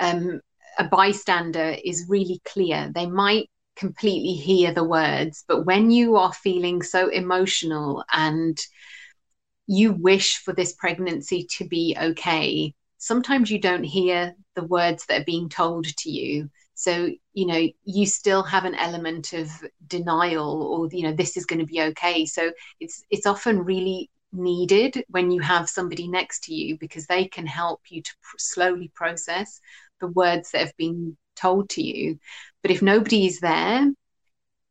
um, 0.00 0.40
a 0.78 0.84
bystander 0.84 1.76
is 1.84 2.06
really 2.08 2.40
clear. 2.44 2.90
They 2.94 3.06
might 3.06 3.50
completely 3.76 4.34
hear 4.34 4.72
the 4.72 4.84
words, 4.84 5.44
but 5.46 5.64
when 5.64 5.90
you 5.90 6.16
are 6.16 6.32
feeling 6.32 6.82
so 6.82 7.08
emotional 7.08 8.04
and 8.12 8.58
you 9.66 9.92
wish 9.92 10.38
for 10.38 10.52
this 10.54 10.72
pregnancy 10.72 11.46
to 11.58 11.68
be 11.68 11.96
okay, 12.00 12.74
sometimes 12.96 13.50
you 13.50 13.60
don't 13.60 13.84
hear 13.84 14.34
the 14.54 14.64
words 14.64 15.04
that 15.06 15.20
are 15.22 15.24
being 15.24 15.48
told 15.48 15.84
to 15.84 16.10
you. 16.10 16.48
So, 16.74 17.10
you 17.32 17.46
know, 17.46 17.68
you 17.84 18.06
still 18.06 18.42
have 18.44 18.64
an 18.64 18.74
element 18.76 19.32
of 19.32 19.50
denial 19.86 20.62
or, 20.62 20.88
you 20.96 21.02
know, 21.02 21.12
this 21.12 21.36
is 21.36 21.44
going 21.44 21.58
to 21.58 21.66
be 21.66 21.82
okay. 21.82 22.24
So 22.24 22.52
it's 22.80 23.04
it's 23.10 23.26
often 23.26 23.64
really 23.64 24.10
needed 24.32 25.04
when 25.08 25.30
you 25.30 25.40
have 25.40 25.68
somebody 25.68 26.06
next 26.06 26.44
to 26.44 26.54
you 26.54 26.78
because 26.78 27.06
they 27.06 27.26
can 27.26 27.46
help 27.46 27.80
you 27.88 28.02
to 28.02 28.10
pr- 28.22 28.36
slowly 28.38 28.92
process 28.94 29.60
the 30.00 30.08
words 30.08 30.50
that 30.50 30.60
have 30.60 30.76
been 30.76 31.16
told 31.36 31.70
to 31.70 31.82
you. 31.82 32.18
But 32.62 32.70
if 32.70 32.82
nobody 32.82 33.26
is 33.26 33.40
there, 33.40 33.90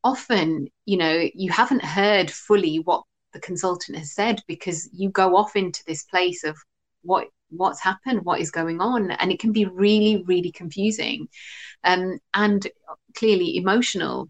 often, 0.04 0.68
you 0.86 0.98
know, 0.98 1.28
you 1.34 1.52
haven't 1.52 1.84
heard 1.84 2.30
fully 2.32 2.80
what 2.80 3.04
the 3.34 3.40
consultant 3.40 3.98
has 3.98 4.14
said 4.14 4.42
because 4.48 4.90
you 4.94 5.10
go 5.10 5.36
off 5.36 5.56
into 5.56 5.84
this 5.86 6.04
place 6.04 6.44
of 6.44 6.58
what 7.04 7.28
what's 7.50 7.80
happened 7.80 8.26
what 8.26 8.42
is 8.42 8.52
going 8.52 8.82
on 8.82 9.12
and 9.12 9.32
it 9.32 9.40
can 9.40 9.54
be 9.54 9.66
really 9.66 10.24
really 10.28 10.52
confusing 10.52 11.28
um, 11.84 12.20
and 12.34 12.68
clearly 13.16 13.56
emotional 13.56 14.28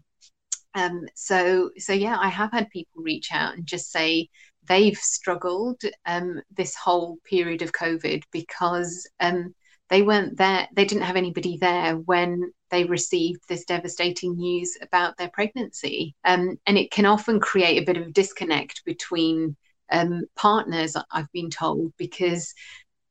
um, 0.74 1.02
so 1.14 1.70
so 1.78 1.92
yeah 1.92 2.16
i 2.20 2.28
have 2.28 2.52
had 2.52 2.70
people 2.70 3.02
reach 3.02 3.30
out 3.32 3.54
and 3.54 3.66
just 3.66 3.90
say 3.90 4.28
they've 4.68 4.98
struggled 4.98 5.80
um, 6.06 6.40
this 6.56 6.76
whole 6.76 7.18
period 7.24 7.62
of 7.62 7.72
covid 7.72 8.22
because 8.32 9.08
um, 9.20 9.54
they 9.90 10.02
weren't 10.02 10.36
there 10.36 10.68
they 10.74 10.84
didn't 10.84 11.04
have 11.04 11.16
anybody 11.16 11.56
there 11.58 11.96
when 11.96 12.52
they 12.70 12.84
received 12.84 13.40
this 13.48 13.64
devastating 13.64 14.36
news 14.36 14.76
about 14.82 15.16
their 15.16 15.30
pregnancy 15.30 16.14
um, 16.24 16.58
and 16.66 16.78
it 16.78 16.90
can 16.90 17.06
often 17.06 17.40
create 17.40 17.82
a 17.82 17.86
bit 17.86 17.96
of 17.96 18.12
disconnect 18.12 18.84
between 18.84 19.56
um, 19.90 20.24
partners 20.36 20.96
i've 21.12 21.32
been 21.32 21.50
told 21.50 21.92
because 21.96 22.54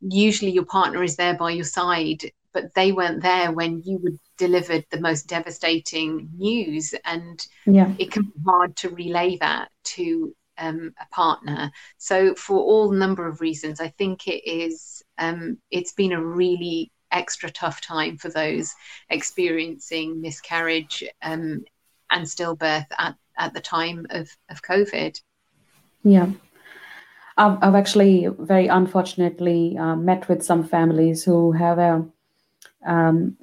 usually 0.02 0.52
your 0.52 0.66
partner 0.66 1.04
is 1.04 1.16
there 1.16 1.36
by 1.36 1.52
your 1.52 1.66
side 1.66 2.24
but 2.54 2.74
they 2.74 2.92
weren't 2.92 3.22
there 3.22 3.52
when 3.52 3.82
you 3.84 4.00
were 4.02 4.18
delivered 4.38 4.86
the 4.90 5.00
most 5.00 5.28
devastating 5.28 6.30
news 6.38 6.94
and 7.06 7.48
yeah. 7.66 7.92
it 8.00 8.12
can 8.12 8.24
be 8.24 8.42
hard 8.46 8.76
to 8.76 8.90
relay 8.90 9.38
that 9.38 9.70
to 9.84 10.36
um, 10.58 10.94
a 11.02 11.06
partner 11.14 11.72
so 11.98 12.34
for 12.36 12.58
all 12.58 12.92
number 12.92 13.28
of 13.28 13.42
reasons 13.42 13.80
i 13.80 13.88
think 13.88 14.28
it 14.28 14.48
is 14.50 15.04
um, 15.20 15.58
it's 15.72 15.94
been 15.94 16.14
a 16.14 16.24
really 16.24 16.92
extra 17.12 17.50
tough 17.50 17.82
time 17.82 18.18
for 18.18 18.30
those 18.30 18.76
experiencing 19.10 20.22
miscarriage 20.22 21.04
um, 21.22 21.64
and 22.10 22.26
stillbirth 22.26 22.88
at, 22.98 23.16
at 23.38 23.54
the 23.54 23.62
time 23.62 24.06
of, 24.10 24.30
of 24.50 24.62
COVID. 24.62 25.20
Yeah. 26.04 26.32
I've, 27.38 27.58
I've 27.62 27.76
actually 27.76 28.28
very 28.40 28.68
unfortunately 28.68 29.78
uh, 29.78 29.96
met 29.96 30.28
with 30.28 30.44
some 30.44 30.64
families 30.64 31.24
who 31.24 31.52
have 31.52 31.78
a, 31.78 32.06
um, 32.86 33.38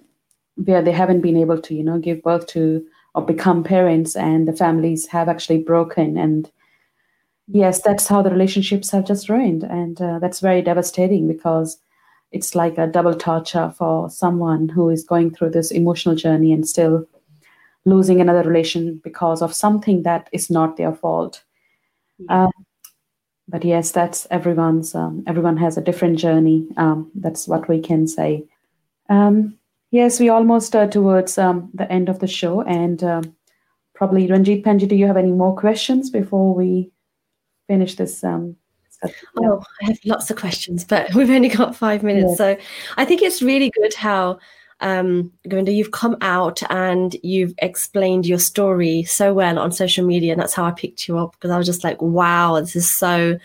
where 0.57 0.83
they 0.83 0.93
haven't 0.93 1.21
been 1.21 1.37
able 1.37 1.61
to, 1.61 1.75
you 1.75 1.85
know, 1.85 1.99
give 1.99 2.23
birth 2.23 2.47
to 2.49 2.85
or 3.15 3.25
become 3.25 3.63
parents 3.63 4.17
and 4.17 4.49
the 4.49 4.53
families 4.53 5.07
have 5.07 5.29
actually 5.29 5.59
broken 5.59 6.19
and 6.19 6.51
yes 7.49 7.81
that's 7.83 8.07
how 8.07 8.23
the 8.23 8.31
relationships 8.31 8.91
have 8.91 9.05
just 9.05 9.29
ruined 9.29 9.63
and 9.65 10.01
uh, 10.01 10.19
that's 10.19 10.41
very 10.41 10.63
devastating 10.63 11.29
because 11.29 11.79
it's 12.33 12.55
like 12.55 12.79
a 12.79 12.87
double 12.87 13.15
torture 13.15 13.73
for 13.77 14.11
someone 14.11 14.69
who 14.69 14.89
is 14.89 15.05
going 15.05 15.33
through 15.33 15.51
this 15.51 15.71
emotional 15.71 16.15
journey 16.15 16.53
and 16.53 16.67
still 16.67 17.07
losing 17.85 18.21
another 18.21 18.43
relation 18.49 19.01
because 19.05 19.43
of 19.43 19.55
something 19.55 20.03
that 20.03 20.29
is 20.33 20.51
not 20.51 20.77
their 20.77 20.93
fault 20.93 21.45
yeah. 22.19 22.45
um, 22.45 22.53
but 23.47 23.65
yes 23.65 23.91
that's 23.91 24.27
everyone's 24.31 24.95
um, 24.95 25.23
everyone 25.27 25.57
has 25.57 25.77
a 25.77 25.83
different 25.83 26.19
journey 26.19 26.67
um, 26.79 27.11
that's 27.15 27.47
what 27.47 27.69
we 27.69 27.79
can 27.79 28.07
say 28.07 28.43
um, 29.11 29.55
yes 29.91 30.19
we 30.19 30.31
almost 30.31 30.75
are 30.75 30.89
towards 30.89 31.37
um, 31.37 31.71
the 31.75 31.91
end 31.93 32.09
of 32.09 32.21
the 32.21 32.27
show 32.27 32.63
and 32.63 33.05
um, 33.05 33.37
probably 33.95 34.27
ranjit 34.27 34.65
penji 34.65 34.89
do 34.89 34.97
you 34.97 35.07
have 35.07 35.19
any 35.19 35.31
more 35.31 35.55
questions 35.55 36.09
before 36.09 36.55
we 36.55 36.91
finish 37.67 37.97
this 37.97 38.23
um. 38.25 38.57
Oh, 39.37 39.63
I 39.83 39.87
have 39.87 39.99
lots 40.07 40.31
of 40.31 40.37
questions, 40.37 40.83
but 40.83 41.13
we've 41.15 41.31
only 41.31 41.49
got 41.49 41.77
five 41.77 42.03
minutes. 42.03 42.31
Yeah. 42.31 42.57
So 42.57 42.57
I 42.97 43.05
think 43.05 43.21
it's 43.21 43.43
really 43.43 43.71
good 43.71 43.93
how, 43.93 44.39
um, 44.81 45.31
Gurinder, 45.47 45.75
you've 45.75 45.91
come 45.91 46.17
out 46.23 46.63
and 46.71 47.15
you've 47.23 47.53
explained 47.59 48.27
your 48.27 48.39
story 48.39 49.03
so 49.03 49.35
well 49.35 49.59
on 49.59 49.73
social 49.73 50.07
media. 50.07 50.33
And 50.33 50.41
that's 50.41 50.55
how 50.55 50.65
I 50.65 50.71
picked 50.71 51.07
you 51.07 51.19
up 51.19 51.33
because 51.33 51.51
I 51.51 51.59
was 51.59 51.67
just 51.67 51.85
like, 51.85 52.01
wow, 52.01 52.59
this 52.59 52.77
is 52.77 52.91
so 52.91 53.39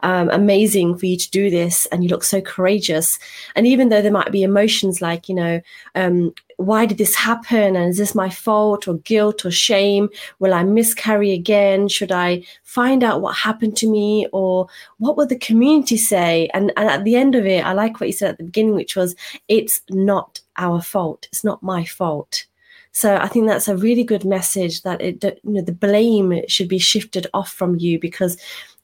um, 0.00 0.28
amazing 0.30 0.98
for 0.98 1.06
you 1.06 1.16
to 1.16 1.30
do 1.30 1.50
this 1.50 1.86
and 1.86 2.04
you 2.04 2.10
look 2.10 2.24
so 2.24 2.40
courageous 2.40 3.18
and 3.56 3.66
even 3.66 3.88
though 3.88 4.02
there 4.02 4.12
might 4.12 4.30
be 4.30 4.42
emotions 4.42 5.02
like 5.02 5.28
you 5.28 5.34
know 5.34 5.60
um, 5.96 6.32
why 6.58 6.86
did 6.86 6.98
this 6.98 7.14
happen? 7.14 7.76
And 7.76 7.88
is 7.88 7.98
this 7.98 8.16
my 8.16 8.28
fault 8.28 8.88
or 8.88 8.98
guilt 8.98 9.44
or 9.44 9.50
shame? 9.50 10.08
Will 10.40 10.52
i 10.52 10.64
miscarry 10.64 11.32
again? 11.32 11.86
Should 11.88 12.10
i 12.12 12.44
find 12.64 13.04
out 13.04 13.22
what 13.22 13.36
happened 13.36 13.76
to 13.78 13.88
me? 13.88 14.26
Or 14.32 14.66
what 14.98 15.16
will 15.16 15.26
the 15.26 15.38
community 15.38 15.96
say? 15.96 16.50
And, 16.52 16.72
and 16.76 16.88
at 16.88 17.04
the 17.04 17.14
end 17.14 17.36
of 17.36 17.46
it 17.46 17.64
i 17.64 17.72
like 17.72 18.00
what 18.00 18.08
you 18.08 18.12
said 18.12 18.30
at 18.30 18.38
the 18.38 18.44
beginning 18.44 18.74
which 18.74 18.96
was 18.96 19.14
it's 19.46 19.80
not 19.88 20.40
our 20.56 20.82
fault. 20.82 21.28
It's 21.30 21.44
not 21.44 21.62
my 21.62 21.84
fault. 21.84 22.44
So 22.90 23.16
I 23.16 23.28
think 23.28 23.46
that's 23.46 23.68
a 23.68 23.76
really 23.76 24.02
good 24.02 24.24
message 24.24 24.82
that 24.82 25.00
it, 25.00 25.22
you 25.22 25.52
know, 25.52 25.62
the 25.62 25.72
blame 25.72 26.42
should 26.48 26.68
be 26.68 26.80
shifted 26.80 27.28
off 27.32 27.52
from 27.52 27.76
you 27.76 28.00
because 28.00 28.36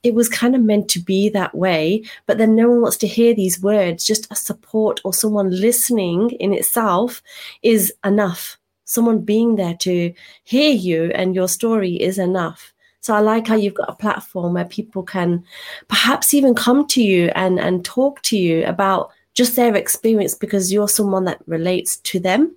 it 0.05 0.15
was 0.15 0.29
kind 0.29 0.55
of 0.55 0.63
meant 0.63 0.89
to 0.91 1.01
be 1.01 1.31
that 1.31 1.55
way, 1.55 2.05
but 2.27 2.37
then 2.37 2.55
no 2.55 2.69
one 2.69 2.83
wants 2.83 2.99
to 2.99 3.07
hear 3.07 3.35
these 3.35 3.61
words. 3.61 4.05
Just 4.05 4.31
a 4.31 4.37
support 4.37 5.01
or 5.03 5.15
someone 5.15 5.51
listening 5.51 6.31
in 6.33 6.53
itself 6.53 7.23
is 7.63 7.93
enough. 8.05 8.59
Someone 8.85 9.21
being 9.21 9.57
there 9.57 9.75
to 9.81 10.13
hear 10.45 10.71
you 10.71 11.11
and 11.15 11.35
your 11.35 11.49
story 11.49 11.95
is 11.95 12.19
enough. 12.19 12.75
So 13.01 13.15
I 13.15 13.21
like 13.21 13.47
how 13.47 13.57
you've 13.57 13.75
got 13.75 13.89
a 13.89 13.95
platform 13.95 14.55
where 14.55 14.67
people 14.67 15.03
can 15.03 15.43
perhaps 15.89 16.35
even 16.35 16.55
come 16.55 16.87
to 16.89 17.03
you 17.03 17.31
and, 17.35 17.59
and 17.59 17.83
talk 17.83 18.21
to 18.23 18.37
you 18.37 18.65
about 18.67 19.11
just 19.33 19.57
their 19.57 19.75
experience 19.75 20.35
because 20.35 20.73
you're 20.73 20.89
someone 20.89 21.25
that 21.25 21.43
relates 21.47 21.97
to 21.99 22.21
them. 22.21 22.57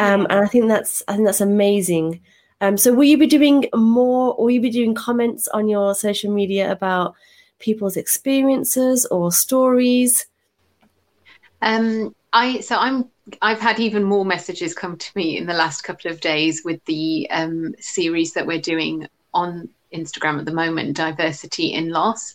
Um, 0.00 0.26
and 0.28 0.40
I 0.40 0.46
think 0.46 0.66
that's 0.66 1.04
I 1.06 1.14
think 1.14 1.26
that's 1.26 1.40
amazing. 1.40 2.20
Um, 2.64 2.78
so 2.78 2.94
will 2.94 3.04
you 3.04 3.18
be 3.18 3.26
doing 3.26 3.66
more 3.74 4.34
or 4.34 4.44
will 4.44 4.50
you 4.50 4.60
be 4.60 4.70
doing 4.70 4.94
comments 4.94 5.48
on 5.48 5.68
your 5.68 5.94
social 5.94 6.32
media 6.32 6.72
about 6.72 7.14
people's 7.58 7.98
experiences 7.98 9.04
or 9.10 9.30
stories? 9.30 10.24
Um, 11.60 12.14
I 12.32 12.60
so 12.60 12.76
I'm 12.76 13.10
I've 13.42 13.60
had 13.60 13.80
even 13.80 14.02
more 14.02 14.24
messages 14.24 14.72
come 14.72 14.96
to 14.96 15.10
me 15.14 15.36
in 15.36 15.46
the 15.46 15.52
last 15.52 15.82
couple 15.82 16.10
of 16.10 16.22
days 16.22 16.62
with 16.64 16.82
the 16.86 17.28
um, 17.30 17.74
series 17.80 18.32
that 18.32 18.46
we're 18.46 18.60
doing 18.60 19.08
on 19.34 19.68
Instagram 19.92 20.38
at 20.38 20.46
the 20.46 20.54
moment, 20.54 20.96
diversity 20.96 21.66
in 21.66 21.90
loss 21.90 22.34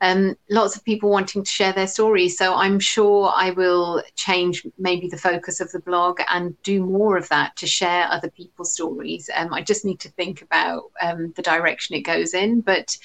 um, 0.00 0.34
lots 0.48 0.76
of 0.76 0.84
people 0.84 1.10
wanting 1.10 1.44
to 1.44 1.50
share 1.50 1.72
their 1.72 1.86
stories. 1.86 2.38
So 2.38 2.54
I'm 2.54 2.80
sure 2.80 3.32
I 3.34 3.50
will 3.50 4.02
change 4.14 4.66
maybe 4.78 5.08
the 5.08 5.18
focus 5.18 5.60
of 5.60 5.70
the 5.72 5.80
blog 5.80 6.20
and 6.28 6.60
do 6.62 6.84
more 6.84 7.16
of 7.16 7.28
that 7.28 7.56
to 7.56 7.66
share 7.66 8.08
other 8.10 8.30
people's 8.30 8.72
stories. 8.72 9.28
Um, 9.34 9.52
I 9.52 9.62
just 9.62 9.84
need 9.84 10.00
to 10.00 10.08
think 10.10 10.40
about 10.40 10.84
um, 11.02 11.32
the 11.36 11.42
direction 11.42 11.96
it 11.96 12.02
goes 12.02 12.32
in, 12.32 12.62
but 12.62 12.96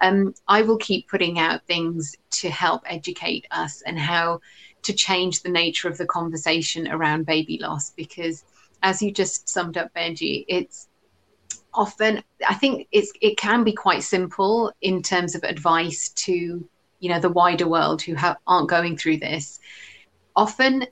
um, 0.00 0.34
I 0.48 0.62
will 0.62 0.78
keep 0.78 1.08
putting 1.08 1.38
out 1.38 1.66
things 1.66 2.16
to 2.32 2.50
help 2.50 2.82
educate 2.86 3.46
us 3.50 3.82
and 3.82 3.98
how 3.98 4.40
to 4.82 4.92
change 4.92 5.42
the 5.42 5.48
nature 5.48 5.88
of 5.88 5.96
the 5.96 6.06
conversation 6.06 6.88
around 6.88 7.24
baby 7.24 7.58
loss 7.60 7.90
because 7.90 8.44
as 8.82 9.00
you 9.00 9.12
just 9.12 9.48
summed 9.48 9.76
up 9.76 9.94
benji 9.94 10.44
it's 10.48 10.88
often 11.74 12.22
i 12.48 12.54
think 12.54 12.86
it's 12.92 13.12
it 13.20 13.36
can 13.36 13.64
be 13.64 13.72
quite 13.72 14.02
simple 14.02 14.72
in 14.82 15.02
terms 15.02 15.34
of 15.34 15.42
advice 15.42 16.10
to 16.10 16.68
you 17.02 17.08
know 17.08 17.18
the 17.18 17.28
wider 17.28 17.68
world 17.68 18.00
who 18.00 18.16
aren't 18.46 18.70
going 18.70 18.96
through 18.96 19.18
this. 19.18 19.58
Often 20.36 20.86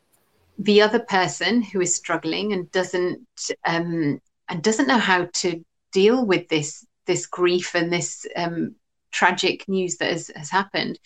the 0.59 0.83
other 0.83 0.99
person 0.99 1.63
who 1.63 1.81
is 1.81 1.95
struggling 1.95 2.53
and 2.53 2.71
doesn't 2.73 3.21
um, 3.65 4.21
and 4.49 4.63
doesn't 4.63 4.89
know 4.89 4.99
how 4.99 5.29
to 5.35 5.65
deal 5.93 6.27
with 6.27 6.49
this 6.49 6.85
this 7.07 7.27
grief 7.27 7.75
and 7.77 7.93
this 7.93 8.27
um, 8.37 8.75
tragic 9.13 9.69
news 9.69 9.97
that 9.97 10.11
has, 10.11 10.31
has 10.35 10.51
happened 10.51 10.99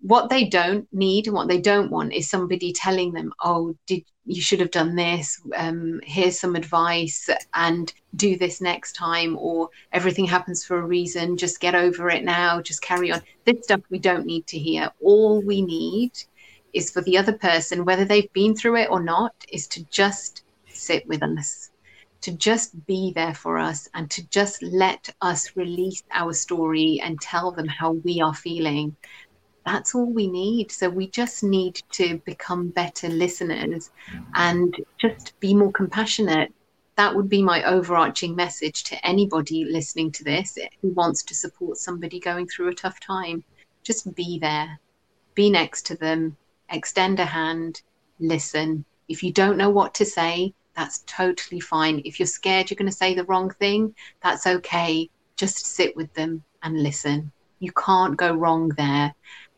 what 0.00 0.30
they 0.30 0.44
don't 0.44 0.88
need 0.92 1.26
and 1.26 1.34
what 1.34 1.48
they 1.48 1.60
don't 1.60 1.90
want 1.90 2.12
is 2.12 2.28
somebody 2.28 2.72
telling 2.72 3.12
them 3.12 3.32
oh 3.42 3.76
did 3.86 4.02
you 4.30 4.40
should 4.40 4.60
have 4.60 4.70
done 4.70 4.94
this. 4.94 5.40
Um, 5.56 6.00
here's 6.04 6.38
some 6.38 6.54
advice 6.54 7.28
and 7.54 7.92
do 8.14 8.36
this 8.36 8.60
next 8.60 8.92
time 8.92 9.36
or 9.36 9.70
everything 9.92 10.24
happens 10.24 10.64
for 10.64 10.78
a 10.78 10.86
reason. 10.86 11.36
Just 11.36 11.60
get 11.60 11.74
over 11.74 12.08
it 12.10 12.22
now. 12.22 12.60
Just 12.60 12.80
carry 12.80 13.10
on. 13.10 13.22
This 13.44 13.64
stuff 13.64 13.80
we 13.90 13.98
don't 13.98 14.26
need 14.26 14.46
to 14.48 14.58
hear. 14.58 14.90
All 15.02 15.42
we 15.42 15.62
need 15.62 16.12
is 16.72 16.92
for 16.92 17.00
the 17.02 17.18
other 17.18 17.32
person, 17.32 17.84
whether 17.84 18.04
they've 18.04 18.32
been 18.32 18.54
through 18.54 18.76
it 18.76 18.90
or 18.90 19.02
not, 19.02 19.34
is 19.52 19.66
to 19.68 19.84
just 19.86 20.44
sit 20.68 21.06
with 21.08 21.22
us, 21.24 21.70
to 22.20 22.30
just 22.30 22.86
be 22.86 23.12
there 23.12 23.34
for 23.34 23.58
us, 23.58 23.88
and 23.94 24.08
to 24.12 24.24
just 24.28 24.62
let 24.62 25.12
us 25.20 25.56
release 25.56 26.04
our 26.12 26.32
story 26.32 27.00
and 27.02 27.20
tell 27.20 27.50
them 27.50 27.66
how 27.66 27.92
we 27.92 28.20
are 28.20 28.34
feeling. 28.34 28.94
That's 29.66 29.94
all 29.94 30.10
we 30.10 30.26
need. 30.26 30.72
So 30.72 30.88
we 30.88 31.08
just 31.08 31.42
need 31.42 31.82
to 31.92 32.18
become 32.24 32.68
better 32.68 33.08
listeners 33.08 33.90
and 34.34 34.74
just 34.98 35.38
be 35.40 35.54
more 35.54 35.72
compassionate. 35.72 36.52
That 36.96 37.14
would 37.14 37.28
be 37.28 37.42
my 37.42 37.62
overarching 37.64 38.34
message 38.34 38.84
to 38.84 39.06
anybody 39.06 39.64
listening 39.64 40.12
to 40.12 40.24
this 40.24 40.58
who 40.82 40.88
wants 40.90 41.22
to 41.24 41.34
support 41.34 41.78
somebody 41.78 42.20
going 42.20 42.46
through 42.48 42.68
a 42.68 42.74
tough 42.74 43.00
time. 43.00 43.44
Just 43.82 44.14
be 44.14 44.38
there, 44.38 44.78
be 45.34 45.50
next 45.50 45.86
to 45.86 45.96
them, 45.96 46.36
extend 46.70 47.20
a 47.20 47.24
hand, 47.24 47.82
listen. 48.18 48.84
If 49.08 49.22
you 49.22 49.32
don't 49.32 49.56
know 49.56 49.70
what 49.70 49.94
to 49.94 50.04
say, 50.04 50.54
that's 50.76 51.02
totally 51.06 51.60
fine. 51.60 52.02
If 52.04 52.18
you're 52.18 52.26
scared 52.26 52.70
you're 52.70 52.76
going 52.76 52.90
to 52.90 52.96
say 52.96 53.14
the 53.14 53.24
wrong 53.24 53.50
thing, 53.50 53.94
that's 54.22 54.46
okay. 54.46 55.08
Just 55.36 55.66
sit 55.66 55.96
with 55.96 56.12
them 56.14 56.44
and 56.62 56.82
listen. 56.82 57.32
You 57.58 57.72
can't 57.72 58.16
go 58.16 58.34
wrong 58.34 58.68
there. 58.70 59.14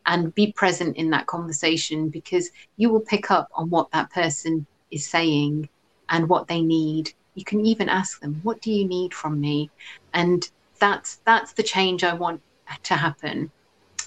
And 0.06 0.34
be 0.34 0.52
present 0.52 0.96
in 0.96 1.10
that 1.10 1.26
conversation 1.26 2.08
because 2.08 2.50
you 2.76 2.90
will 2.90 3.00
pick 3.00 3.30
up 3.30 3.48
on 3.54 3.70
what 3.70 3.90
that 3.92 4.10
person 4.10 4.66
is 4.90 5.06
saying 5.08 5.68
and 6.08 6.28
what 6.28 6.48
they 6.48 6.62
need. 6.62 7.12
You 7.34 7.44
can 7.44 7.64
even 7.64 7.88
ask 7.88 8.20
them, 8.20 8.40
"What 8.42 8.60
do 8.60 8.70
you 8.72 8.86
need 8.86 9.14
from 9.14 9.40
me?" 9.40 9.70
And 10.12 10.48
that's 10.78 11.16
that's 11.24 11.52
the 11.52 11.62
change 11.62 12.04
I 12.04 12.14
want 12.14 12.42
to 12.84 12.96
happen 12.96 13.52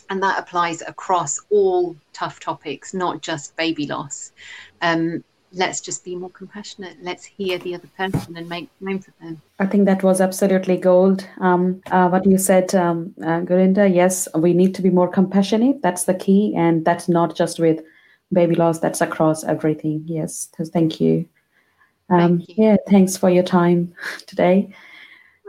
and 0.09 0.21
that 0.21 0.39
applies 0.39 0.81
across 0.81 1.39
all 1.49 1.95
tough 2.13 2.39
topics, 2.39 2.93
not 2.93 3.21
just 3.21 3.55
baby 3.55 3.87
loss. 3.87 4.31
Um, 4.81 5.23
let's 5.55 5.81
just 5.81 6.03
be 6.03 6.15
more 6.15 6.29
compassionate. 6.29 6.97
Let's 7.01 7.25
hear 7.25 7.57
the 7.57 7.75
other 7.75 7.89
person 7.97 8.37
and 8.37 8.47
make 8.47 8.69
room 8.81 8.99
for 8.99 9.11
them. 9.21 9.41
I 9.59 9.65
think 9.65 9.85
that 9.85 10.03
was 10.03 10.21
absolutely 10.21 10.77
gold. 10.77 11.27
Um, 11.39 11.81
uh, 11.91 12.09
what 12.09 12.25
you 12.25 12.37
said, 12.37 12.75
um, 12.75 13.13
uh, 13.21 13.41
Gurinder, 13.41 13.93
yes, 13.93 14.27
we 14.35 14.53
need 14.53 14.75
to 14.75 14.81
be 14.81 14.89
more 14.89 15.07
compassionate. 15.07 15.81
That's 15.81 16.03
the 16.03 16.13
key. 16.13 16.53
And 16.55 16.83
that's 16.83 17.07
not 17.07 17.35
just 17.35 17.59
with 17.59 17.81
baby 18.33 18.55
loss, 18.55 18.79
that's 18.79 19.01
across 19.01 19.43
everything. 19.43 20.03
Yes, 20.05 20.49
thank 20.73 20.99
you. 20.99 21.25
Um, 22.09 22.39
thank 22.39 22.49
you. 22.49 22.55
Yeah, 22.57 22.77
thanks 22.89 23.17
for 23.17 23.29
your 23.29 23.43
time 23.43 23.93
today. 24.27 24.73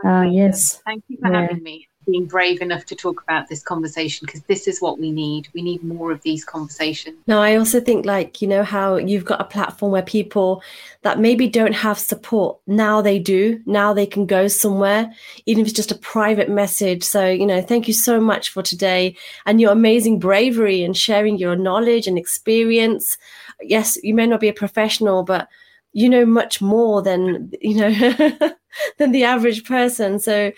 Uh, 0.05 0.21
yes. 0.21 0.81
Thank 0.85 1.03
you 1.07 1.17
for 1.21 1.31
yeah. 1.31 1.41
having 1.41 1.63
me 1.63 1.86
being 2.07 2.25
brave 2.25 2.61
enough 2.61 2.85
to 2.85 2.95
talk 2.95 3.21
about 3.21 3.47
this 3.49 3.61
conversation 3.61 4.25
because 4.25 4.41
this 4.43 4.67
is 4.67 4.81
what 4.81 4.97
we 4.97 5.11
need. 5.11 5.47
We 5.53 5.61
need 5.61 5.83
more 5.83 6.11
of 6.11 6.21
these 6.21 6.43
conversations. 6.43 7.17
No, 7.27 7.41
I 7.41 7.57
also 7.57 7.79
think 7.79 8.05
like, 8.05 8.41
you 8.41 8.47
know, 8.47 8.63
how 8.63 8.95
you've 8.95 9.25
got 9.25 9.41
a 9.41 9.43
platform 9.45 9.91
where 9.91 10.01
people 10.01 10.63
that 11.03 11.19
maybe 11.19 11.47
don't 11.47 11.73
have 11.73 11.99
support, 11.99 12.57
now 12.65 13.01
they 13.01 13.19
do. 13.19 13.61
Now 13.65 13.93
they 13.93 14.05
can 14.05 14.25
go 14.25 14.47
somewhere, 14.47 15.13
even 15.45 15.61
if 15.61 15.67
it's 15.67 15.75
just 15.75 15.91
a 15.91 15.95
private 15.95 16.49
message. 16.49 17.03
So, 17.03 17.27
you 17.29 17.45
know, 17.45 17.61
thank 17.61 17.87
you 17.87 17.93
so 17.93 18.19
much 18.19 18.49
for 18.49 18.63
today 18.63 19.15
and 19.45 19.61
your 19.61 19.71
amazing 19.71 20.19
bravery 20.19 20.83
and 20.83 20.95
sharing 20.95 21.37
your 21.37 21.55
knowledge 21.55 22.07
and 22.07 22.17
experience. 22.17 23.17
Yes, 23.61 23.97
you 24.01 24.13
may 24.13 24.25
not 24.25 24.39
be 24.39 24.49
a 24.49 24.53
professional, 24.53 25.23
but 25.23 25.47
you 25.93 26.09
know 26.09 26.25
much 26.25 26.61
more 26.61 27.01
than, 27.01 27.51
you 27.61 27.75
know, 27.75 27.91
than 28.97 29.11
the 29.11 29.23
average 29.23 29.65
person. 29.65 30.19
So 30.19 30.51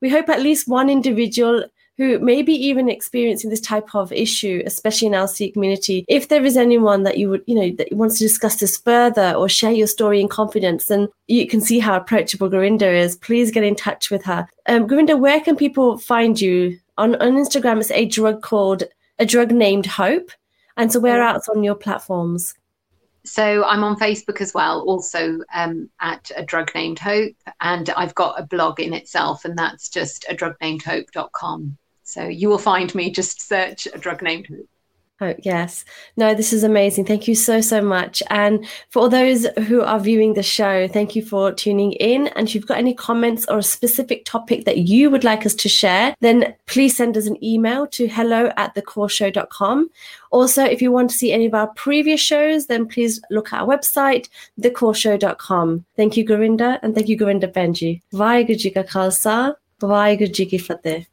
we 0.00 0.08
hope 0.08 0.28
at 0.28 0.42
least 0.42 0.68
one 0.68 0.90
individual 0.90 1.64
who 1.96 2.18
may 2.18 2.42
be 2.42 2.52
even 2.52 2.88
experiencing 2.88 3.50
this 3.50 3.60
type 3.60 3.94
of 3.94 4.12
issue, 4.12 4.62
especially 4.66 5.08
in 5.08 5.14
our 5.14 5.26
Sikh 5.26 5.54
community, 5.54 6.04
if 6.08 6.28
there 6.28 6.44
is 6.44 6.56
anyone 6.56 7.04
that 7.04 7.16
you 7.16 7.30
would, 7.30 7.42
you 7.46 7.54
know, 7.54 7.74
that 7.76 7.90
wants 7.92 8.18
to 8.18 8.24
discuss 8.24 8.56
this 8.56 8.76
further 8.76 9.32
or 9.32 9.48
share 9.48 9.72
your 9.72 9.86
story 9.86 10.20
in 10.20 10.28
confidence, 10.28 10.86
then 10.86 11.08
you 11.26 11.46
can 11.46 11.60
see 11.60 11.78
how 11.78 11.96
approachable 11.96 12.50
Gurinder 12.50 12.94
is. 12.94 13.16
Please 13.16 13.50
get 13.50 13.64
in 13.64 13.74
touch 13.74 14.10
with 14.10 14.24
her. 14.24 14.46
Um, 14.66 14.86
Gurinder, 14.86 15.18
where 15.18 15.40
can 15.40 15.56
people 15.56 15.98
find 15.98 16.40
you? 16.40 16.78
On, 16.98 17.14
on 17.16 17.32
Instagram, 17.32 17.80
it's 17.80 17.90
a 17.90 18.06
drug 18.06 18.42
called 18.42 18.84
a 19.18 19.26
drug 19.26 19.50
named 19.50 19.86
Hope. 19.86 20.30
And 20.76 20.92
so 20.92 21.00
where 21.00 21.22
else 21.22 21.48
on 21.48 21.62
your 21.62 21.74
platforms? 21.74 22.54
So 23.26 23.64
I'm 23.64 23.82
on 23.82 23.96
Facebook 23.96 24.40
as 24.40 24.54
well, 24.54 24.80
also 24.82 25.40
um, 25.52 25.90
at 26.00 26.30
a 26.36 26.44
drug 26.44 26.70
named 26.74 26.98
Hope, 26.98 27.34
and 27.60 27.90
I've 27.90 28.14
got 28.14 28.40
a 28.40 28.46
blog 28.46 28.78
in 28.78 28.94
itself, 28.94 29.44
and 29.44 29.58
that's 29.58 29.88
just 29.88 30.24
a 30.28 30.34
drug 30.34 30.54
named 30.60 30.82
hope.com. 30.82 31.76
So 32.04 32.22
you 32.22 32.48
will 32.48 32.58
find 32.58 32.94
me. 32.94 33.10
Just 33.10 33.40
search 33.40 33.86
a 33.92 33.98
drug 33.98 34.22
named 34.22 34.46
Hope. 34.46 34.68
Oh, 35.18 35.34
yes. 35.42 35.86
No, 36.18 36.34
this 36.34 36.52
is 36.52 36.62
amazing. 36.62 37.06
Thank 37.06 37.26
you 37.26 37.34
so, 37.34 37.62
so 37.62 37.80
much. 37.80 38.22
And 38.28 38.66
for 38.90 39.08
those 39.08 39.46
who 39.66 39.80
are 39.80 39.98
viewing 39.98 40.34
the 40.34 40.42
show, 40.42 40.88
thank 40.88 41.16
you 41.16 41.24
for 41.24 41.52
tuning 41.52 41.92
in. 41.92 42.26
And 42.28 42.46
if 42.46 42.54
you've 42.54 42.66
got 42.66 42.76
any 42.76 42.92
comments 42.92 43.46
or 43.48 43.56
a 43.56 43.62
specific 43.62 44.26
topic 44.26 44.66
that 44.66 44.76
you 44.76 45.08
would 45.08 45.24
like 45.24 45.46
us 45.46 45.54
to 45.54 45.70
share, 45.70 46.14
then 46.20 46.54
please 46.66 46.98
send 46.98 47.16
us 47.16 47.26
an 47.26 47.42
email 47.42 47.86
to 47.88 48.06
hello 48.08 48.52
at 48.58 48.74
thekaurshow.com. 48.74 49.88
Also, 50.32 50.64
if 50.64 50.82
you 50.82 50.92
want 50.92 51.08
to 51.08 51.16
see 51.16 51.32
any 51.32 51.46
of 51.46 51.54
our 51.54 51.68
previous 51.68 52.20
shows, 52.20 52.66
then 52.66 52.86
please 52.86 53.18
look 53.30 53.54
at 53.54 53.62
our 53.62 53.66
website, 53.66 54.28
thekaurshow.com. 54.60 55.86
Thank 55.96 56.18
you, 56.18 56.26
Gurinder, 56.26 56.78
and 56.82 56.94
thank 56.94 57.08
you, 57.08 57.16
Gurinder 57.16 57.50
Benji. 57.50 58.02
Ka 58.12 58.82
Khalsa, 58.82 59.54
Fateh. 59.80 61.06